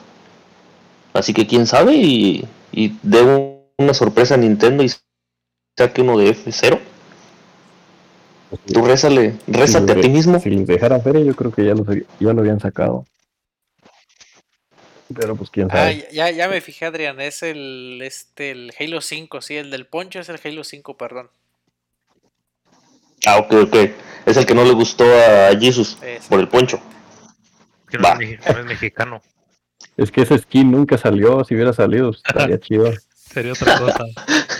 Así 1.15 1.33
que 1.33 1.47
quién 1.47 1.67
sabe 1.67 1.95
y, 1.95 2.47
y 2.71 2.97
un- 3.05 3.63
una 3.79 3.95
sorpresa 3.95 4.35
a 4.35 4.39
Nintendo 4.39 4.83
y 4.83 4.91
saque 5.77 6.03
uno 6.03 6.19
de 6.19 6.31
F0. 6.35 6.79
Tú 8.73 8.85
rézale, 8.85 9.35
rézate 9.47 9.93
a 9.93 10.01
ti 10.01 10.09
mismo. 10.11 10.39
si 10.39 10.51
les 10.51 10.67
dejaran 10.67 11.03
feria, 11.03 11.23
yo 11.25 11.35
creo 11.35 11.51
que 11.53 11.65
ya 11.65 11.75
lo, 11.75 11.85
ya 11.95 12.33
lo 12.33 12.41
habían 12.41 12.61
sacado. 12.61 13.07
Pero 15.15 15.37
pues 15.37 15.51
quién 15.51 15.69
Ah, 15.71 15.77
sabe. 15.77 16.09
ya, 16.13 16.31
ya 16.31 16.49
me 16.49 16.61
fijé, 16.61 16.87
Adrián, 16.87 17.21
es 17.21 17.43
el, 17.43 18.01
este, 18.03 18.51
el 18.51 18.73
Halo 18.79 19.01
5, 19.01 19.41
sí, 19.41 19.57
el 19.57 19.71
del 19.71 19.87
poncho 19.87 20.21
es 20.21 20.29
el 20.29 20.39
Halo 20.43 20.65
5, 20.65 20.97
perdón. 20.97 21.31
Ah, 23.27 23.39
ok, 23.39 23.53
ok. 23.65 23.77
Es 24.27 24.37
el 24.37 24.47
que 24.47 24.55
no 24.55 24.65
le 24.65 24.73
gustó 24.73 25.05
a 25.05 25.57
Jesus 25.59 25.99
por 26.29 26.41
el 26.41 26.49
poncho. 26.49 26.81
Que 27.89 27.99
no, 27.99 28.09
no 28.15 28.59
es 28.61 28.65
mexicano. 28.67 29.23
Es 29.97 30.11
que 30.11 30.23
ese 30.23 30.39
skin 30.39 30.71
nunca 30.71 30.97
salió. 30.99 31.45
Si 31.45 31.55
hubiera 31.55 31.73
salido, 31.73 32.11
estaría 32.11 32.59
chido. 32.61 32.93
Sería 33.15 33.53
otra 33.53 33.79
cosa. 33.79 34.05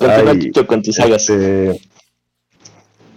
Ay, 0.00 0.50
con 0.66 0.82
tus 0.82 0.96
sagas. 0.96 1.28
Este, 1.28 1.80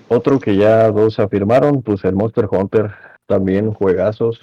otro 0.07 0.39
que 0.39 0.55
ya 0.55 0.89
dos 0.91 1.19
afirmaron, 1.19 1.82
pues 1.82 2.03
el 2.03 2.15
Monster 2.15 2.47
Hunter, 2.51 2.91
también 3.27 3.73
juegazos. 3.73 4.41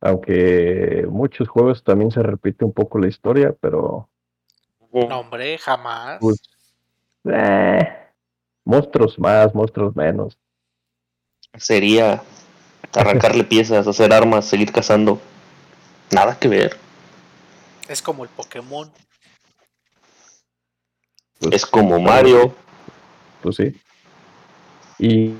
Aunque 0.00 1.06
muchos 1.10 1.48
juegos 1.48 1.82
también 1.82 2.10
se 2.10 2.22
repite 2.22 2.64
un 2.64 2.72
poco 2.72 2.98
la 2.98 3.08
historia, 3.08 3.54
pero 3.60 4.08
No, 4.92 5.20
hombre, 5.20 5.58
jamás. 5.58 6.18
pues, 6.20 6.40
eh, 7.24 7.88
monstruos 8.64 9.18
más, 9.18 9.54
monstruos 9.54 9.96
menos. 9.96 10.38
Sería 11.56 12.22
arrancarle 12.94 13.44
piezas, 13.44 13.86
hacer 13.86 14.12
armas, 14.12 14.44
seguir 14.44 14.70
cazando. 14.70 15.18
Nada 16.12 16.38
que 16.38 16.48
ver. 16.48 16.76
Es 17.88 18.02
como 18.02 18.22
el 18.24 18.30
Pokémon. 18.30 18.90
Pues, 21.38 21.54
Es 21.54 21.66
como 21.66 22.00
Mario. 22.00 22.54
Pues 23.42 23.56
sí. 23.56 23.74
Y, 24.98 25.34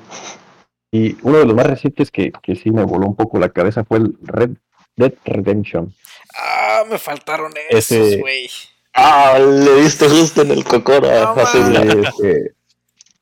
y 0.92 1.16
uno 1.22 1.38
de 1.38 1.46
los 1.46 1.54
más 1.54 1.66
recientes 1.66 2.10
que, 2.10 2.32
que 2.42 2.54
sí 2.54 2.70
me 2.70 2.84
voló 2.84 3.06
un 3.06 3.16
poco 3.16 3.38
la 3.38 3.48
cabeza 3.48 3.84
fue 3.84 3.98
el 3.98 4.16
Red 4.22 4.50
Dead 4.96 5.14
Redemption. 5.24 5.94
Ah, 6.36 6.84
me 6.88 6.98
faltaron 6.98 7.52
esos, 7.70 8.16
güey. 8.18 8.48
Ah, 8.94 9.38
le 9.38 9.82
diste 9.82 10.08
justo 10.08 10.42
en 10.42 10.50
el 10.50 10.64
cocora. 10.64 11.34
No 11.34 12.02
Este, 12.02 12.54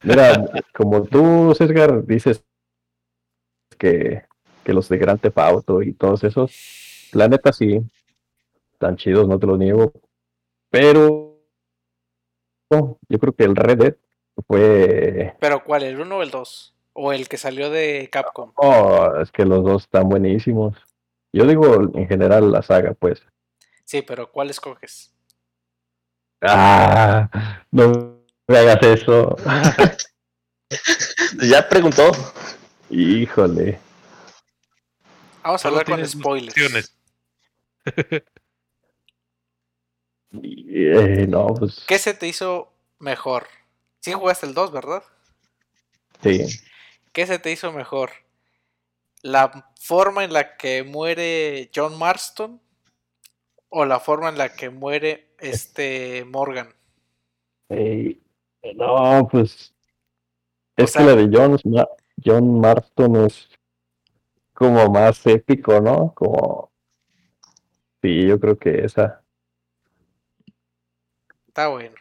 mira, 0.03 0.47
como 0.75 1.05
tú, 1.05 1.55
César, 1.57 2.05
dices 2.07 2.43
que, 3.79 4.23
que 4.65 4.73
los 4.73 4.89
de 4.89 4.97
Grand 4.99 5.21
Theft 5.21 5.39
Auto 5.39 5.83
y 5.83 5.93
todos 5.93 6.25
esos, 6.25 6.53
la 7.13 7.29
neta 7.29 7.53
sí, 7.53 7.81
están 8.73 8.97
chidos, 8.97 9.29
no 9.29 9.39
te 9.39 9.47
lo 9.47 9.59
niego, 9.59 9.93
pero 10.71 11.26
yo 12.71 13.19
creo 13.19 13.35
que 13.35 13.45
el 13.45 13.57
Red 13.57 13.79
Dead 13.79 13.95
fue... 14.47 15.35
Pero 15.41 15.65
¿cuál? 15.65 15.83
¿El 15.83 16.01
1 16.01 16.17
o 16.17 16.23
el 16.23 16.31
2? 16.31 16.75
¿O 16.95 17.13
el 17.13 17.29
que 17.29 17.37
salió 17.37 17.71
de 17.71 18.09
Capcom? 18.11 18.53
Oh, 18.57 19.13
es 19.21 19.31
que 19.31 19.45
los 19.45 19.63
dos 19.65 19.83
están 19.83 20.09
buenísimos. 20.09 20.77
Yo 21.33 21.47
digo 21.47 21.75
en 21.95 22.09
general 22.09 22.51
la 22.51 22.63
saga, 22.63 22.95
pues. 22.95 23.23
Sí, 23.85 24.03
pero 24.03 24.31
¿cuál 24.33 24.51
escoges? 24.51 25.13
Ah, 26.41 27.29
no 27.71 28.19
me 28.49 28.59
hagas 28.59 28.83
eso. 28.83 29.37
Ya 31.49 31.69
preguntó. 31.69 32.11
Híjole. 32.91 33.79
Vamos 35.45 35.65
a 35.65 35.69
hablar 35.69 35.85
con 35.85 36.07
spoilers. 36.07 36.93
Eh, 40.33 41.27
no, 41.29 41.47
pues 41.49 41.85
¿Qué 41.87 41.99
se 41.99 42.15
te 42.15 42.27
hizo 42.27 42.73
mejor? 42.99 43.47
Sí 44.01 44.13
jugaste 44.13 44.47
el 44.47 44.55
2, 44.55 44.73
¿verdad? 44.73 45.03
sí. 46.23 46.47
¿Qué 47.13 47.27
se 47.27 47.39
te 47.39 47.51
hizo 47.51 47.73
mejor? 47.73 48.11
¿La 49.23 49.73
forma 49.81 50.23
en 50.23 50.35
la 50.35 50.57
que 50.57 50.83
muere 50.83 51.71
John 51.75 51.99
Marston? 51.99 52.61
¿O 53.71 53.85
la 53.87 54.01
forma 54.01 54.29
en 54.29 54.37
la 54.37 54.55
que 54.55 54.69
muere 54.69 55.35
este 55.39 56.25
Morgan? 56.27 56.75
No, 58.75 59.29
pues. 59.31 59.75
Es 60.77 60.93
que 60.93 61.03
la 61.03 61.17
de 61.17 61.31
John, 61.33 61.59
John 62.23 62.61
Marston 62.61 63.27
es 63.27 63.49
como 64.53 64.91
más 64.91 65.27
épico, 65.27 65.81
¿no? 65.81 66.13
Como. 66.15 66.71
Sí, 68.03 68.27
yo 68.27 68.39
creo 68.39 68.59
que 68.59 68.85
esa. 68.85 69.23
Está 71.57 71.69
bueno. 71.69 71.95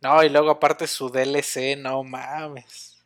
No, 0.00 0.24
y 0.24 0.28
luego 0.28 0.50
aparte 0.50 0.88
su 0.88 1.08
DLC, 1.08 1.78
no 1.78 2.02
mames. 2.02 3.00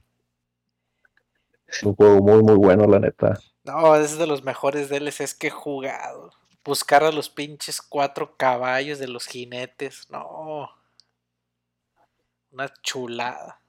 Es 1.67 1.83
un 1.83 1.95
juego 1.95 2.23
muy, 2.23 2.43
muy 2.43 2.55
bueno, 2.55 2.87
la 2.87 2.99
neta. 2.99 3.39
No, 3.63 3.95
es 3.95 4.17
de 4.17 4.27
los 4.27 4.43
mejores 4.43 4.89
DLCs 4.89 5.35
que 5.35 5.49
he 5.49 5.51
jugado. 5.51 6.33
Buscar 6.65 7.05
a 7.05 7.13
los 7.13 7.29
pinches 7.29 7.83
cuatro 7.83 8.39
caballos 8.39 8.99
de 8.99 9.09
los 9.09 9.27
jinetes. 9.27 10.09
No. 10.09 10.71
Una 12.51 12.73
chulada. 12.81 13.61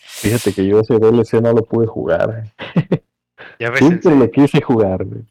Fíjate 0.00 0.52
que 0.52 0.66
yo 0.66 0.80
ese 0.80 0.98
DLC 0.98 1.34
no 1.34 1.52
lo 1.52 1.62
pude 1.64 1.86
jugar. 1.86 2.52
Ya 3.58 3.70
ves, 3.70 3.78
Siempre 3.78 4.16
lo 4.16 4.30
quise 4.30 4.60
jugar, 4.60 5.04
güey, 5.04 5.24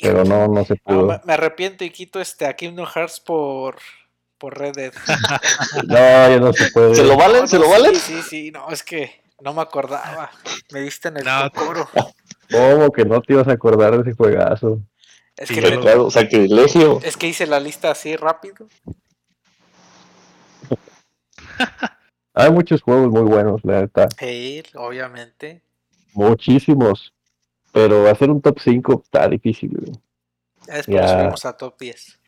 pero 0.00 0.24
no, 0.24 0.48
no 0.48 0.64
se 0.64 0.76
pudo. 0.76 1.06
me, 1.06 1.20
me 1.24 1.32
arrepiento 1.32 1.84
y 1.84 1.90
quito 1.90 2.20
este 2.20 2.46
a 2.46 2.54
Kingdom 2.54 2.86
Hearts 2.86 3.20
por, 3.20 3.76
por 4.42 4.58
Red 4.58 4.74
Dead. 4.74 4.92
No, 5.86 5.94
ya 5.94 6.40
no 6.40 6.52
se 6.52 6.68
puede. 6.72 6.96
¿Se 6.96 7.04
lo 7.04 7.16
valen? 7.16 7.42
no, 7.42 7.46
¿Se 7.46 7.58
lo 7.60 7.66
sí, 7.66 7.70
valen? 7.70 7.94
Sí, 7.94 8.22
sí, 8.22 8.50
no, 8.50 8.68
es 8.70 8.82
que 8.82 9.22
no 9.40 9.54
me 9.54 9.62
acordaba. 9.62 10.32
Me 10.72 10.80
diste 10.80 11.08
en 11.08 11.18
el 11.18 11.24
No, 11.24 11.48
cocoro. 11.52 11.88
¿Cómo 12.50 12.90
que 12.90 13.04
no 13.04 13.20
te 13.22 13.34
ibas 13.34 13.46
a 13.46 13.52
acordar 13.52 13.92
de 13.96 14.00
ese 14.10 14.16
juegazo? 14.16 14.80
Es 15.36 15.48
Sí, 15.48 15.54
que, 15.54 15.78
Claro, 15.78 16.10
sacrilegio. 16.10 16.98
es 17.04 17.16
que 17.16 17.28
hice 17.28 17.46
la 17.46 17.60
lista 17.60 17.92
así 17.92 18.16
rápido. 18.16 18.66
Hay 22.34 22.50
muchos 22.50 22.82
juegos 22.82 23.10
muy 23.12 23.22
buenos, 23.22 23.60
la 23.62 23.82
neta. 23.82 24.08
Sí, 24.18 24.60
obviamente. 24.74 25.62
Muchísimos. 26.14 27.12
Pero 27.72 28.08
hacer 28.08 28.28
un 28.28 28.42
top 28.42 28.58
5 28.58 29.02
está 29.04 29.28
difícil, 29.28 29.70
güey. 29.70 29.92
Ya 30.66 30.74
después 30.74 30.96
Ya. 31.00 31.08
subimos 31.08 31.44
a 31.44 31.56
top 31.56 31.78
10. 31.78 32.18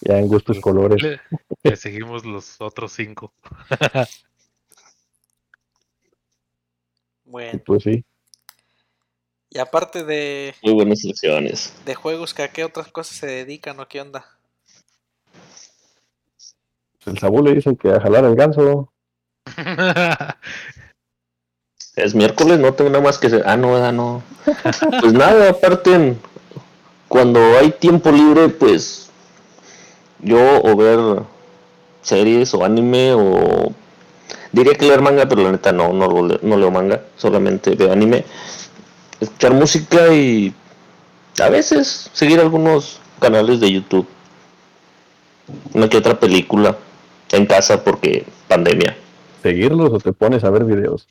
Ya 0.00 0.18
en 0.18 0.28
gustos 0.28 0.60
colores. 0.60 1.02
le, 1.02 1.20
le 1.62 1.76
seguimos 1.76 2.24
los 2.24 2.60
otros 2.60 2.92
cinco. 2.92 3.32
Bueno, 7.24 7.60
Pues 7.66 7.82
sí. 7.82 8.04
y 9.50 9.58
aparte 9.58 10.02
de, 10.04 10.54
Muy 10.62 10.72
buenas 10.72 11.00
selecciones. 11.00 11.74
de 11.84 11.94
juegos, 11.94 12.32
¿que 12.32 12.42
¿a 12.42 12.48
qué 12.52 12.64
otras 12.64 12.88
cosas 12.88 13.16
se 13.18 13.26
dedican 13.26 13.78
o 13.80 13.86
qué 13.88 14.00
onda? 14.00 14.24
El 17.06 17.18
Saúl 17.18 17.44
le 17.44 17.54
dicen 17.54 17.76
que 17.76 17.90
a 17.90 18.00
jalar 18.00 18.24
el 18.24 18.34
ganso. 18.34 18.92
Es 21.96 22.14
miércoles, 22.14 22.60
no 22.60 22.72
tengo 22.74 22.90
nada 22.90 23.02
más 23.02 23.18
que 23.18 23.26
hacer. 23.26 23.42
Ah, 23.44 23.56
no, 23.56 23.74
ah, 23.76 23.90
no. 23.92 24.22
Pues 25.00 25.12
nada, 25.12 25.50
aparte, 25.50 26.14
cuando 27.08 27.40
hay 27.58 27.72
tiempo 27.72 28.10
libre, 28.12 28.48
pues 28.48 29.07
yo 30.20 30.62
o 30.62 30.76
ver 30.76 31.22
series 32.02 32.54
o 32.54 32.64
anime 32.64 33.12
o 33.14 33.72
diría 34.52 34.74
que 34.74 34.86
leer 34.86 35.00
manga, 35.00 35.28
pero 35.28 35.42
la 35.42 35.52
neta 35.52 35.72
no, 35.72 35.92
no, 35.92 36.08
no 36.08 36.56
leo 36.56 36.70
manga, 36.70 37.02
solamente 37.16 37.74
veo 37.74 37.92
anime. 37.92 38.24
Escuchar 39.20 39.52
música 39.54 40.12
y 40.14 40.54
a 41.40 41.48
veces 41.48 42.10
seguir 42.12 42.40
algunos 42.40 43.00
canales 43.20 43.60
de 43.60 43.72
YouTube. 43.72 44.06
Una 45.72 45.88
que 45.88 45.96
otra 45.96 46.18
película 46.18 46.76
en 47.32 47.46
casa 47.46 47.82
porque 47.82 48.24
pandemia. 48.48 48.96
¿Seguirlos 49.42 49.92
o 49.92 49.98
te 49.98 50.12
pones 50.12 50.44
a 50.44 50.50
ver 50.50 50.64
videos? 50.64 51.06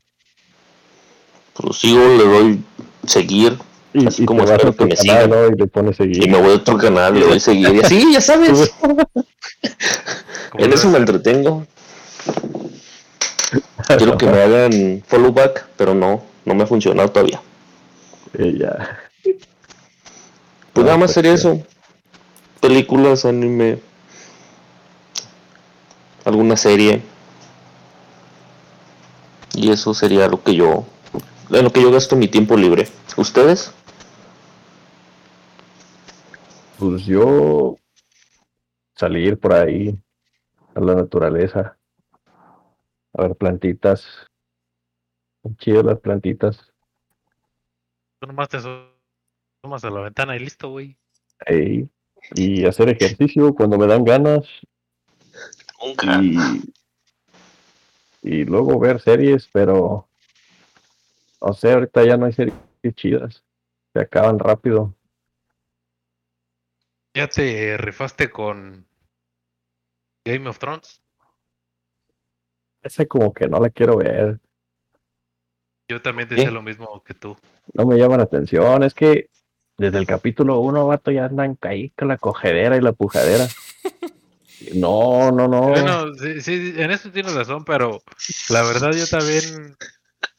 Pues 1.53 1.77
sigo, 1.77 1.99
le 1.99 2.23
doy 2.23 2.63
seguir 3.05 3.57
Y, 3.93 4.07
Así 4.07 4.23
y 4.23 4.25
como 4.25 4.45
te 4.45 4.51
vas 4.51 4.59
espero 4.59 4.71
a 4.71 4.75
que 4.75 4.85
me 4.85 4.95
canal, 4.95 5.23
sigan. 5.23 5.29
¿no? 5.29 5.47
Y 5.47 5.57
le 5.57 5.67
pones 5.67 5.95
seguir. 5.97 6.23
y 6.23 6.29
me 6.29 6.37
voy 6.39 6.51
a 6.51 6.55
otro 6.55 6.77
canal, 6.77 7.13
le 7.13 7.25
doy 7.25 7.39
seguir 7.39 7.73
y 7.75 7.79
así, 7.79 8.13
ya 8.13 8.21
sabes. 8.21 8.71
En 10.57 10.73
eso 10.73 10.89
me 10.89 10.97
entretengo. 10.97 11.65
Quiero 13.97 14.17
que 14.17 14.25
me 14.25 14.41
hagan 14.41 15.03
follow 15.07 15.31
back, 15.31 15.67
pero 15.77 15.93
no, 15.93 16.23
no 16.45 16.55
me 16.55 16.63
ha 16.63 16.67
funcionado 16.67 17.09
todavía. 17.09 17.41
Ya. 18.33 18.99
Pues 20.73 20.85
nada 20.85 20.97
más 20.97 21.11
sería 21.13 21.33
eso. 21.33 21.61
Películas, 22.59 23.25
anime, 23.25 23.79
alguna 26.25 26.57
serie. 26.57 27.01
Y 29.53 29.71
eso 29.71 29.93
sería 29.93 30.27
lo 30.27 30.43
que 30.43 30.55
yo, 30.55 30.85
en 31.49 31.63
lo 31.63 31.71
que 31.71 31.81
yo 31.81 31.91
gasto 31.91 32.15
mi 32.15 32.27
tiempo 32.27 32.57
libre. 32.57 32.87
¿Ustedes? 33.15 33.73
Pues 36.77 37.05
yo 37.05 37.77
salir 38.95 39.39
por 39.39 39.53
ahí 39.53 39.97
a 40.75 40.79
la 40.79 40.95
naturaleza, 40.95 41.77
a 43.13 43.21
ver 43.21 43.35
plantitas. 43.35 44.05
Son 45.41 45.55
chidas 45.57 45.85
las 45.85 45.99
plantitas. 45.99 46.71
Tú 48.19 48.27
nomás 48.27 48.49
te 48.49 48.57
tomas 49.61 49.83
a 49.83 49.89
la 49.89 50.01
ventana 50.01 50.35
y 50.35 50.39
listo, 50.39 50.69
güey. 50.69 50.97
Ey, 51.45 51.89
Y 52.35 52.65
hacer 52.65 52.89
ejercicio 52.89 53.53
cuando 53.53 53.77
me 53.77 53.87
dan 53.87 54.03
ganas. 54.03 54.45
Nunca. 55.81 56.21
Y, 56.21 56.37
y 58.23 58.45
luego 58.45 58.79
ver 58.79 58.99
series, 58.99 59.47
pero 59.51 60.06
no 61.41 61.53
sé, 61.53 61.71
ahorita 61.71 62.03
ya 62.05 62.17
no 62.17 62.25
hay 62.25 62.33
series 62.33 62.55
chidas. 62.95 63.43
Se 63.93 64.01
acaban 64.01 64.39
rápido. 64.39 64.95
¿Ya 67.13 67.27
te 67.27 67.77
rifaste 67.77 68.29
con 68.29 68.87
Game 70.25 70.47
of 70.47 70.59
Thrones? 70.59 71.01
Esa 72.83 73.05
como 73.05 73.33
que 73.33 73.47
no 73.47 73.59
la 73.59 73.69
quiero 73.69 73.97
ver. 73.97 74.39
Yo 75.89 76.01
también 76.01 76.29
decía 76.29 76.45
¿Qué? 76.45 76.51
lo 76.51 76.61
mismo 76.61 77.01
que 77.03 77.13
tú. 77.13 77.35
No 77.73 77.85
me 77.85 77.97
llama 77.97 78.17
la 78.17 78.23
atención. 78.23 78.83
Es 78.83 78.93
que 78.93 79.29
desde 79.77 79.97
el 79.99 80.05
capítulo 80.05 80.59
1, 80.59 80.87
vato, 80.87 81.11
ya 81.11 81.25
andan 81.25 81.57
ahí 81.61 81.91
con 81.91 82.07
la 82.09 82.17
cogedera 82.17 82.77
y 82.77 82.81
la 82.81 82.93
pujadera. 82.93 83.47
No, 84.73 85.31
no, 85.31 85.47
no. 85.47 85.69
Bueno, 85.69 86.15
sí, 86.15 86.41
sí, 86.41 86.73
en 86.77 86.89
eso 86.89 87.11
tienes 87.11 87.35
razón, 87.35 87.63
pero 87.63 88.01
la 88.49 88.63
verdad 88.63 88.91
yo 88.91 89.05
también 89.05 89.77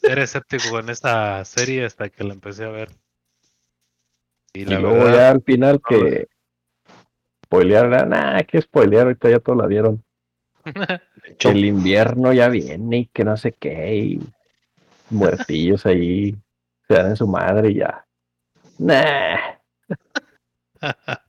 era 0.03 0.23
escéptico 0.23 0.71
con 0.71 0.89
esta 0.91 1.45
serie 1.45 1.85
hasta 1.85 2.09
que 2.09 2.25
la 2.25 2.35
empecé 2.35 2.65
a 2.65 2.69
ver. 2.69 2.91
Y 4.53 4.65
luego 4.65 5.09
ya 5.11 5.31
al 5.31 5.43
final 5.43 5.81
que 5.87 6.29
spoilear, 7.45 8.09
nada, 8.09 8.43
que 8.45 8.61
spoilear, 8.61 9.07
ahorita 9.07 9.31
ya 9.31 9.41
todos 9.41 9.59
la 9.59 9.67
vieron. 9.67 10.05
Hecho, 11.25 11.51
El 11.51 11.65
invierno 11.65 12.33
ya 12.33 12.49
viene 12.49 12.99
y 12.99 13.07
que 13.07 13.25
no 13.25 13.37
sé 13.37 13.53
qué, 13.53 13.97
y 13.97 14.21
muertillos 15.11 15.87
ahí 15.87 16.37
se 16.87 16.95
dan 16.95 17.09
en 17.09 17.17
su 17.17 17.27
madre 17.27 17.71
y 17.71 17.75
ya. 17.77 18.07
Nah. 18.79 19.59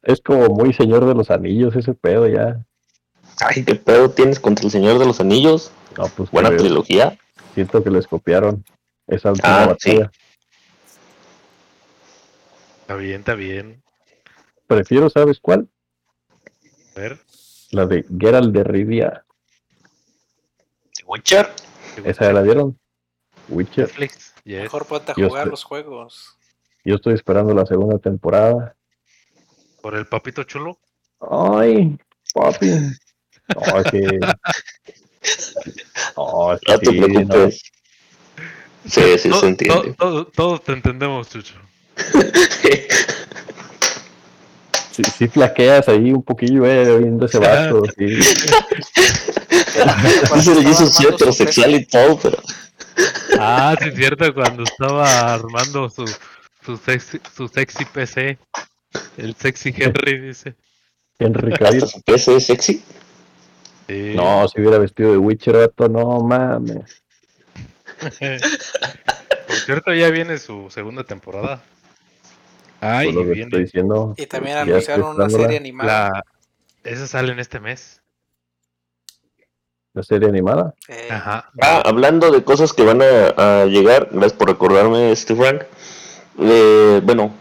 Es 0.03 0.21
como 0.21 0.47
muy 0.49 0.73
señor 0.73 1.05
de 1.05 1.15
los 1.15 1.31
anillos 1.31 1.75
ese 1.75 1.93
pedo 1.93 2.27
ya. 2.27 2.63
ay, 3.41 3.63
qué 3.63 3.75
pedo 3.75 4.09
tienes 4.11 4.39
contra 4.39 4.65
el 4.65 4.71
Señor 4.71 4.99
de 4.99 5.05
los 5.05 5.19
Anillos. 5.19 5.71
No, 5.97 6.05
pues 6.15 6.29
Buena 6.29 6.55
trilogía. 6.55 7.17
Siento 7.53 7.83
que 7.83 7.89
les 7.89 8.07
copiaron 8.07 8.63
esa 9.07 9.31
última 9.31 9.63
Ah, 9.63 9.67
batalla. 9.67 10.11
está 12.81 12.95
bien, 12.95 13.19
está 13.19 13.35
bien. 13.35 13.83
Prefiero, 14.67 15.09
¿sabes 15.09 15.39
cuál? 15.39 15.67
A 16.95 16.99
ver, 16.99 17.19
La 17.71 17.85
de 17.85 18.05
Geralt 18.17 18.51
de 18.53 18.63
Rivia. 18.63 19.25
The 20.95 21.03
Witcher. 21.05 21.47
¿Esa 22.03 22.25
ya 22.25 22.33
la 22.33 22.41
vieron? 22.41 22.79
Witcher. 23.47 23.87
Netflix, 23.87 24.33
yes. 24.43 24.61
Mejor 24.63 24.85
ponte 24.85 25.11
a 25.11 25.15
Yo 25.15 25.27
jugar 25.27 25.41
estoy- 25.43 25.51
los 25.51 25.63
juegos. 25.63 26.35
Yo 26.85 26.95
estoy 26.95 27.13
esperando 27.13 27.53
la 27.53 27.65
segunda 27.65 27.99
temporada. 27.99 28.75
Por 29.81 29.95
el 29.95 30.07
papito 30.07 30.43
chulo. 30.43 30.79
Ay, 31.19 31.97
papi. 32.33 32.69
No, 33.53 33.79
es 33.79 33.85
que. 35.21 35.29
No, 36.17 36.53
No 36.67 36.79
te 36.79 36.85
sí, 36.85 36.99
no. 36.99 37.05
preocupes. 37.07 37.61
Sí, 38.89 39.01
sí, 39.19 39.29
To- 39.29 39.39
se 39.41 39.47
entiende. 39.47 39.93
to- 39.93 39.95
to- 40.25 40.25
todos 40.35 40.63
te 40.63 40.71
entendemos, 40.73 41.29
Chucho. 41.29 41.55
Sí, 44.91 45.03
sí 45.17 45.27
flaqueas 45.29 45.87
ahí 45.87 46.11
un 46.11 46.23
poquillo, 46.23 46.65
eh, 46.65 46.97
viendo 46.97 47.25
ese 47.25 47.39
vato. 47.39 47.83
Sí. 47.97 48.19
El 50.33 50.65
Jesus 50.65 50.93
sí, 50.95 51.05
heterosexual 51.07 51.75
y 51.75 51.85
todo, 51.85 52.19
pero 52.19 52.37
Ah, 53.39 53.75
sí 53.81 53.87
es 53.89 53.95
cierto, 53.95 54.33
cuando 54.33 54.63
estaba 54.63 55.33
armando 55.35 55.89
su, 55.89 56.05
su, 56.65 56.75
sexy, 56.77 57.19
su 57.35 57.47
sexy 57.47 57.85
PC. 57.85 58.37
El 59.17 59.35
sexy 59.35 59.73
Henry 59.77 60.19
dice. 60.19 60.55
Henry 61.19 61.53
Cavill. 61.53 61.87
su 61.87 62.01
PC 62.01 62.35
es 62.37 62.45
sexy. 62.47 62.83
Sí. 63.89 64.13
No, 64.15 64.47
si 64.47 64.61
hubiera 64.61 64.77
vestido 64.77 65.13
de 65.13 65.17
Witcher, 65.17 65.57
vato, 65.57 65.89
no 65.89 66.19
mames. 66.19 67.01
Por 69.47 69.55
cierto, 69.55 69.91
ya 69.95 70.11
viene 70.11 70.37
su 70.37 70.69
segunda 70.69 71.03
temporada. 71.03 71.63
Ay, 72.79 73.11
Por 73.11 73.25
lo 73.25 73.33
que 73.33 73.41
estoy 73.41 73.63
diciendo. 73.63 74.13
Y 74.15 74.27
también 74.27 74.57
estoy 74.57 74.73
anunciaron 74.73 75.15
una 75.15 75.27
serie 75.27 75.57
animada. 75.57 76.11
La... 76.11 76.23
Esa 76.83 77.07
sale 77.07 77.31
en 77.31 77.39
este 77.39 77.59
mes. 77.59 77.99
La 79.93 80.03
serie 80.03 80.29
animada. 80.29 80.75
Eh, 80.87 81.07
Ajá. 81.09 81.49
Ah, 81.59 81.81
hablando 81.83 82.29
de 82.29 82.43
cosas 82.43 82.73
que 82.73 82.83
van 82.83 83.01
a, 83.01 83.61
a 83.63 83.65
llegar, 83.65 84.09
gracias 84.11 84.33
por 84.33 84.49
recordarme, 84.49 85.11
este 85.11 85.35
Frank. 85.35 85.63
Eh, 86.37 87.01
bueno, 87.03 87.33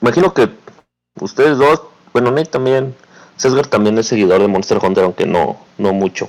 imagino 0.00 0.32
que 0.32 0.48
ustedes 1.20 1.58
dos, 1.58 1.82
bueno, 2.12 2.30
Nate 2.30 2.50
también, 2.50 2.94
Cesar 3.36 3.66
también 3.66 3.98
es 3.98 4.06
seguidor 4.06 4.40
de 4.40 4.48
Monster 4.48 4.78
Hunter, 4.82 5.04
aunque 5.04 5.26
no, 5.26 5.58
no 5.78 5.92
mucho. 5.92 6.28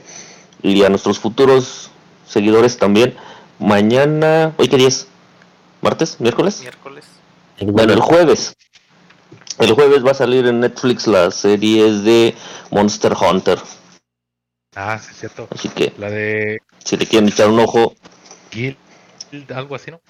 Y 0.61 0.83
a 0.83 0.89
nuestros 0.89 1.19
futuros 1.19 1.91
seguidores 2.27 2.77
también. 2.77 3.15
Mañana, 3.59 4.53
¿hoy 4.57 4.67
qué 4.67 4.77
día 4.77 4.87
es? 4.87 5.07
¿Martes? 5.81 6.19
¿Miércoles? 6.19 6.61
miércoles. 6.61 7.05
Bueno, 7.61 7.93
el 7.93 7.99
jueves. 7.99 8.55
El 9.59 9.73
jueves 9.73 10.05
va 10.05 10.11
a 10.11 10.15
salir 10.15 10.47
en 10.47 10.59
Netflix 10.59 11.07
la 11.07 11.29
serie 11.31 11.91
de 11.91 12.35
Monster 12.71 13.13
Hunter. 13.13 13.59
Ah, 14.75 14.97
sí 14.99 15.09
es 15.11 15.19
cierto. 15.19 15.47
Así 15.51 15.69
que 15.69 15.93
La 15.97 16.09
de 16.09 16.59
si 16.83 16.97
le 16.97 17.05
quieren 17.05 17.29
echar 17.29 17.49
un 17.49 17.59
ojo, 17.59 17.93
Guild, 18.51 18.77
algo 19.53 19.75
así, 19.75 19.91
¿no? 19.91 20.01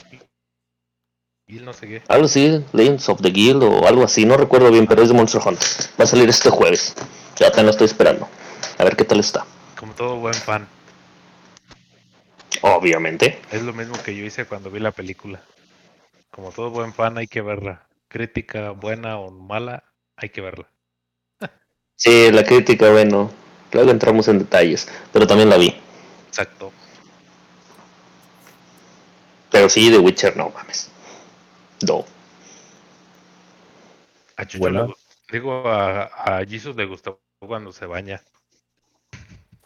Guild 1.53 1.65
no 1.65 1.73
sé 1.73 1.87
qué. 1.87 2.01
algo 2.07 2.25
así, 2.25 2.65
Legends 2.73 3.07
of 3.09 3.21
the 3.21 3.29
Guild 3.29 3.61
o 3.61 3.87
algo 3.87 4.03
así, 4.03 4.25
no 4.25 4.37
recuerdo 4.37 4.71
bien, 4.71 4.87
pero 4.87 5.03
es 5.03 5.09
de 5.09 5.13
Monster 5.13 5.41
Hunter. 5.45 5.67
Va 5.99 6.03
a 6.03 6.07
salir 6.07 6.27
este 6.27 6.49
jueves. 6.49 6.95
Ya 7.37 7.51
te 7.51 7.61
lo 7.61 7.69
estoy 7.69 7.85
esperando. 7.85 8.27
A 8.79 8.83
ver 8.83 8.95
qué 8.95 9.03
tal 9.03 9.19
está. 9.19 9.45
Como 9.77 9.93
todo 9.93 10.15
buen 10.15 10.33
fan. 10.33 10.67
Obviamente. 12.61 13.39
Es 13.51 13.61
lo 13.61 13.73
mismo 13.73 13.95
que 14.03 14.15
yo 14.15 14.25
hice 14.25 14.45
cuando 14.45 14.71
vi 14.71 14.79
la 14.79 14.91
película. 14.91 15.41
Como 16.31 16.51
todo 16.51 16.71
buen 16.71 16.93
fan 16.93 17.19
hay 17.19 17.27
que 17.27 17.41
verla. 17.41 17.85
Crítica 18.07 18.71
buena 18.71 19.19
o 19.19 19.29
mala, 19.29 19.83
hay 20.15 20.29
que 20.29 20.41
verla. 20.41 20.67
Sí, 21.95 22.31
la 22.31 22.43
crítica, 22.43 22.91
bueno, 22.91 23.31
luego 23.71 23.91
entramos 23.91 24.27
en 24.27 24.39
detalles, 24.39 24.89
pero 25.11 25.27
también 25.27 25.49
la 25.49 25.57
vi. 25.57 25.79
Exacto. 26.27 26.71
Pero 29.51 29.69
sí, 29.69 29.91
The 29.91 29.99
Witcher, 29.99 30.35
no 30.35 30.49
mames. 30.49 30.89
No. 31.87 32.05
A 34.37 34.45
Chucho 34.45 34.59
Buena. 34.59 34.85
le 34.87 34.93
digo, 35.31 35.67
a, 35.69 36.03
a 36.39 36.45
Jesus 36.45 36.75
le 36.75 36.85
gustó 36.85 37.21
cuando 37.39 37.71
se 37.71 37.85
baña. 37.85 38.21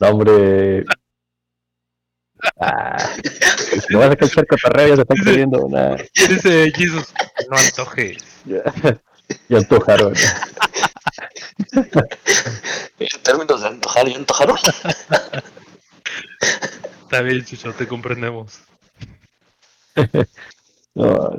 no, 0.00 0.08
hombre. 0.08 0.84
Ah, 2.58 2.96
no 3.90 4.00
vas 4.00 4.10
a 4.10 4.16
cachar 4.16 4.46
cotorreo, 4.46 4.88
ya 4.88 4.96
se 4.96 5.02
está 5.02 5.14
creyendo. 5.14 5.68
Nah, 5.68 5.96
Dice 6.14 6.72
Jesus, 6.74 7.12
no 7.48 7.56
antojes. 7.56 8.18
ya, 8.44 8.62
ya 9.48 9.58
antojaron. 9.58 10.12
En 12.98 13.22
términos 13.22 13.60
de 13.62 13.68
antojar 13.68 14.08
y 14.08 14.14
antojaron. 14.14 14.56
Está 17.02 17.20
bien, 17.22 17.44
Chucho, 17.44 17.72
te 17.74 17.86
comprendemos. 17.86 18.58
No. 20.94 21.38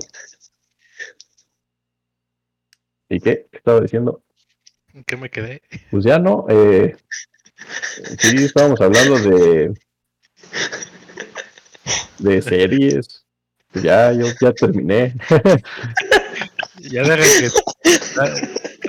¿Y 3.08 3.20
qué? 3.20 3.46
¿Qué 3.52 3.58
estaba 3.58 3.82
diciendo? 3.82 4.24
¿En 4.94 5.04
qué 5.04 5.16
me 5.16 5.30
quedé? 5.30 5.62
Pues 5.92 6.04
ya 6.04 6.18
no. 6.18 6.48
Eh, 6.50 6.96
sí, 8.18 8.46
estábamos 8.46 8.82
hablando 8.82 9.20
de. 9.20 9.74
de 12.18 12.42
series. 12.42 13.24
Pues 13.72 13.84
ya, 13.84 14.12
yo 14.12 14.26
ya 14.42 14.52
terminé. 14.54 15.16
Ya 16.80 17.04
deja 17.04 17.18
que. 17.18 17.52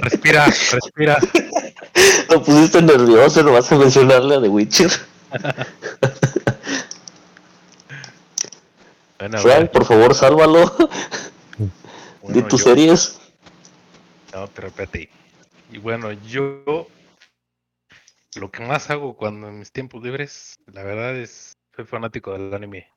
Respira, 0.00 0.46
respira. 0.46 1.18
Lo 2.30 2.42
pusiste 2.42 2.82
nervioso, 2.82 3.42
no 3.42 3.52
vas 3.52 3.70
a 3.70 3.76
mencionarle 3.76 4.36
a 4.36 4.40
The 4.40 4.48
Witcher. 4.48 4.90
Bueno, 9.24 9.38
Frank, 9.38 9.70
por 9.70 9.86
favor, 9.86 10.14
sálvalo 10.14 10.70
bueno, 12.20 12.42
de 12.42 12.42
tus 12.42 12.62
yo- 12.62 12.64
series. 12.64 13.18
No, 14.34 14.46
pero 14.48 14.68
espérate. 14.68 15.08
Y 15.72 15.78
bueno, 15.78 16.12
yo 16.12 16.86
lo 18.36 18.50
que 18.50 18.62
más 18.66 18.90
hago 18.90 19.16
cuando 19.16 19.48
en 19.48 19.60
mis 19.60 19.72
tiempos 19.72 20.02
libres, 20.02 20.56
la 20.66 20.82
verdad 20.82 21.16
es, 21.16 21.54
soy 21.74 21.86
fanático 21.86 22.32
del 22.34 22.52
anime. 22.52 22.90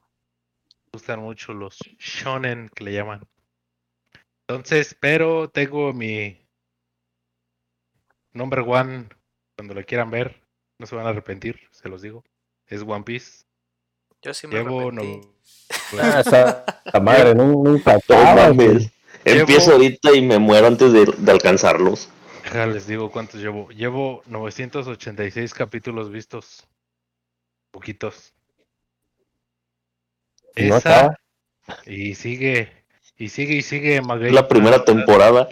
Me 0.66 0.90
gustan 0.92 1.22
mucho 1.22 1.54
los 1.54 1.78
shonen 1.98 2.70
que 2.76 2.84
le 2.84 2.92
llaman. 2.92 3.26
Entonces, 4.50 4.98
pero 5.00 5.50
tengo 5.50 5.94
mi 5.94 6.46
number 8.34 8.60
one, 8.68 9.08
cuando 9.58 9.74
lo 9.76 9.86
quieran 9.86 10.12
ver, 10.12 10.42
no 10.78 10.88
se 10.88 10.96
van 10.98 11.06
a 11.06 11.10
arrepentir, 11.12 11.58
se 11.72 11.88
los 11.88 12.02
digo. 12.02 12.26
Es 12.66 12.82
One 12.82 13.06
Piece. 13.06 13.44
Yo 14.22 14.34
sí 14.34 14.46
me 14.48 14.56
Llevo 14.56 14.82
arrepentí. 14.82 15.37
Ah, 16.00 16.20
esa, 16.22 16.66
esa 16.86 17.00
madre, 17.00 17.36
nu- 17.36 17.64
nunca 17.64 17.96
acaba, 17.96 18.50
güey. 18.50 18.90
Empiezo 19.26 19.74
ahorita 19.74 20.14
y 20.16 20.22
me 20.22 20.40
muero 20.40 20.68
antes 20.68 20.94
de, 20.94 21.06
de 21.18 21.32
alcanzarlos. 21.32 22.10
Deja, 22.44 22.66
les 22.68 22.88
digo 22.88 23.12
cuántos 23.12 23.42
llevo. 23.42 23.70
Llevo 23.70 24.24
986 24.28 25.54
capítulos 25.54 26.10
vistos. 26.10 26.66
Poquitos. 27.72 28.34
No 30.56 30.78
Esa, 30.78 30.78
acaba. 31.00 31.20
y 31.86 32.16
sigue, 32.16 32.72
y 33.18 33.30
sigue, 33.30 33.56
y 33.56 33.62
sigue 33.62 34.02
Maguey. 34.02 34.28
Es 34.30 34.34
la 34.34 34.48
primera 34.48 34.84
temporada. 34.86 35.50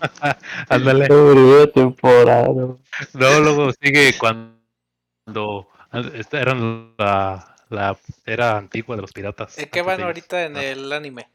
Ándale. 0.68 1.00
La 1.00 1.06
primera 1.08 1.66
temporada. 1.72 2.46
No, 2.48 3.40
luego 3.40 3.72
sigue 3.82 4.16
cuando 4.16 5.68
esta 6.14 6.40
era 6.40 6.54
la, 6.54 7.56
la 7.70 7.98
era 8.24 8.56
antigua 8.56 8.96
de 8.96 9.02
los 9.02 9.12
piratas. 9.12 9.58
¿En 9.58 9.68
qué 9.70 9.80
antes 9.80 9.96
van 9.96 10.06
ahorita 10.06 10.44
en 10.44 10.56
Ah, 10.56 10.64
el 10.64 10.92
anime? 10.92 11.28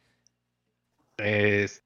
es- 1.18 1.84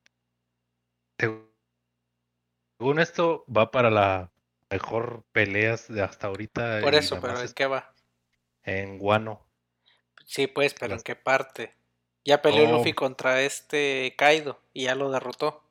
Según 2.80 3.00
esto, 3.00 3.44
va 3.48 3.72
para 3.72 3.90
la 3.90 4.32
mejor 4.70 5.24
peleas 5.32 5.88
de 5.88 6.02
hasta 6.02 6.28
ahorita. 6.28 6.82
Por 6.82 6.96
eso, 6.96 7.20
pero 7.20 7.40
¿en 7.42 7.54
qué 7.54 7.66
va? 7.66 7.94
En 8.64 9.00
Guano. 9.00 9.48
Sí, 10.26 10.48
pues, 10.48 10.74
pero 10.74 10.96
¿en 10.96 11.02
qué 11.02 11.16
parte? 11.16 11.74
Ya 12.26 12.42
peleó 12.42 12.66
No. 12.66 12.78
Luffy 12.78 12.94
contra 12.94 13.42
este 13.42 14.14
Kaido 14.18 14.60
y 14.74 14.84
ya 14.84 14.96
lo 14.96 15.10
derrotó. 15.10 15.64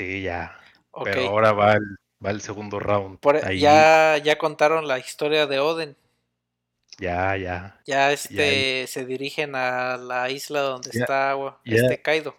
Sí, 0.00 0.22
ya. 0.22 0.58
Pero 1.04 1.28
ahora 1.28 1.52
va 1.52 1.74
el, 1.74 1.96
va 2.24 2.30
el 2.30 2.40
segundo 2.40 2.80
round. 2.80 3.18
Por- 3.20 3.44
Ahí, 3.44 3.60
ya, 3.60 4.16
ya 4.18 4.38
contaron 4.38 4.88
la 4.88 4.98
historia 4.98 5.46
de 5.46 5.58
Oden. 5.60 5.96
Ya, 6.98 7.36
ya. 7.36 7.80
Ya 7.86 8.12
este 8.12 8.86
se 8.86 9.04
dirigen 9.04 9.54
a 9.54 9.96
la 9.96 10.30
isla 10.30 10.60
donde 10.60 10.90
Ya- 10.92 11.00
está 11.00 11.30
agua, 11.30 11.60
ya. 11.64 11.76
este 11.76 12.02
Kaido. 12.02 12.36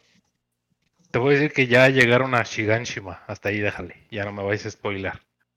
Te 1.12 1.20
voy 1.20 1.36
a 1.36 1.38
decir 1.40 1.54
que 1.54 1.68
ya 1.68 1.88
llegaron 1.90 2.36
a 2.36 2.44
Shiganshima. 2.44 3.24
Hasta 3.28 3.50
ahí 3.50 3.60
déjale. 3.60 4.06
Ya 4.12 4.26
no 4.26 4.34
me 4.34 4.44
vais 4.44 4.66
a 4.66 4.72
spoiler. 4.72 5.14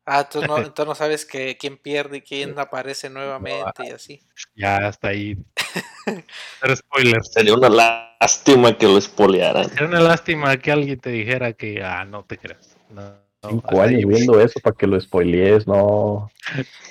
Ah, 0.07 0.29
tú 0.29 0.41
no, 0.47 0.57
entonces 0.73 0.87
no 0.87 0.95
sabes 0.95 1.25
que 1.27 1.57
quién 1.59 1.77
pierde 1.77 2.19
y 2.19 2.23
quién 2.23 2.59
aparece 2.59 3.11
nuevamente 3.11 3.85
y 3.87 3.91
así. 3.91 4.23
Ya 4.55 4.77
hasta 4.87 5.09
ahí. 5.09 5.37
Pero 6.61 6.77
spoilers. 6.77 7.33
Sería 7.33 7.55
una 7.55 7.69
lástima 7.69 8.77
que 8.79 8.87
lo 8.87 8.99
espolearan. 8.99 9.69
Sería 9.69 9.87
una 9.89 10.01
lástima 10.01 10.57
que 10.59 10.71
alguien 10.73 11.01
te 11.01 11.11
dijera 11.11 11.53
que, 11.53 11.83
ah, 11.83 12.05
no 12.05 12.25
te 12.25 12.39
creas. 12.39 12.77
No, 12.91 13.15
Cinco 13.43 13.81
años 13.81 14.05
viendo 14.07 14.41
eso 14.41 14.59
para 14.61 14.77
que 14.77 14.87
lo 14.87 15.01
spoilees, 15.01 15.67
no. 15.67 16.31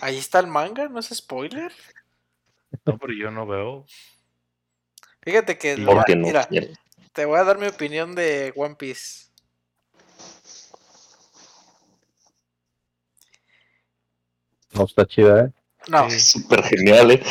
Ahí 0.02 0.18
está 0.18 0.40
el 0.40 0.48
manga, 0.48 0.88
¿no 0.88 1.00
es 1.00 1.08
spoiler? 1.10 1.72
No, 2.86 2.98
pero 2.98 3.14
yo 3.14 3.32
no 3.32 3.46
veo. 3.46 3.86
Fíjate 5.22 5.58
que, 5.58 5.78
la- 5.78 6.06
no 6.16 6.28
mira, 6.28 6.46
quiere. 6.48 6.74
te 7.14 7.26
voy 7.26 7.40
a 7.40 7.44
dar 7.44 7.58
mi 7.58 7.68
opinión 7.68 8.16
de 8.16 8.54
One 8.56 8.76
Piece. 8.76 9.28
No 14.74 14.84
está 14.86 15.06
chida, 15.06 15.46
¿eh? 15.46 15.52
No, 15.88 16.10
Sí. 16.10 16.20
Súper 16.20 16.64
genial, 16.64 17.12
¿eh? 17.12 17.24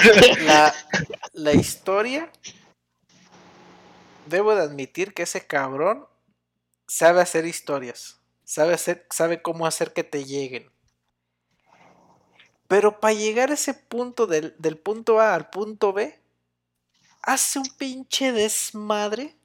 la, 0.46 0.72
la 1.34 1.52
historia, 1.52 2.30
debo 4.26 4.54
de 4.54 4.62
admitir 4.62 5.12
que 5.14 5.22
ese 5.24 5.46
cabrón 5.46 6.06
sabe 6.88 7.20
hacer 7.20 7.44
historias, 7.44 8.15
sabe, 8.46 8.72
hacer, 8.74 9.06
sabe 9.10 9.42
cómo 9.42 9.66
hacer 9.66 9.92
que 9.92 10.04
te 10.04 10.24
lleguen. 10.24 10.72
Pero 12.68 13.00
para 13.00 13.14
llegar 13.14 13.50
a 13.50 13.54
ese 13.54 13.74
punto 13.74 14.26
del, 14.28 14.54
del 14.58 14.78
punto 14.78 15.18
A 15.20 15.34
al 15.34 15.50
punto 15.50 15.92
B, 15.92 16.16
hace 17.22 17.58
un 17.58 17.68
pinche 17.76 18.32
desmadre 18.32 19.36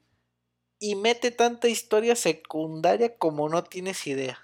y 0.80 0.96
mete 0.96 1.30
tanta 1.30 1.68
historia 1.68 2.16
secundaria 2.16 3.16
como 3.18 3.48
no 3.48 3.64
tienes 3.64 4.06
idea. 4.06 4.38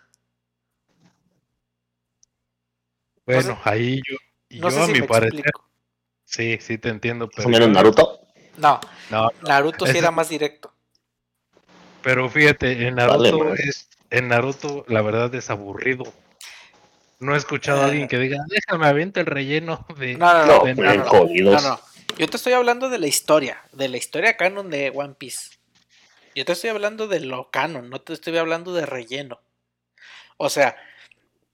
Bueno, 3.26 3.58
ahí 3.64 4.00
yo, 4.08 4.16
No 4.58 4.70
yo 4.70 4.70
sé 4.70 4.82
a 4.82 4.86
si 4.86 4.92
mi 4.92 5.00
me 5.00 5.06
parecer, 5.06 5.42
explico. 5.42 5.64
sí, 6.24 6.58
sí 6.60 6.78
te 6.78 6.90
entiendo, 6.90 7.28
Más 7.36 7.46
pero, 7.46 7.68
Naruto. 7.68 8.20
No, 8.58 8.80
no, 9.10 9.30
Naruto 9.40 9.86
sí 9.86 9.96
era 9.98 10.10
más 10.10 10.28
directo. 10.28 10.72
pero 12.02 12.28
fíjate, 12.28 12.86
en 12.86 12.94
Naruto 12.96 13.54
es, 13.54 13.87
en 14.10 14.28
Naruto 14.28 14.84
la 14.88 15.02
verdad 15.02 15.34
es 15.34 15.50
aburrido. 15.50 16.04
No 17.20 17.34
he 17.34 17.38
escuchado 17.38 17.80
a 17.80 17.86
Eh. 17.86 17.90
alguien 17.90 18.08
que 18.08 18.18
diga, 18.18 18.38
déjame 18.48 18.86
aviento 18.86 19.20
el 19.20 19.26
relleno 19.26 19.84
de... 19.98 20.14
No, 20.14 20.32
no, 20.32 20.46
no, 20.46 20.58
No, 20.58 20.64
de 20.64 21.42
no, 21.42 21.60
no. 21.60 21.80
Yo 22.16 22.28
te 22.28 22.36
estoy 22.36 22.52
hablando 22.52 22.88
de 22.88 22.98
la 22.98 23.06
historia, 23.06 23.62
de 23.72 23.88
la 23.88 23.96
historia 23.96 24.36
canon 24.36 24.70
de 24.70 24.90
One 24.94 25.14
Piece. 25.14 25.56
Yo 26.34 26.44
te 26.44 26.52
estoy 26.52 26.70
hablando 26.70 27.08
de 27.08 27.20
lo 27.20 27.50
canon, 27.50 27.90
no 27.90 28.00
te 28.00 28.12
estoy 28.12 28.36
hablando 28.38 28.72
de 28.72 28.86
relleno. 28.86 29.40
O 30.36 30.48
sea, 30.48 30.76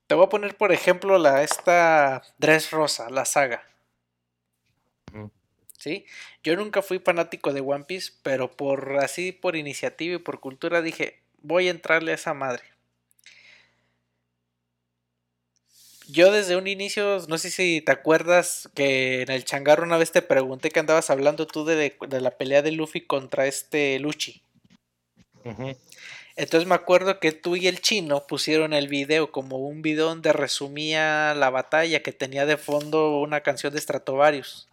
te 0.06 0.14
voy 0.14 0.26
a 0.26 0.28
poner 0.28 0.56
por 0.56 0.72
ejemplo 0.72 1.18
la 1.18 1.42
esta 1.42 2.22
Dress 2.38 2.70
Rosa, 2.70 3.08
la 3.10 3.24
saga. 3.24 3.62
¿Sí? 5.78 6.06
Yo 6.42 6.56
nunca 6.56 6.80
fui 6.80 6.98
fanático 6.98 7.52
de 7.52 7.60
One 7.60 7.84
Piece, 7.84 8.12
pero 8.22 8.50
por 8.50 8.98
así 8.98 9.32
por 9.32 9.54
iniciativa 9.56 10.14
y 10.14 10.18
por 10.18 10.40
cultura 10.40 10.80
dije, 10.80 11.20
voy 11.44 11.68
a 11.68 11.70
entrarle 11.70 12.10
a 12.10 12.16
esa 12.16 12.34
madre. 12.34 12.62
Yo 16.08 16.32
desde 16.32 16.56
un 16.56 16.66
inicio, 16.66 17.18
no 17.28 17.38
sé 17.38 17.50
si 17.50 17.80
te 17.80 17.92
acuerdas 17.92 18.68
que 18.74 19.22
en 19.22 19.30
el 19.30 19.44
changarro 19.44 19.84
una 19.84 19.96
vez 19.96 20.12
te 20.12 20.20
pregunté 20.20 20.70
que 20.70 20.80
andabas 20.80 21.08
hablando 21.08 21.46
tú 21.46 21.64
de, 21.64 21.96
de 22.08 22.20
la 22.20 22.32
pelea 22.32 22.60
de 22.60 22.72
Luffy 22.72 23.00
contra 23.00 23.46
este 23.46 23.98
Luchi. 24.00 24.42
Entonces 26.36 26.68
me 26.68 26.74
acuerdo 26.74 27.20
que 27.20 27.32
tú 27.32 27.56
y 27.56 27.68
el 27.68 27.80
chino 27.80 28.26
pusieron 28.26 28.72
el 28.72 28.88
video 28.88 29.30
como 29.30 29.58
un 29.58 29.82
video 29.82 30.06
donde 30.06 30.32
resumía 30.32 31.34
la 31.34 31.50
batalla 31.50 32.02
que 32.02 32.12
tenía 32.12 32.44
de 32.44 32.56
fondo 32.56 33.20
una 33.20 33.40
canción 33.40 33.72
de 33.72 33.80
Stratovarius. 33.80 34.68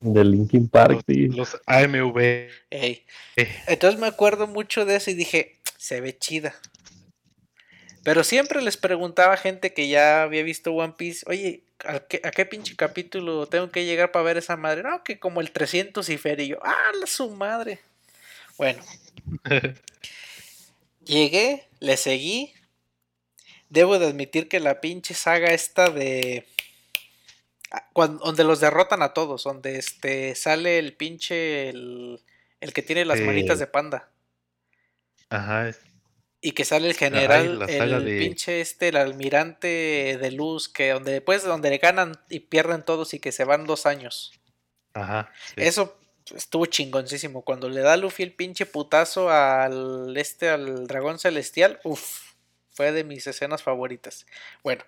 De 0.00 0.24
Linkin 0.24 0.68
Park, 0.68 1.02
sí. 1.06 1.28
Los, 1.28 1.60
AMV. 1.66 2.18
Ey. 2.70 3.04
eh, 3.36 3.48
Entonces 3.66 4.00
me 4.00 4.06
acuerdo 4.06 4.46
mucho 4.46 4.84
de 4.84 4.96
eso 4.96 5.10
y 5.10 5.14
dije, 5.14 5.56
se 5.78 6.00
ve 6.00 6.16
chida. 6.18 6.54
Pero 8.04 8.22
siempre 8.22 8.62
les 8.62 8.76
preguntaba 8.76 9.34
a 9.34 9.38
gente 9.38 9.74
que 9.74 9.88
ya 9.88 10.22
había 10.22 10.42
visto 10.44 10.72
One 10.72 10.94
Piece, 10.96 11.24
oye, 11.28 11.64
¿a 11.84 11.98
qué, 12.00 12.20
a 12.22 12.30
qué 12.30 12.46
pinche 12.46 12.76
capítulo 12.76 13.46
tengo 13.46 13.70
que 13.70 13.84
llegar 13.84 14.12
para 14.12 14.24
ver 14.24 14.36
esa 14.36 14.56
madre? 14.56 14.82
No, 14.84 15.02
que 15.02 15.18
como 15.18 15.40
el 15.40 15.50
300 15.50 16.08
y 16.08 16.16
feria. 16.18 16.44
Y 16.44 16.48
yo, 16.50 16.58
ah, 16.62 16.92
su 17.04 17.30
madre. 17.30 17.80
Bueno, 18.56 18.82
llegué, 21.04 21.66
le 21.80 21.96
seguí. 21.96 22.52
Debo 23.68 23.98
de 23.98 24.06
admitir 24.06 24.48
que 24.48 24.60
la 24.60 24.80
pinche 24.80 25.14
saga 25.14 25.48
esta 25.52 25.90
de... 25.90 26.46
ah, 27.72 27.88
cuan- 27.92 28.18
donde 28.18 28.44
los 28.44 28.60
derrotan 28.60 29.02
a 29.02 29.12
todos, 29.12 29.42
donde 29.44 29.78
este 29.78 30.34
sale 30.36 30.78
el 30.78 30.94
pinche... 30.94 31.70
El, 31.70 32.20
el 32.60 32.72
que 32.72 32.82
tiene 32.82 33.04
las 33.04 33.18
Sí. 33.18 33.24
manitas 33.24 33.58
de 33.58 33.66
panda. 33.66 34.08
Ajá, 35.30 35.68
es- 35.68 35.80
Y 36.40 36.52
que 36.52 36.64
sale 36.64 36.86
el 36.88 36.94
general, 36.94 37.62
el 37.68 38.04
de- 38.04 38.18
pinche 38.18 38.60
este, 38.60 38.88
el 38.88 38.96
almirante 38.96 40.18
de 40.20 40.30
luz, 40.30 40.68
que 40.68 40.90
donde 40.90 41.12
después 41.12 41.42
donde 41.44 41.70
le 41.70 41.78
ganan 41.78 42.12
y 42.28 42.40
pierden 42.40 42.84
todos 42.84 43.14
y 43.14 43.18
que 43.20 43.32
se 43.32 43.44
van 43.44 43.64
dos 43.64 43.86
años. 43.86 44.32
ajá. 44.94 45.30
sí. 45.48 45.54
Eso 45.58 45.98
estuvo 46.34 46.66
chingoncísimo. 46.66 47.42
Cuando 47.42 47.68
le 47.68 47.80
da 47.80 47.96
Luffy 47.96 48.22
el 48.22 48.32
pinche 48.32 48.66
putazo 48.66 49.30
al 49.30 50.16
este, 50.16 50.48
al 50.48 50.86
dragón 50.86 51.18
celestial, 51.18 51.80
uff, 51.84 52.32
fue 52.70 52.92
de 52.92 53.04
mis 53.04 53.26
escenas 53.26 53.62
favoritas. 53.62 54.26
Bueno, 54.62 54.84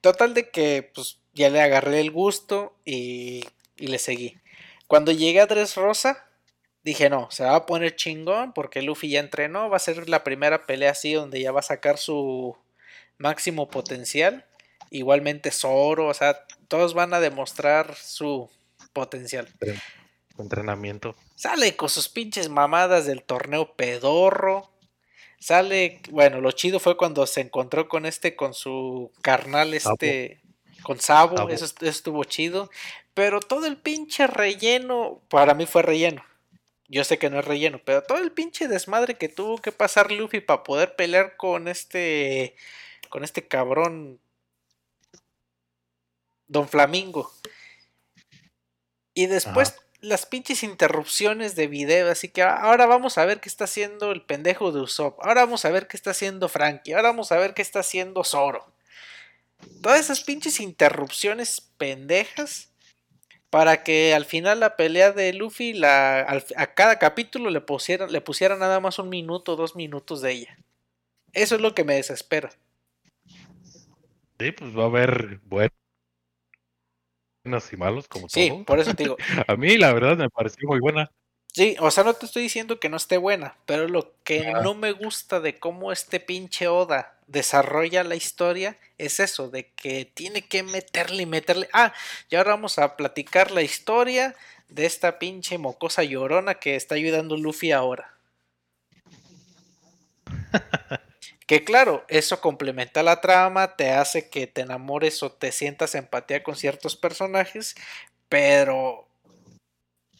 total 0.00 0.34
de 0.34 0.50
que 0.50 0.90
pues 0.94 1.18
ya 1.32 1.48
le 1.50 1.60
agarré 1.60 2.00
el 2.00 2.10
gusto 2.10 2.76
y, 2.84 3.44
y 3.76 3.86
le 3.88 3.98
seguí. 3.98 4.38
Cuando 4.86 5.12
llegué 5.12 5.40
a 5.40 5.46
Dressrosa, 5.46 6.26
dije 6.84 7.08
no, 7.08 7.30
se 7.30 7.44
va 7.44 7.56
a 7.56 7.66
poner 7.66 7.96
chingón 7.96 8.52
porque 8.52 8.82
Luffy 8.82 9.10
ya 9.10 9.20
entrenó, 9.20 9.70
va 9.70 9.76
a 9.76 9.80
ser 9.80 10.08
la 10.08 10.24
primera 10.24 10.66
pelea 10.66 10.90
así 10.90 11.12
donde 11.12 11.40
ya 11.40 11.52
va 11.52 11.60
a 11.60 11.64
sacar 11.64 11.98
su 11.98 12.56
máximo 13.18 13.68
potencial. 13.68 14.44
Igualmente 14.90 15.50
Zoro, 15.50 16.08
o 16.08 16.14
sea, 16.14 16.44
todos 16.68 16.92
van 16.92 17.14
a 17.14 17.20
demostrar 17.20 17.94
su 17.94 18.50
potencial. 18.92 19.48
Entrenamiento. 20.38 21.16
Sale 21.34 21.76
con 21.76 21.88
sus 21.88 22.08
pinches 22.08 22.48
mamadas 22.48 23.06
del 23.06 23.22
torneo 23.22 23.74
pedorro. 23.74 24.70
Sale, 25.38 26.00
bueno, 26.10 26.40
lo 26.40 26.52
chido 26.52 26.78
fue 26.78 26.96
cuando 26.96 27.26
se 27.26 27.40
encontró 27.40 27.88
con 27.88 28.06
este, 28.06 28.36
con 28.36 28.54
su 28.54 29.10
carnal 29.22 29.78
Sabo. 29.80 29.94
este, 29.94 30.42
con 30.82 31.00
Sabo, 31.00 31.36
Sabo. 31.36 31.48
Eso, 31.48 31.64
eso 31.64 31.86
estuvo 31.86 32.24
chido. 32.24 32.70
Pero 33.14 33.40
todo 33.40 33.66
el 33.66 33.76
pinche 33.76 34.26
relleno, 34.26 35.20
para 35.28 35.54
mí 35.54 35.66
fue 35.66 35.82
relleno. 35.82 36.22
Yo 36.92 37.04
sé 37.04 37.18
que 37.18 37.30
no 37.30 37.38
es 37.38 37.46
relleno, 37.46 37.80
pero 37.82 38.02
todo 38.02 38.18
el 38.18 38.32
pinche 38.32 38.68
desmadre 38.68 39.14
que 39.14 39.30
tuvo 39.30 39.56
que 39.56 39.72
pasar 39.72 40.12
Luffy 40.12 40.40
para 40.40 40.62
poder 40.62 40.94
pelear 40.94 41.38
con 41.38 41.66
este, 41.66 42.54
con 43.08 43.24
este 43.24 43.48
cabrón, 43.48 44.20
Don 46.48 46.68
Flamingo. 46.68 47.32
Y 49.14 49.24
después 49.24 49.74
las 50.00 50.26
pinches 50.26 50.62
interrupciones 50.62 51.56
de 51.56 51.66
video, 51.66 52.10
así 52.10 52.28
que 52.28 52.42
ahora 52.42 52.84
vamos 52.84 53.16
a 53.16 53.24
ver 53.24 53.40
qué 53.40 53.48
está 53.48 53.64
haciendo 53.64 54.12
el 54.12 54.20
pendejo 54.20 54.70
de 54.70 54.82
Usopp, 54.82 55.18
ahora 55.24 55.46
vamos 55.46 55.64
a 55.64 55.70
ver 55.70 55.88
qué 55.88 55.96
está 55.96 56.10
haciendo 56.10 56.50
Frankie, 56.50 56.92
ahora 56.92 57.08
vamos 57.08 57.32
a 57.32 57.38
ver 57.38 57.54
qué 57.54 57.62
está 57.62 57.80
haciendo 57.80 58.22
Zoro. 58.22 58.70
Todas 59.80 59.98
esas 59.98 60.20
pinches 60.20 60.60
interrupciones 60.60 61.62
pendejas 61.78 62.71
para 63.52 63.84
que 63.84 64.14
al 64.14 64.24
final 64.24 64.60
la 64.60 64.76
pelea 64.76 65.12
de 65.12 65.30
Luffy 65.34 65.74
la, 65.74 66.22
al- 66.22 66.42
a 66.56 66.72
cada 66.72 66.98
capítulo 66.98 67.50
le 67.50 67.60
pusieran, 67.60 68.10
le 68.10 68.22
pusieran 68.22 68.60
nada 68.60 68.80
más 68.80 68.98
un 68.98 69.10
minuto, 69.10 69.56
dos 69.56 69.76
minutos 69.76 70.22
de 70.22 70.32
ella. 70.32 70.58
Eso 71.34 71.56
es 71.56 71.60
lo 71.60 71.74
que 71.74 71.84
me 71.84 71.96
desespera. 71.96 72.50
Sí, 74.40 74.52
pues 74.52 74.74
va 74.74 74.84
a 74.84 74.86
haber 74.86 75.38
buenos 75.44 75.70
y 77.70 77.76
malos 77.76 78.08
como 78.08 78.26
Sí, 78.30 78.48
todo. 78.48 78.64
por 78.64 78.80
eso 78.80 78.94
te 78.94 79.02
digo, 79.02 79.18
A 79.46 79.56
mí 79.56 79.76
la 79.76 79.92
verdad 79.92 80.16
me 80.16 80.30
pareció 80.30 80.66
muy 80.66 80.80
buena. 80.80 81.10
Sí, 81.52 81.76
o 81.78 81.90
sea, 81.90 82.04
no 82.04 82.14
te 82.14 82.24
estoy 82.24 82.44
diciendo 82.44 82.80
que 82.80 82.88
no 82.88 82.96
esté 82.96 83.18
buena, 83.18 83.58
pero 83.66 83.86
lo 83.86 84.14
que 84.24 84.50
no 84.62 84.72
me 84.72 84.92
gusta 84.92 85.40
de 85.40 85.58
cómo 85.58 85.92
este 85.92 86.20
pinche 86.20 86.68
Oda 86.68 87.18
desarrolla 87.32 88.04
la 88.04 88.14
historia 88.14 88.78
es 88.98 89.18
eso, 89.18 89.48
de 89.48 89.70
que 89.72 90.04
tiene 90.04 90.42
que 90.42 90.62
meterle 90.62 91.24
y 91.24 91.26
meterle. 91.26 91.68
Ah, 91.72 91.92
y 92.30 92.36
ahora 92.36 92.52
vamos 92.52 92.78
a 92.78 92.96
platicar 92.96 93.50
la 93.50 93.62
historia 93.62 94.36
de 94.68 94.86
esta 94.86 95.18
pinche 95.18 95.58
mocosa 95.58 96.04
llorona 96.04 96.54
que 96.54 96.76
está 96.76 96.94
ayudando 96.94 97.36
Luffy 97.36 97.72
ahora. 97.72 98.14
que 101.46 101.64
claro, 101.64 102.04
eso 102.08 102.40
complementa 102.40 103.02
la 103.02 103.20
trama, 103.20 103.76
te 103.76 103.90
hace 103.90 104.28
que 104.28 104.46
te 104.46 104.60
enamores 104.60 105.22
o 105.22 105.32
te 105.32 105.52
sientas 105.52 105.94
empatía 105.94 106.42
con 106.42 106.54
ciertos 106.54 106.96
personajes, 106.96 107.74
pero 108.28 109.08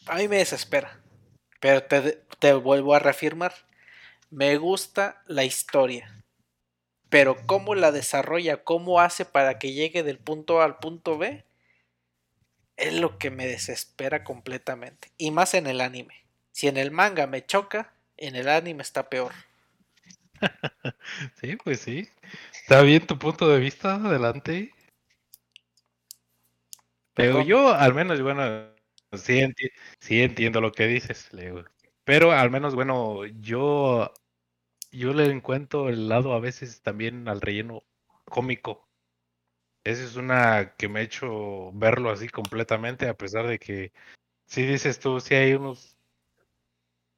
a 0.07 0.15
mí 0.15 0.27
me 0.27 0.37
desespera. 0.37 0.99
Pero 1.59 1.83
te, 1.83 2.23
te 2.39 2.53
vuelvo 2.53 2.93
a 2.93 2.99
reafirmar, 2.99 3.53
me 4.29 4.57
gusta 4.57 5.21
la 5.27 5.45
historia. 5.45 6.22
Pero 7.13 7.37
cómo 7.45 7.75
la 7.75 7.91
desarrolla, 7.91 8.63
cómo 8.63 8.99
hace 8.99 9.23
para 9.23 9.59
que 9.59 9.71
llegue 9.71 10.01
del 10.01 10.17
punto 10.17 10.61
A 10.61 10.65
al 10.65 10.79
punto 10.79 11.19
B, 11.19 11.43
es 12.77 12.93
lo 12.93 13.17
que 13.17 13.31
me 13.31 13.47
desespera 13.47 14.23
completamente. 14.23 15.09
Y 15.17 15.31
más 15.31 15.53
en 15.53 15.65
el 15.67 15.81
anime. 15.81 16.25
Si 16.51 16.67
en 16.67 16.77
el 16.77 16.91
manga 16.91 17.25
me 17.27 17.45
choca, 17.45 17.93
en 18.17 18.35
el 18.35 18.47
anime 18.47 18.83
está 18.83 19.09
peor. 19.09 19.31
sí, 21.41 21.55
pues 21.63 21.79
sí. 21.81 22.07
Está 22.53 22.81
bien 22.81 23.05
tu 23.05 23.17
punto 23.17 23.47
de 23.49 23.59
vista, 23.59 23.95
adelante. 23.95 24.71
Pero 27.13 27.39
yo, 27.39 27.69
al 27.73 27.93
menos, 27.93 28.21
bueno, 28.21 28.43
sí, 29.13 29.33
enti- 29.39 29.71
sí 29.99 30.21
entiendo 30.21 30.61
lo 30.61 30.71
que 30.71 30.87
dices, 30.87 31.31
Leo. 31.33 31.63
Pero 32.03 32.31
al 32.31 32.49
menos, 32.51 32.75
bueno, 32.75 33.25
yo, 33.25 34.11
yo 34.93 35.13
le 35.13 35.25
encuentro 35.25 35.89
el 35.89 36.07
lado 36.07 36.33
a 36.33 36.39
veces 36.39 36.81
también 36.81 37.27
al 37.27 37.41
relleno 37.41 37.83
cómico. 38.25 38.87
Esa 39.83 40.03
es 40.03 40.15
una 40.15 40.75
que 40.77 40.87
me 40.87 40.99
ha 40.99 41.03
hecho 41.03 41.71
verlo 41.73 42.09
así 42.09 42.29
completamente, 42.29 43.09
a 43.09 43.17
pesar 43.17 43.47
de 43.47 43.59
que, 43.59 43.91
sí 44.45 44.65
dices 44.65 44.99
tú, 44.99 45.19
sí 45.19 45.35
hay 45.35 45.53
unos 45.53 45.97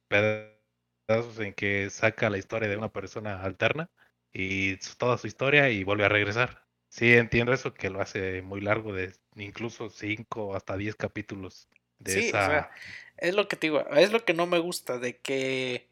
pedazos 0.08 1.38
en 1.38 1.54
que 1.54 1.90
saca 1.90 2.30
la 2.30 2.38
historia 2.38 2.68
de 2.68 2.76
una 2.76 2.92
persona 2.92 3.42
alterna 3.42 3.88
y 4.32 4.76
toda 4.98 5.18
su 5.18 5.26
historia 5.26 5.70
y 5.70 5.84
vuelve 5.84 6.04
a 6.04 6.08
regresar. 6.08 6.64
Sí, 6.88 7.14
entiendo 7.14 7.52
eso, 7.52 7.74
que 7.74 7.90
lo 7.90 8.00
hace 8.00 8.42
muy 8.42 8.60
largo, 8.60 8.92
de 8.92 9.12
incluso 9.36 9.90
5 9.90 10.54
hasta 10.54 10.76
10 10.76 10.96
capítulos 10.96 11.68
de 11.98 12.12
Sí, 12.12 12.18
o 12.18 12.22
esa... 12.30 12.46
sea, 12.46 12.70
es 13.18 13.34
lo 13.34 13.48
que 13.48 13.56
te 13.56 13.68
digo, 13.68 13.86
es 13.90 14.12
lo 14.12 14.24
que 14.24 14.34
no 14.34 14.46
me 14.46 14.58
gusta, 14.58 14.98
de 14.98 15.18
que 15.18 15.85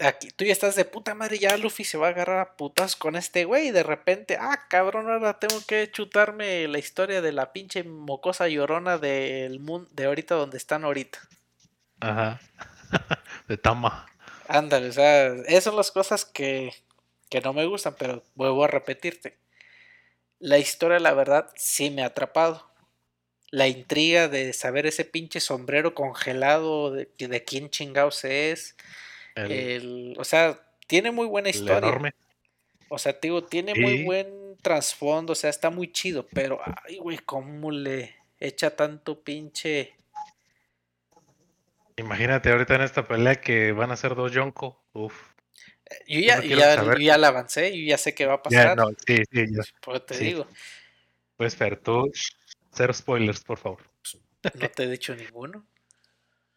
aquí 0.00 0.28
tú 0.30 0.44
ya 0.44 0.52
estás 0.52 0.76
de 0.76 0.84
puta 0.84 1.14
madre, 1.14 1.38
ya 1.38 1.56
Luffy 1.56 1.84
se 1.84 1.98
va 1.98 2.08
a 2.08 2.10
agarrar 2.10 2.40
a 2.40 2.56
putas 2.56 2.96
con 2.96 3.16
este 3.16 3.44
güey 3.44 3.68
y 3.68 3.70
de 3.70 3.82
repente, 3.82 4.36
ah, 4.40 4.66
cabrón, 4.68 5.10
ahora 5.10 5.38
tengo 5.38 5.60
que 5.66 5.90
chutarme 5.90 6.66
la 6.68 6.78
historia 6.78 7.20
de 7.20 7.32
la 7.32 7.52
pinche 7.52 7.84
mocosa 7.84 8.48
llorona 8.48 8.98
del 8.98 9.60
mundo 9.60 9.88
de 9.92 10.06
ahorita 10.06 10.34
donde 10.34 10.56
están 10.58 10.84
ahorita. 10.84 11.20
Ajá. 12.00 12.40
de 13.48 13.56
Tama. 13.56 14.06
Ándale, 14.48 14.88
o 14.88 14.92
sea, 14.92 15.26
esas 15.46 15.64
son 15.64 15.76
las 15.76 15.90
cosas 15.90 16.24
que, 16.24 16.72
que 17.28 17.40
no 17.40 17.52
me 17.52 17.66
gustan, 17.66 17.94
pero 17.98 18.22
vuelvo 18.34 18.64
a 18.64 18.68
repetirte. 18.68 19.38
La 20.40 20.58
historia, 20.58 20.98
la 20.98 21.12
verdad, 21.12 21.50
sí 21.54 21.90
me 21.90 22.02
ha 22.02 22.06
atrapado. 22.06 22.68
La 23.50 23.68
intriga 23.68 24.28
de 24.28 24.52
saber 24.52 24.86
ese 24.86 25.04
pinche 25.04 25.40
sombrero 25.40 25.94
congelado, 25.94 26.92
de, 26.92 27.08
de 27.16 27.44
quién 27.44 27.70
chingados 27.70 28.24
es. 28.24 28.76
El, 29.46 29.52
El, 29.52 30.14
o 30.18 30.24
sea, 30.24 30.60
tiene 30.86 31.10
muy 31.10 31.26
buena 31.26 31.48
historia. 31.50 31.78
enorme. 31.78 32.14
O 32.88 32.98
sea, 32.98 33.12
te 33.18 33.28
digo, 33.28 33.44
tiene 33.44 33.74
muy 33.74 34.02
buen 34.04 34.56
trasfondo, 34.62 35.32
o 35.32 35.36
sea, 35.36 35.48
está 35.50 35.70
muy 35.70 35.92
chido, 35.92 36.26
pero, 36.32 36.60
ay, 36.84 36.98
güey, 36.98 37.18
cómo 37.18 37.70
le 37.70 38.16
echa 38.38 38.74
tanto 38.74 39.22
pinche... 39.22 39.94
Imagínate 41.96 42.50
ahorita 42.50 42.74
en 42.76 42.80
esta 42.82 43.06
pelea 43.06 43.40
que 43.40 43.72
van 43.72 43.90
a 43.90 43.96
ser 43.96 44.14
dos 44.14 44.32
Yonko. 44.32 44.82
Uf. 44.94 45.14
Yo 46.08 46.20
ya, 46.20 46.36
no 46.36 46.42
ya, 46.44 46.82
yo 46.84 46.94
ya 46.98 47.18
la 47.18 47.28
avancé, 47.28 47.76
yo 47.78 47.84
ya 47.90 47.98
sé 47.98 48.14
qué 48.14 48.26
va 48.26 48.34
a 48.34 48.42
Ya, 48.48 48.74
pasar. 48.74 48.76
no, 48.76 48.88
sí, 49.06 49.16
sí, 49.30 49.44
ya. 49.50 49.62
Pues 49.82 50.06
te 50.06 50.14
sí. 50.14 50.24
digo, 50.24 50.46
Pues, 51.36 51.54
pero 51.56 51.78
tú, 51.78 52.10
cero 52.72 52.92
spoilers, 52.94 53.42
por 53.44 53.58
favor. 53.58 53.82
no 54.54 54.68
te 54.70 54.84
he 54.84 54.88
dicho 54.88 55.14
ninguno. 55.14 55.66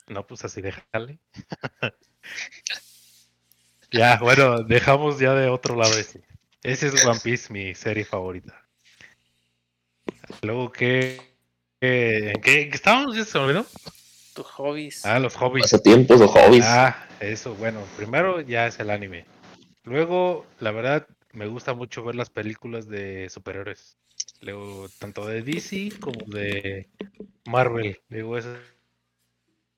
No, 0.08 0.26
pues 0.26 0.44
así 0.46 0.62
déjale. 0.62 1.20
ya, 3.92 4.18
bueno, 4.20 4.64
dejamos 4.64 5.20
ya 5.20 5.34
de 5.34 5.50
otro 5.50 5.76
lado 5.76 5.98
ese. 5.98 6.22
Ese 6.64 6.88
es 6.88 7.06
One 7.06 7.20
Piece, 7.24 7.52
mi 7.52 7.76
serie 7.76 8.06
favorita. 8.06 8.66
Luego, 10.42 10.72
¿qué? 10.72 11.20
qué- 11.80 12.32
¿En 12.32 12.42
qué, 12.42 12.70
estábamos? 12.72 13.16
¿Ya 13.16 13.26
se 13.26 13.38
me 13.38 13.46
olvidó? 13.46 13.66
Tus 14.34 14.48
hobbies. 14.48 15.06
Ah, 15.06 15.20
los 15.20 15.36
hobbies. 15.36 15.64
Pasatiempos 15.66 16.22
o 16.22 16.28
hobbies. 16.28 16.66
Ah, 16.68 17.08
eso, 17.20 17.54
bueno, 17.56 17.82
primero 17.98 18.42
ya 18.42 18.68
es 18.68 18.80
el 18.80 18.90
anime. 18.90 19.26
Luego, 19.84 20.46
la 20.60 20.72
verdad, 20.72 21.08
me 21.34 21.48
gusta 21.48 21.74
mucho 21.74 22.04
ver 22.04 22.16
las 22.16 22.30
películas 22.30 22.88
de 22.88 23.30
superhéroes. 23.30 23.98
Luego, 24.42 24.90
tanto 24.98 25.26
de 25.28 25.42
DC 25.42 25.92
como 26.00 26.26
de 26.26 26.90
Marvel. 27.46 28.02
Luego, 28.10 28.38
eso, 28.38 28.56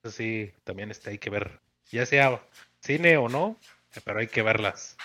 eso 0.04 0.12
sí, 0.12 0.52
también 0.64 0.92
está, 0.92 1.10
hay 1.10 1.18
que 1.18 1.30
ver. 1.30 1.60
Ya 1.92 2.06
sea 2.06 2.46
cine 2.80 3.18
o 3.18 3.30
no, 3.30 3.60
pero 4.04 4.20
hay 4.20 4.28
que 4.28 4.42
verlas. 4.42 4.98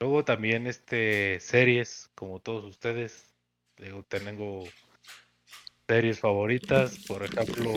Luego 0.00 0.24
también 0.24 0.66
este 0.66 1.38
series, 1.40 2.10
como 2.14 2.40
todos 2.40 2.64
ustedes. 2.64 3.32
Tengo 4.08 4.64
series 5.88 6.20
favoritas, 6.20 6.98
por 7.06 7.24
ejemplo, 7.24 7.72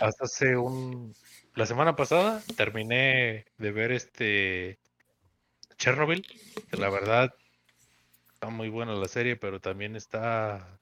hasta 0.00 0.24
hace 0.24 0.56
un 0.56 1.14
la 1.54 1.66
semana 1.66 1.96
pasada 1.96 2.42
terminé 2.56 3.46
de 3.56 3.72
ver 3.72 3.90
este 3.90 4.78
Chernobyl, 5.76 6.24
la 6.70 6.88
verdad 6.88 7.34
está 8.32 8.48
muy 8.48 8.68
buena 8.68 8.94
la 8.94 9.08
serie, 9.08 9.34
pero 9.34 9.60
también 9.60 9.96
está 9.96 10.78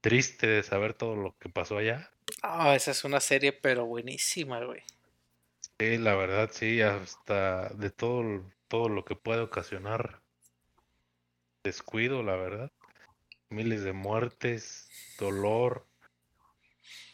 triste 0.00 0.46
de 0.46 0.62
saber 0.62 0.94
todo 0.94 1.16
lo 1.16 1.36
que 1.38 1.48
pasó 1.48 1.78
allá. 1.78 2.10
Ah, 2.42 2.76
esa 2.76 2.92
es 2.92 3.02
una 3.02 3.18
serie, 3.18 3.52
pero 3.52 3.86
buenísima, 3.86 4.64
güey. 4.64 4.82
Sí, 5.78 5.98
la 5.98 6.14
verdad, 6.14 6.50
sí, 6.52 6.80
hasta 6.82 7.68
de 7.70 7.90
todo, 7.90 8.42
todo 8.68 8.88
lo 8.88 9.04
que 9.04 9.16
puede 9.16 9.40
ocasionar 9.40 10.22
descuido, 11.62 12.22
la 12.22 12.36
verdad. 12.36 12.70
Miles 13.48 13.82
de 13.82 13.92
muertes, 13.92 14.88
dolor. 15.18 15.86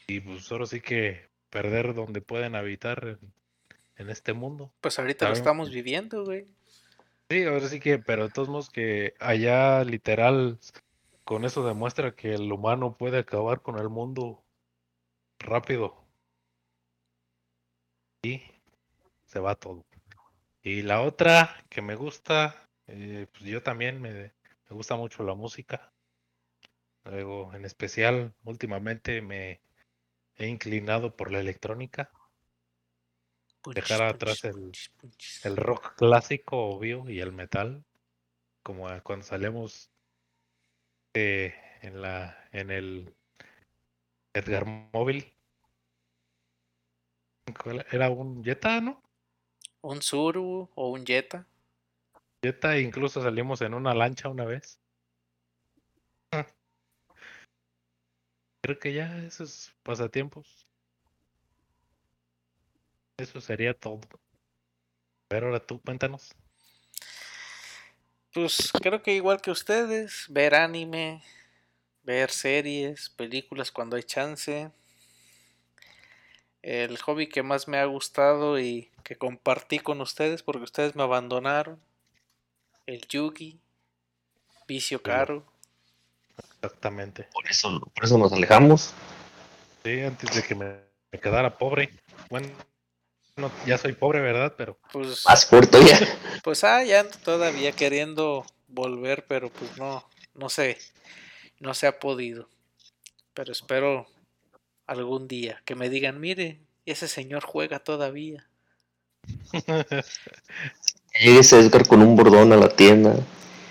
Y 0.09 0.21
pues 0.21 0.51
ahora 0.51 0.67
sí 0.67 0.81
que 0.81 1.31
perder 1.51 1.95
donde 1.95 2.21
pueden 2.21 2.57
habitar 2.57 3.07
en, 3.07 3.33
en 3.97 4.11
este 4.11 4.33
mundo. 4.33 4.73
Pues 4.81 4.99
ahorita 4.99 5.29
lo 5.29 5.35
estamos 5.35 5.71
viviendo, 5.71 6.25
güey. 6.25 6.47
Sí, 7.31 7.45
ahora 7.45 7.69
sí 7.69 7.79
que, 7.79 7.99
pero 7.99 8.25
de 8.25 8.33
todos 8.33 8.49
modos 8.49 8.71
que 8.71 9.15
allá 9.21 9.85
literal, 9.85 10.59
con 11.23 11.45
eso 11.45 11.65
demuestra 11.65 12.17
que 12.17 12.35
el 12.35 12.51
humano 12.51 12.97
puede 12.97 13.19
acabar 13.19 13.63
con 13.63 13.79
el 13.79 13.89
mundo 13.89 14.43
rápido. 15.39 16.00
Y 18.23 18.43
se 19.25 19.41
va 19.41 19.55
todo. 19.55 19.85
Y 20.63 20.83
la 20.83 21.01
otra 21.03 21.65
que 21.71 21.81
me 21.81 21.95
gusta, 21.95 22.69
eh, 22.87 23.27
pues 23.33 23.45
yo 23.45 23.63
también 23.63 24.01
me, 24.01 24.13
me 24.13 24.33
gusta 24.71 24.97
mucho 24.97 25.23
la 25.23 25.35
música. 25.35 25.93
Luego, 27.05 27.55
en 27.55 27.65
especial, 27.65 28.35
últimamente 28.45 29.23
me 29.23 29.63
he 30.37 30.49
inclinado 30.49 31.17
por 31.17 31.33
la 31.33 31.41
electrónica. 31.41 32.11
Dejar 33.75 34.03
atrás 34.03 34.45
el- 34.45 34.73
el 35.45 35.57
rock 35.57 35.95
clásico, 35.97 36.59
obvio, 36.69 37.09
y 37.09 37.21
el 37.21 37.33
metal, 37.33 37.85
como 38.63 38.89
cuando 39.03 39.25
salemos 39.25 39.91
eh, 41.15 41.55
en 41.83 42.03
la 42.03 42.37
en 42.53 42.71
el 42.71 43.15
Edgar 44.35 44.65
Móvil. 44.93 45.33
¿Cuál 47.55 47.87
Era 47.91 48.11
un 48.11 48.45
Jetta, 48.45 48.81
¿no? 48.81 49.03
Un 49.83 50.03
Suru 50.03 50.69
o 50.75 50.91
un 50.91 51.05
Jetta. 51.05 51.47
Jetta, 52.43 52.77
e 52.77 52.83
incluso 52.83 53.23
salimos 53.23 53.61
en 53.63 53.75
una 53.75 53.95
lancha 53.95 54.29
una 54.29 54.45
vez. 54.45 54.79
Creo 58.63 58.79
que 58.79 58.93
ya 58.93 59.19
esos 59.25 59.75
pasatiempos. 59.83 60.67
Eso 63.19 63.41
sería 63.41 63.75
todo. 63.75 64.01
Pero 65.29 65.47
ahora 65.47 65.61
tú, 65.61 65.81
cuéntanos. 65.81 66.35
Pues 68.33 68.71
creo 68.81 69.03
que 69.03 69.15
igual 69.15 69.41
que 69.41 69.51
ustedes, 69.51 70.27
ver 70.29 70.55
anime, 70.55 71.23
ver 72.03 72.31
series, 72.31 73.11
películas 73.11 73.71
cuando 73.71 73.97
hay 73.97 74.03
chance. 74.03 74.71
El 76.63 76.99
hobby 76.99 77.29
que 77.29 77.43
más 77.43 77.69
me 77.69 77.79
ha 77.79 77.85
gustado 77.87 78.59
y 78.59 78.91
que 79.03 79.17
compartí 79.17 79.79
con 79.79 80.01
ustedes 80.01 80.43
porque 80.43 80.65
ustedes 80.65 80.95
me 80.95 81.03
abandonaron 81.03 81.81
el 82.87 83.07
Yugi, 83.09 83.59
vicio 84.67 85.03
caro. 85.03 85.45
Exactamente. 86.57 87.29
Por 87.33 87.49
eso, 87.49 87.81
por 87.95 88.05
eso 88.05 88.19
nos 88.19 88.33
alejamos. 88.33 88.93
Sí, 89.83 90.01
antes 90.01 90.35
de 90.35 90.43
que 90.43 90.55
me, 90.55 90.77
me 91.11 91.19
quedara 91.19 91.57
pobre. 91.57 91.91
Bueno, 92.29 92.49
no, 93.37 93.51
ya 93.67 93.79
soy 93.79 93.93
pobre, 93.93 94.21
¿verdad? 94.21 94.55
Pero 94.57 94.79
Pues, 94.93 95.25
Más 95.27 95.47
fuerte 95.47 95.79
ya. 95.85 95.99
pues 96.45 96.65
ah, 96.65 96.85
ya 96.85 97.01
ando 97.01 97.17
todavía 97.19 97.73
queriendo 97.73 98.45
volver, 98.69 99.25
pero 99.27 99.51
pues 99.51 99.77
no, 99.79 100.07
no 100.35 100.49
sé, 100.49 100.79
no 101.59 101.75
se 101.75 101.87
ha 101.87 101.99
podido. 101.99 102.49
Pero 103.35 103.53
espero 103.53 104.07
algún 104.91 105.29
día 105.29 105.63
que 105.65 105.75
me 105.75 105.89
digan, 105.89 106.21
mire, 106.21 106.59
ese 106.87 107.07
señor 107.09 107.45
juega 107.45 107.79
todavía. 107.79 108.47
Llegue 111.21 111.41
ese 111.41 111.59
Edgar 111.61 111.87
con 111.87 112.03
un 112.03 112.17
bordón 112.17 112.53
a 112.53 112.57
la 112.57 112.69
tienda. 112.69 113.15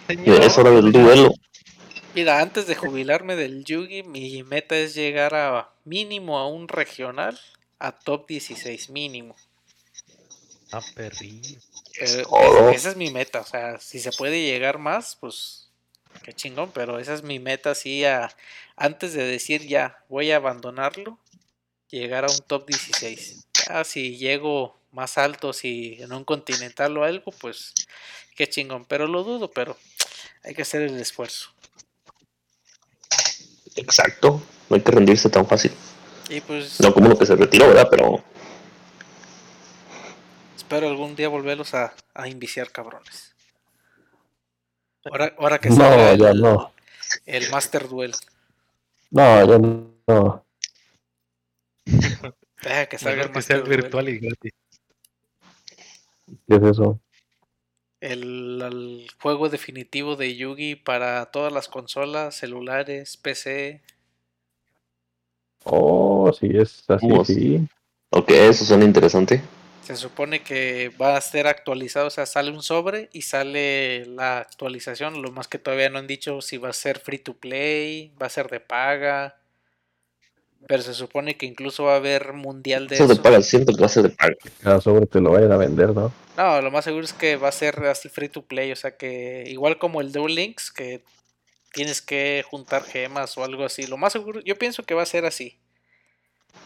Señor, 0.07 0.41
es 0.41 0.57
hora 0.57 0.71
del 0.71 0.91
duelo. 0.91 1.33
Mira, 2.15 2.41
antes 2.41 2.67
de 2.67 2.75
jubilarme 2.75 3.35
del 3.35 3.63
Yugi, 3.63 4.03
mi 4.03 4.43
meta 4.43 4.75
es 4.77 4.95
llegar 4.95 5.35
a 5.35 5.69
mínimo 5.85 6.37
a 6.39 6.47
un 6.47 6.67
regional, 6.67 7.39
a 7.79 7.91
top 7.91 8.27
16 8.27 8.89
mínimo. 8.89 9.35
Ah, 10.71 10.81
perrillo. 10.95 11.59
Todo. 12.23 12.69
es- 12.69 12.77
esa 12.77 12.89
es 12.91 12.95
mi 12.95 13.11
meta, 13.11 13.41
o 13.41 13.45
sea, 13.45 13.79
si 13.79 13.99
se 13.99 14.11
puede 14.11 14.41
llegar 14.41 14.77
más, 14.79 15.15
pues 15.19 15.68
qué 16.23 16.33
chingón, 16.33 16.71
pero 16.73 16.99
esa 16.99 17.13
es 17.13 17.23
mi 17.23 17.39
meta, 17.39 17.75
sí, 17.75 18.05
a, 18.05 18.29
antes 18.75 19.13
de 19.13 19.23
decir 19.23 19.67
ya, 19.67 20.03
voy 20.09 20.31
a 20.31 20.37
abandonarlo, 20.37 21.17
llegar 21.89 22.25
a 22.25 22.31
un 22.31 22.39
top 22.39 22.67
16. 22.67 23.45
Ya 23.67 23.83
si 23.83 24.17
llego 24.17 24.77
más 24.91 25.17
alto, 25.17 25.53
si 25.53 25.97
en 25.99 26.13
un 26.13 26.23
continental 26.23 26.97
o 26.97 27.03
algo, 27.03 27.31
pues 27.31 27.73
qué 28.35 28.47
chingón, 28.47 28.85
pero 28.85 29.07
lo 29.07 29.23
dudo, 29.23 29.51
pero 29.51 29.77
hay 30.43 30.53
que 30.53 30.61
hacer 30.61 30.81
el 30.81 30.99
esfuerzo. 30.99 31.51
Exacto. 33.75 34.41
No 34.69 34.75
hay 34.75 34.81
que 34.81 34.91
rendirse 34.91 35.29
tan 35.29 35.47
fácil. 35.47 35.71
Y 36.29 36.41
pues 36.41 36.79
No 36.79 36.93
como 36.93 37.07
uno 37.07 37.17
que 37.17 37.25
se 37.25 37.35
retiró, 37.35 37.67
¿verdad? 37.67 37.87
Pero 37.89 38.23
espero 40.55 40.87
algún 40.87 41.15
día 41.15 41.27
volverlos 41.27 41.73
a, 41.73 41.93
a 42.13 42.27
inviciar 42.27 42.71
cabrones. 42.71 43.33
Ahora, 45.05 45.33
ahora 45.37 45.59
que 45.59 45.69
No, 45.69 45.75
salga 45.75 46.15
ya 46.15 46.29
el, 46.31 46.41
no. 46.41 46.71
el 47.25 47.49
Master 47.49 47.87
Duel. 47.87 48.13
No, 49.11 49.45
ya 49.45 49.57
no. 49.57 50.45
Deja 52.61 52.85
que 52.87 52.97
salga 52.97 53.23
el 53.23 53.31
que 53.31 53.41
sea 53.41 53.61
virtual 53.61 54.09
y 54.09 54.19
gratis. 54.19 54.51
¿Qué 56.47 56.55
es 56.55 56.63
eso? 56.63 56.99
El, 58.01 58.61
el 58.61 59.07
juego 59.21 59.49
definitivo 59.49 60.15
de 60.15 60.35
Yugi 60.35 60.75
para 60.75 61.25
todas 61.31 61.51
las 61.51 61.67
consolas, 61.67 62.35
celulares, 62.35 63.17
PC. 63.17 63.81
Oh, 65.65 66.31
sí, 66.33 66.49
es 66.53 66.83
así, 66.89 67.07
sí. 67.25 67.67
Ok, 68.11 68.31
eso 68.31 68.65
suena 68.65 68.85
interesante. 68.85 69.41
Se 69.83 69.95
supone 69.95 70.43
que 70.43 70.91
va 71.01 71.17
a 71.17 71.21
ser 71.21 71.47
actualizado, 71.47 72.07
o 72.07 72.11
sea, 72.11 72.25
sale 72.25 72.51
un 72.51 72.61
sobre 72.61 73.09
y 73.11 73.23
sale 73.23 74.05
la 74.05 74.37
actualización. 74.39 75.21
Lo 75.21 75.31
más 75.31 75.47
que 75.47 75.57
todavía 75.57 75.89
no 75.89 75.97
han 75.97 76.05
dicho 76.07 76.41
si 76.41 76.57
va 76.57 76.69
a 76.69 76.73
ser 76.73 76.99
free 76.99 77.17
to 77.17 77.33
play, 77.33 78.13
va 78.21 78.27
a 78.27 78.29
ser 78.29 78.49
de 78.49 78.59
paga. 78.59 79.37
Pero 80.67 80.83
se 80.83 80.93
supone 80.93 81.37
que 81.37 81.45
incluso 81.45 81.85
va 81.85 81.93
a 81.93 81.97
haber 81.97 82.33
mundial 82.33 82.87
de 82.87 82.95
Eso 82.95 83.07
de 83.07 83.15
paga, 83.15 83.41
siento 83.41 83.73
que 83.73 83.79
va 83.79 83.87
a 83.87 83.89
ser 83.89 84.03
de 84.03 84.09
paga. 84.09 84.35
Cada 84.61 84.81
sobre 84.81 85.07
te 85.07 85.21
lo 85.21 85.31
vayan 85.31 85.51
a 85.51 85.57
vender, 85.57 85.89
¿no? 85.89 86.11
No, 86.37 86.61
lo 86.61 86.69
más 86.69 86.85
seguro 86.85 87.03
es 87.03 87.13
que 87.13 87.37
va 87.37 87.47
a 87.47 87.53
ser 87.53 87.83
así 87.85 88.09
free 88.09 88.29
to 88.29 88.43
play, 88.43 88.71
o 88.71 88.75
sea 88.75 88.95
que 88.95 89.43
igual 89.47 89.79
como 89.79 90.01
el 90.01 90.11
Duel 90.11 90.35
Links, 90.35 90.71
que 90.71 91.01
tienes 91.73 92.01
que 92.01 92.43
juntar 92.47 92.83
gemas 92.83 93.37
o 93.37 93.43
algo 93.43 93.65
así. 93.65 93.87
Lo 93.87 93.97
más 93.97 94.13
seguro, 94.13 94.41
yo 94.41 94.57
pienso 94.57 94.83
que 94.83 94.93
va 94.93 95.03
a 95.03 95.07
ser 95.07 95.25
así. 95.25 95.57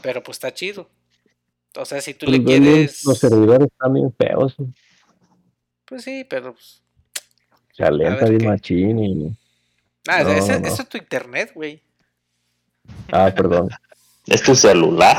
Pero 0.02 0.24
pues 0.24 0.38
está 0.38 0.54
chido. 0.54 0.90
O 1.76 1.86
sea, 1.86 2.02
si 2.02 2.14
tú 2.14 2.26
le 2.28 2.38
Los 2.38 2.46
duelos, 2.46 2.68
quieres... 2.70 3.06
Los 3.06 3.18
servidores 3.20 3.68
están 3.72 3.94
bien 3.94 4.14
feos. 4.16 4.56
Pues 5.86 6.04
sí, 6.04 6.24
pero... 6.30 6.54
pues, 6.54 6.82
Se 7.76 7.84
alienta 7.84 8.22
ver 8.26 8.30
bien 8.30 8.40
qué. 8.42 8.48
machín 8.48 9.00
y... 9.00 9.38
Ah, 10.08 10.24
No, 10.24 10.32
ese- 10.34 10.60
no. 10.60 10.68
eso 10.68 10.82
es 10.84 10.90
tu 10.90 10.98
internet, 10.98 11.52
güey. 11.56 11.82
Ah, 13.12 13.32
perdón. 13.36 13.70
Es 14.28 14.42
tu 14.42 14.56
celular. 14.56 15.18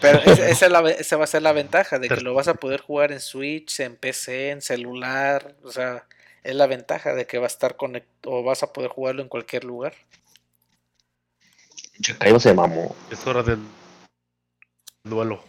Pero 0.00 0.18
esa, 0.20 0.48
esa 0.48 0.66
es 0.66 0.72
la 0.72 0.80
ve- 0.80 0.96
esa 0.98 1.16
va 1.18 1.24
a 1.24 1.26
ser 1.26 1.42
la 1.42 1.52
ventaja, 1.52 1.98
de 1.98 2.08
que 2.08 2.22
lo 2.22 2.32
vas 2.32 2.48
a 2.48 2.54
poder 2.54 2.80
jugar 2.80 3.12
en 3.12 3.20
Switch, 3.20 3.80
en 3.80 3.96
PC, 3.96 4.50
en 4.50 4.62
celular. 4.62 5.56
O 5.62 5.70
sea, 5.70 6.06
es 6.42 6.54
la 6.54 6.66
ventaja 6.66 7.14
de 7.14 7.26
que 7.26 7.36
va 7.38 7.44
a 7.44 7.48
estar 7.48 7.76
conectado 7.76 8.36
o 8.36 8.42
vas 8.42 8.62
a 8.62 8.72
poder 8.72 8.90
jugarlo 8.90 9.20
en 9.22 9.28
cualquier 9.28 9.64
lugar. 9.64 9.92
Chacayo 12.00 12.38
se 12.40 12.54
mamó. 12.54 12.94
Es 13.10 13.26
hora 13.26 13.42
del 13.42 13.58
duelo. 15.08 15.44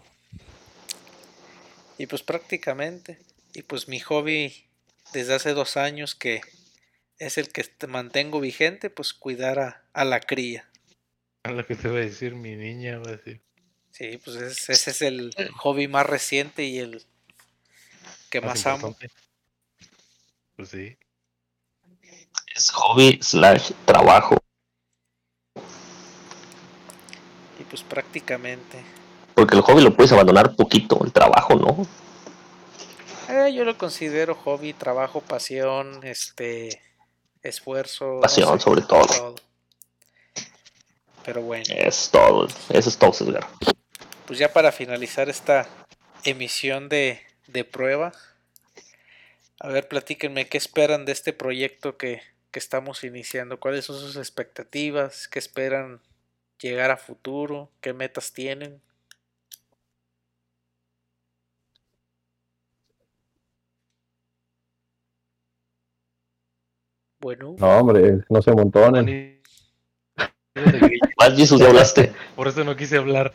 Y 1.98 2.08
pues 2.08 2.24
prácticamente. 2.24 3.20
Y 3.54 3.64
pues 3.64 3.88
mi 3.88 4.00
hobby 4.00 4.66
desde 5.14 5.34
hace 5.36 5.54
dos 5.54 5.76
años 5.78 6.16
que 6.16 6.42
es 7.18 7.38
el 7.38 7.50
que 7.52 7.64
te 7.64 7.88
mantengo 7.88 8.40
vigente, 8.40 8.90
pues 8.90 9.14
cuidar 9.14 9.60
a, 9.60 9.84
a 9.94 10.06
la 10.06 10.20
cría. 10.22 10.70
Es 11.44 11.52
lo 11.52 11.66
que 11.66 11.76
te 11.76 11.88
va 11.90 11.98
a 11.98 12.02
decir 12.02 12.36
mi 12.36 12.56
niña. 12.56 13.00
Va 13.00 13.10
a 13.12 13.16
decir. 13.18 13.42
Sí, 13.92 14.18
pues 14.24 14.38
es- 14.38 14.70
ese 14.70 14.92
es 14.92 15.02
el 15.02 15.32
hobby 15.58 15.88
más 15.88 16.06
reciente 16.06 16.64
y 16.64 16.80
el 16.80 17.04
que 18.30 18.40
más 18.40 18.66
amo. 18.66 18.88
importante. 18.90 19.14
Pues 20.56 20.70
sí. 20.70 20.98
Es 22.56 22.70
hobby 22.72 23.20
slash 23.22 23.72
trabajo. 23.86 24.38
Y 27.60 27.64
pues 27.64 27.84
prácticamente. 27.84 28.84
Porque 29.40 29.56
el 29.56 29.62
hobby 29.62 29.82
lo 29.82 29.96
puedes 29.96 30.12
abandonar 30.12 30.54
poquito, 30.58 31.00
el 31.06 31.14
trabajo 31.14 31.56
no. 31.56 31.88
Eh, 33.34 33.54
yo 33.54 33.64
lo 33.64 33.78
considero 33.78 34.36
hobby, 34.36 34.74
trabajo, 34.74 35.22
pasión, 35.22 36.02
este, 36.04 36.82
esfuerzo. 37.42 38.16
no 38.16 38.20
Pasión, 38.20 38.60
sé, 38.60 38.64
sobre 38.66 38.82
todo. 38.82 39.06
todo. 39.06 39.36
Pero 41.24 41.42
bueno, 41.42 41.64
Es 41.70 42.10
todo. 42.12 42.50
Eso 42.70 42.90
es 42.90 42.98
todo, 42.98 43.14
Edgar. 43.30 43.48
pues 44.28 44.40
ya 44.40 44.52
para 44.52 44.74
finalizar 44.74 45.30
esta 45.30 45.70
emisión 46.26 46.90
de, 46.90 47.22
de 47.48 47.64
prueba, 47.64 48.12
a 49.62 49.70
ver, 49.70 49.88
platíquenme 49.88 50.50
qué 50.50 50.58
esperan 50.58 51.06
de 51.06 51.14
este 51.14 51.32
proyecto 51.32 51.96
que, 51.96 52.22
que 52.52 52.60
estamos 52.60 53.06
iniciando, 53.06 53.58
cuáles 53.58 53.86
son 53.86 54.00
sus 54.02 54.18
expectativas, 54.18 55.30
qué 55.30 55.40
esperan 55.40 56.02
llegar 56.60 56.92
a 56.92 56.98
futuro, 56.98 57.70
qué 57.80 57.94
metas 57.94 58.34
tienen. 58.34 58.82
Bueno, 67.22 67.56
No, 67.58 67.68
hombre, 67.78 68.24
no 68.30 68.42
se 68.42 68.52
montonen. 68.54 69.42
Más 71.18 71.36
Jesus, 71.36 71.62
hablaste. 71.62 72.14
Por 72.36 72.48
eso 72.48 72.64
no 72.64 72.76
quise 72.76 72.98
hablar. 72.98 73.34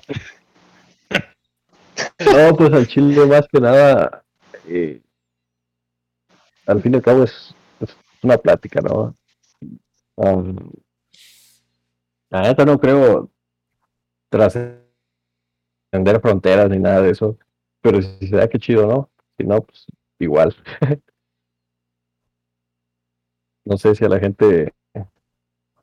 No, 2.18 2.56
pues 2.56 2.72
al 2.72 2.86
chile 2.86 3.26
más 3.26 3.46
que 3.48 3.60
nada, 3.60 4.24
eh, 4.66 5.02
al 6.66 6.80
fin 6.82 6.92
y 6.92 6.96
al 6.96 7.02
cabo 7.02 7.24
es, 7.24 7.54
es 7.80 7.96
una 8.22 8.38
plática, 8.38 8.80
¿no? 8.80 9.14
Um, 10.16 10.56
la 12.30 12.42
neta 12.42 12.64
no 12.64 12.78
creo 12.80 13.30
trascender 14.28 14.84
fronteras 16.20 16.70
ni 16.70 16.78
nada 16.78 17.02
de 17.02 17.10
eso, 17.10 17.38
pero 17.80 18.00
si 18.00 18.28
se 18.28 18.36
da 18.36 18.48
que 18.48 18.58
chido, 18.58 18.86
¿no? 18.86 19.10
Si 19.36 19.44
no, 19.44 19.60
pues 19.60 19.86
igual. 20.18 20.54
no 23.64 23.76
sé 23.76 23.94
si 23.94 24.04
a 24.04 24.08
la 24.08 24.18
gente 24.18 24.72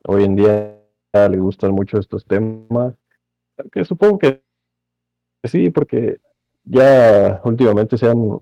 hoy 0.03 0.23
en 0.23 0.35
día 0.35 0.77
le 1.13 1.37
gustan 1.37 1.71
mucho 1.71 1.99
estos 1.99 2.25
temas, 2.25 2.93
que 3.71 3.85
supongo 3.85 4.19
que 4.19 4.43
sí, 5.43 5.69
porque 5.69 6.19
ya 6.63 7.41
últimamente 7.43 7.97
se 7.97 8.07
han 8.07 8.39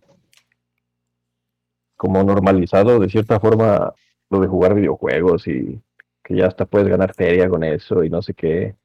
como 1.95 2.24
normalizado 2.24 2.99
de 2.99 3.10
cierta 3.10 3.40
forma 3.40 3.94
lo 4.30 4.40
de 4.40 4.48
jugar 4.48 4.74
videojuegos 4.76 5.48
y 5.48 5.82
que 6.24 6.36
ya 6.36 6.48
hasta 6.48 6.66
puedes 6.66 6.88
ganar 6.88 7.14
feria 7.14 7.49
con 7.49 7.64
eso 7.64 8.03
y 8.03 8.10
no 8.10 8.22
sé 8.22 8.34
qué. 8.34 8.76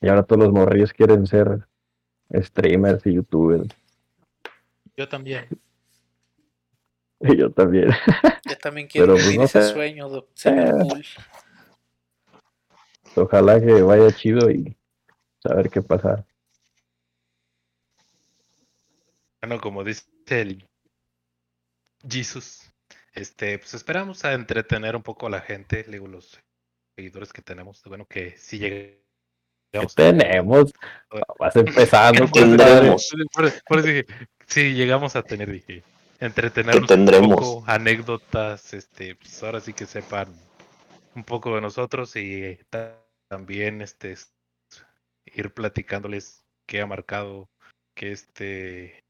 Y 0.00 0.08
ahora 0.08 0.22
todos 0.22 0.44
los 0.44 0.52
morrillos 0.52 0.92
quieren 0.92 1.26
ser 1.26 1.66
streamers 2.32 3.04
y 3.06 3.14
youtubers. 3.14 3.68
Yo 4.96 5.08
también. 5.08 5.46
Y 7.20 7.36
yo 7.38 7.50
también. 7.52 7.88
yo 8.48 8.56
también 8.58 8.86
quiero 8.88 9.06
Pero, 9.14 9.16
pues, 9.16 9.26
vivir 9.28 9.42
ese 9.44 9.62
sueño, 9.72 10.08
do- 10.08 10.28
señor 10.34 10.74
Eh. 10.96 11.02
Ojalá 13.14 13.58
que 13.60 13.72
vaya 13.80 14.10
chido 14.12 14.50
y 14.50 14.76
saber 15.42 15.70
qué 15.70 15.80
pasa. 15.80 16.26
Bueno, 19.40 19.60
como 19.60 19.84
dice 19.84 20.04
el 20.28 20.66
Jesus. 22.08 22.70
Este, 23.14 23.58
pues 23.58 23.72
esperamos 23.72 24.24
a 24.26 24.34
entretener 24.34 24.94
un 24.96 25.02
poco 25.02 25.26
a 25.26 25.30
la 25.30 25.40
gente, 25.40 25.84
le 25.86 25.92
digo, 25.92 26.06
los 26.06 26.38
seguidores 26.94 27.32
que 27.32 27.40
tenemos. 27.40 27.82
Bueno, 27.84 28.04
que 28.06 28.36
si 28.36 28.58
llegamos. 28.58 28.96
¿Qué 29.72 29.86
tenemos? 29.94 30.72
Vas 31.38 31.56
empezando. 31.56 32.26
Por, 33.32 33.52
por 33.64 33.78
eso 33.78 33.88
dije, 33.88 34.06
si 34.46 34.74
llegamos 34.74 35.16
a 35.16 35.22
tener, 35.22 35.50
dije, 35.50 35.82
entretenerlos 36.20 36.90
un 36.90 37.06
poco, 37.30 37.64
anécdotas, 37.66 38.74
este, 38.74 39.14
pues 39.16 39.42
ahora 39.42 39.60
sí 39.60 39.72
que 39.72 39.86
sepan 39.86 40.34
un 41.14 41.24
poco 41.24 41.54
de 41.54 41.60
nosotros 41.60 42.14
y 42.16 42.58
ta- 42.70 43.02
también 43.28 43.80
este 43.82 44.16
ir 45.26 45.52
platicándoles 45.52 46.44
qué 46.66 46.80
ha 46.80 46.86
marcado, 46.86 47.48
qué 47.94 48.12
este, 48.12 49.04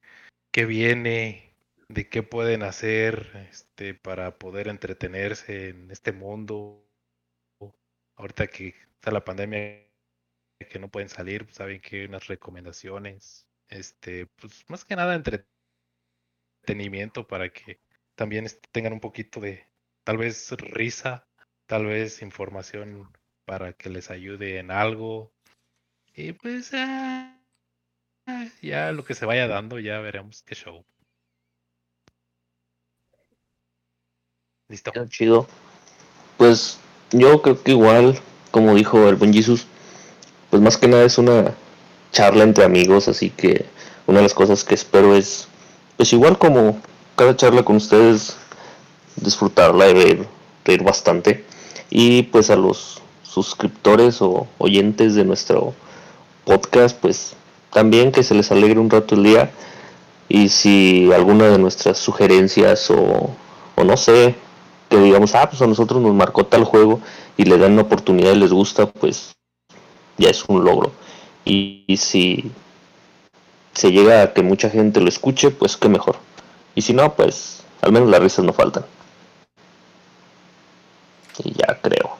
qué 0.52 0.64
viene, 0.64 1.54
de 1.88 2.08
qué 2.08 2.22
pueden 2.22 2.62
hacer, 2.62 3.46
este, 3.50 3.94
para 3.94 4.38
poder 4.38 4.68
entretenerse 4.68 5.68
en 5.70 5.90
este 5.90 6.12
mundo. 6.12 6.82
Ahorita 8.16 8.46
que 8.46 8.74
está 8.94 9.10
la 9.10 9.24
pandemia, 9.24 9.84
que 10.70 10.78
no 10.78 10.88
pueden 10.88 11.10
salir, 11.10 11.44
pues, 11.44 11.56
saben 11.56 11.80
que 11.80 12.00
hay 12.00 12.04
unas 12.06 12.26
recomendaciones, 12.28 13.46
este, 13.68 14.26
pues 14.26 14.64
más 14.68 14.84
que 14.84 14.96
nada 14.96 15.14
entretenimiento 16.66 17.26
para 17.26 17.48
que 17.50 17.78
también 18.16 18.48
tengan 18.72 18.92
un 18.92 19.00
poquito 19.00 19.40
de 19.40 19.68
tal 20.04 20.16
vez 20.18 20.50
risa, 20.58 21.26
tal 21.66 21.86
vez 21.86 22.22
información 22.22 23.08
para 23.44 23.72
que 23.72 23.88
les 23.88 24.10
ayude 24.10 24.58
en 24.58 24.72
algo. 24.72 25.32
Y 26.14 26.32
pues 26.32 26.70
ah, 26.74 27.38
ya 28.60 28.90
lo 28.90 29.04
que 29.04 29.14
se 29.14 29.26
vaya 29.26 29.46
dando, 29.46 29.78
ya 29.78 30.00
veremos 30.00 30.42
qué 30.42 30.56
show. 30.56 30.84
Listo. 34.68 34.90
Chido. 35.08 35.46
Pues 36.36 36.80
yo 37.12 37.40
creo 37.42 37.62
que 37.62 37.70
igual, 37.70 38.18
como 38.50 38.74
dijo 38.74 39.08
el 39.08 39.14
buen 39.14 39.32
Jesus, 39.32 39.68
pues 40.50 40.60
más 40.60 40.76
que 40.76 40.88
nada 40.88 41.04
es 41.04 41.18
una 41.18 41.54
charla 42.10 42.42
entre 42.42 42.64
amigos, 42.64 43.06
así 43.06 43.30
que 43.30 43.66
una 44.06 44.18
de 44.18 44.24
las 44.24 44.34
cosas 44.34 44.64
que 44.64 44.74
espero 44.74 45.14
es, 45.14 45.48
pues 45.96 46.12
igual 46.12 46.38
como 46.38 46.80
cada 47.16 47.36
charla 47.36 47.64
con 47.64 47.76
ustedes, 47.76 48.36
disfrutarla 49.16 49.88
y 49.88 49.94
reír, 49.94 50.26
reír 50.64 50.82
bastante. 50.82 51.44
Y 51.90 52.24
pues 52.24 52.50
a 52.50 52.56
los 52.56 53.00
suscriptores 53.22 54.20
o 54.22 54.46
oyentes 54.58 55.14
de 55.14 55.24
nuestro 55.24 55.74
podcast, 56.44 56.98
pues 56.98 57.34
también 57.72 58.12
que 58.12 58.22
se 58.22 58.34
les 58.34 58.50
alegre 58.50 58.78
un 58.78 58.90
rato 58.90 59.14
el 59.14 59.24
día. 59.24 59.50
Y 60.28 60.48
si 60.48 61.10
alguna 61.12 61.48
de 61.48 61.58
nuestras 61.58 61.98
sugerencias 61.98 62.90
o, 62.90 63.30
o 63.76 63.84
no 63.84 63.96
sé, 63.96 64.34
que 64.88 64.98
digamos, 64.98 65.34
ah, 65.34 65.48
pues 65.48 65.62
a 65.62 65.66
nosotros 65.66 66.00
nos 66.02 66.14
marcó 66.14 66.46
tal 66.46 66.64
juego 66.64 67.00
y 67.36 67.44
le 67.44 67.58
dan 67.58 67.72
una 67.72 67.82
oportunidad 67.82 68.32
y 68.32 68.36
les 68.36 68.52
gusta, 68.52 68.86
pues 68.86 69.36
ya 70.18 70.30
es 70.30 70.44
un 70.48 70.64
logro. 70.64 70.92
Y, 71.44 71.84
y 71.86 71.96
si 71.96 72.50
se 73.76 73.92
llega 73.92 74.22
a 74.22 74.32
que 74.32 74.42
mucha 74.42 74.70
gente 74.70 75.00
lo 75.00 75.08
escuche, 75.08 75.50
pues 75.50 75.76
qué 75.76 75.88
mejor. 75.88 76.16
Y 76.74 76.82
si 76.82 76.94
no, 76.94 77.14
pues 77.14 77.62
al 77.82 77.92
menos 77.92 78.08
las 78.08 78.20
risas 78.20 78.44
no 78.44 78.52
faltan. 78.54 78.86
Y 81.44 81.52
ya 81.52 81.78
creo. 81.82 82.16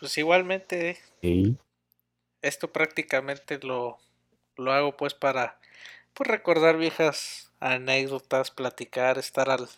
Pues 0.00 0.18
igualmente 0.18 0.98
Sí. 1.22 1.56
esto 2.42 2.72
prácticamente 2.72 3.60
lo, 3.62 3.98
lo 4.56 4.72
hago 4.72 4.96
pues 4.96 5.14
para 5.14 5.58
pues 6.14 6.28
recordar 6.28 6.76
viejas 6.76 7.52
anécdotas, 7.60 8.50
platicar, 8.50 9.18
estar 9.18 9.50
al, 9.50 9.68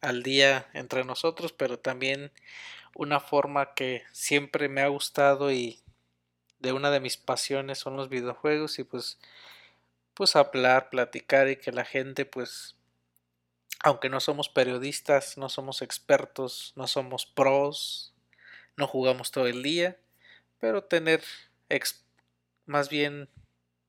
al 0.00 0.22
día 0.22 0.66
entre 0.72 1.04
nosotros, 1.04 1.52
pero 1.52 1.78
también 1.78 2.30
una 2.94 3.20
forma 3.20 3.74
que 3.74 4.02
siempre 4.12 4.68
me 4.70 4.80
ha 4.80 4.88
gustado 4.88 5.52
y 5.52 5.78
de 6.60 6.72
una 6.72 6.90
de 6.90 7.00
mis 7.00 7.16
pasiones 7.16 7.78
son 7.78 7.96
los 7.96 8.08
videojuegos 8.08 8.78
y 8.78 8.84
pues 8.84 9.18
pues 10.14 10.36
hablar, 10.36 10.90
platicar 10.90 11.48
y 11.48 11.56
que 11.56 11.72
la 11.72 11.84
gente 11.84 12.24
pues 12.26 12.76
aunque 13.82 14.08
no 14.08 14.20
somos 14.20 14.48
periodistas, 14.48 15.38
no 15.38 15.48
somos 15.48 15.82
expertos, 15.82 16.72
no 16.76 16.86
somos 16.86 17.26
pros, 17.26 18.12
no 18.76 18.86
jugamos 18.86 19.30
todo 19.30 19.46
el 19.48 19.62
día, 19.62 19.98
pero 20.60 20.84
tener 20.84 21.22
ex- 21.68 22.04
más 22.66 22.88
bien 22.90 23.28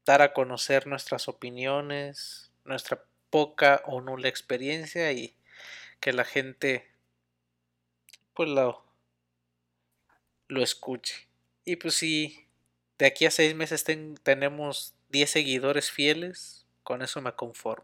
dar 0.05 0.21
a 0.21 0.33
conocer 0.33 0.87
nuestras 0.87 1.27
opiniones, 1.29 2.51
nuestra 2.65 3.03
poca 3.29 3.83
o 3.87 4.01
nula 4.01 4.29
experiencia 4.29 5.11
y 5.13 5.35
que 6.01 6.13
la 6.13 6.25
gente 6.25 6.89
pues 8.33 8.49
lo, 8.49 8.83
lo 10.47 10.61
escuche. 10.61 11.27
Y 11.65 11.77
pues 11.77 11.95
si 11.95 12.45
de 13.01 13.07
aquí 13.07 13.25
a 13.25 13.31
seis 13.31 13.55
meses 13.55 13.83
ten- 13.83 14.13
tenemos 14.21 14.93
10 15.09 15.27
seguidores 15.31 15.89
fieles, 15.89 16.67
con 16.83 17.01
eso 17.01 17.19
me 17.19 17.33
conformo. 17.33 17.83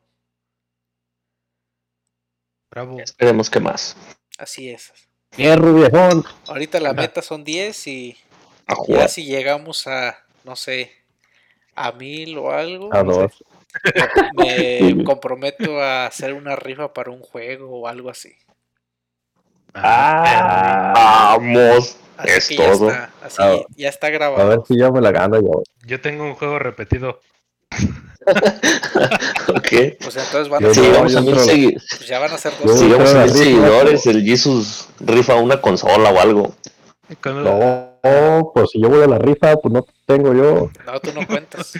Bravo. 2.69 2.99
Esperemos 2.99 3.49
que 3.49 3.59
más. 3.59 3.97
Así 4.37 4.69
es. 4.69 4.93
Fierro, 5.31 5.73
viejón. 5.73 6.23
Ahorita 6.47 6.79
la 6.79 6.93
meta 6.93 7.23
son 7.23 7.43
10 7.43 7.87
y 7.87 8.15
A 8.67 8.73
ya 8.73 8.75
jugar. 8.75 9.09
si 9.09 9.25
llegamos 9.25 9.87
a, 9.87 10.23
no 10.43 10.55
sé, 10.55 10.91
a 11.73 11.91
mil 11.93 12.37
o 12.37 12.51
algo, 12.51 12.93
A 12.93 13.01
dos. 13.01 13.43
me 14.33 15.03
comprometo 15.03 15.81
a 15.81 16.05
hacer 16.05 16.33
una 16.35 16.55
rifa 16.55 16.93
para 16.93 17.09
un 17.09 17.21
juego 17.21 17.79
o 17.81 17.87
algo 17.87 18.11
así. 18.11 18.35
Ah, 19.83 21.37
Vamos. 21.39 21.97
Así 22.17 22.29
Es 22.31 22.47
que 22.47 22.55
ya 22.57 22.71
todo. 22.71 22.89
está, 22.89 23.09
así 23.23 23.35
Ah, 23.39 23.55
ya 23.75 23.89
está 23.89 24.07
a 24.07 24.09
ver 24.09 24.19
grabado. 24.19 24.65
si 24.67 24.77
yo 24.77 24.91
me 24.91 25.01
la 25.01 25.11
gano 25.11 25.39
yo. 25.39 25.61
Yo 25.85 26.01
tengo 26.01 26.23
un 26.23 26.33
juego 26.35 26.57
repetido. 26.59 27.19
Ok. 29.49 29.69
Pues 30.01 30.17
entonces 30.17 30.49
van 30.49 30.65
a 30.65 30.67
mil 31.21 31.33
creo- 31.33 31.45
segui- 31.45 31.73
pues 31.97 32.07
ya 32.07 32.19
van 32.19 32.31
a 32.33 32.37
ser 32.37 32.51
dos. 32.61 32.77
si 32.77 32.85
llegamos 32.85 33.13
a 33.15 33.21
mil 33.23 33.29
seguidores, 33.31 34.05
el 34.07 34.23
Jesus 34.23 34.89
rifa 34.99 35.35
una 35.35 35.61
consola 35.61 36.09
o 36.11 36.19
algo. 36.19 36.53
No, 37.25 38.51
pues 38.53 38.69
si 38.71 38.81
yo 38.81 38.89
voy 38.89 39.03
a 39.03 39.07
la 39.07 39.17
rifa, 39.17 39.55
pues 39.55 39.73
no 39.73 39.85
tengo 40.05 40.33
yo. 40.33 40.69
No, 40.85 40.99
tú 40.99 41.11
no 41.13 41.25
cuentas. 41.25 41.73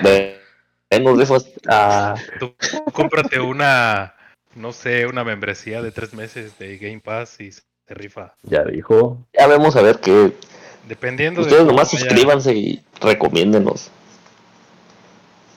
Menos 0.90 1.18
rifas. 1.18 1.46
Ah, 1.68 2.14
Tú 2.38 2.54
cómprate 2.92 3.40
una, 3.40 4.14
no 4.54 4.72
sé, 4.72 5.06
una 5.06 5.24
membresía 5.24 5.82
de 5.82 5.92
tres 5.92 6.12
meses 6.14 6.58
de 6.58 6.78
Game 6.78 7.00
Pass 7.00 7.40
y 7.40 7.52
se 7.52 7.62
rifa. 7.88 8.34
ya 8.42 8.64
dijo. 8.64 9.18
Ya 9.38 9.46
vemos 9.46 9.76
a 9.76 9.82
ver 9.82 10.00
qué. 10.00 10.32
Dependiendo 10.88 11.40
de 11.40 11.46
Ustedes 11.46 11.66
nomás 11.66 11.92
vaya, 11.92 11.98
suscríbanse 12.04 12.54
y 12.54 12.82
recomiéndenos. 13.00 13.90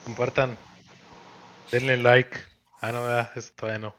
compartan, 0.04 0.56
denle 1.72 1.96
like. 1.96 2.38
Ah, 2.80 2.92
no, 2.92 2.98
ah, 3.04 3.30
eso 3.34 3.50
todavía 3.56 3.78
no. 3.80 3.94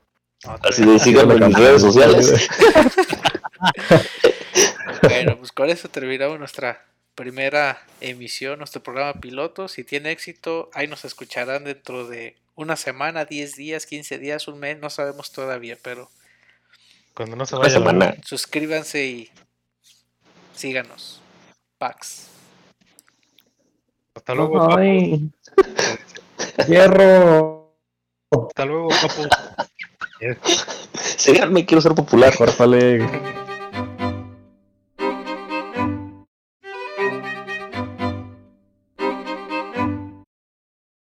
No, 0.45 0.55
Así 0.63 0.85
de 0.85 0.99
síganme 0.99 1.35
en 1.35 1.47
mis 1.47 1.57
redes 1.57 1.81
sociales. 1.81 2.47
Bueno, 5.01 5.37
pues 5.37 5.51
con 5.51 5.69
eso 5.69 5.89
terminamos 5.89 6.39
nuestra 6.39 6.85
primera 7.17 7.81
emisión, 7.99 8.59
nuestro 8.59 8.83
programa 8.83 9.19
piloto. 9.19 9.67
Si 9.67 9.83
tiene 9.83 10.11
éxito, 10.11 10.69
ahí 10.73 10.87
nos 10.87 11.03
escucharán 11.03 11.63
dentro 11.63 12.07
de 12.07 12.37
una 12.55 12.75
semana, 12.75 13.25
10 13.25 13.55
días, 13.55 13.87
15 13.87 14.19
días, 14.19 14.47
un 14.47 14.59
mes, 14.59 14.79
no 14.79 14.89
sabemos 14.91 15.31
todavía, 15.31 15.77
pero 15.81 16.09
Cuando 17.15 17.35
no 17.35 17.45
se 17.47 17.55
vaya 17.55 17.73
la 17.73 17.79
semana. 17.79 18.15
suscríbanse 18.23 19.05
y 19.05 19.31
síganos. 20.53 21.19
Pax. 21.79 22.27
Hasta 24.15 24.35
luego. 24.35 24.77
Ay, 24.77 25.29
Hierro. 26.67 27.75
Hasta 28.31 28.65
luego, 28.65 28.89
papu. 28.89 29.27
Síganme, 31.17 31.65
quiero 31.65 31.81
ser 31.81 31.93
popular. 31.95 32.35
Córtale. 32.37 32.99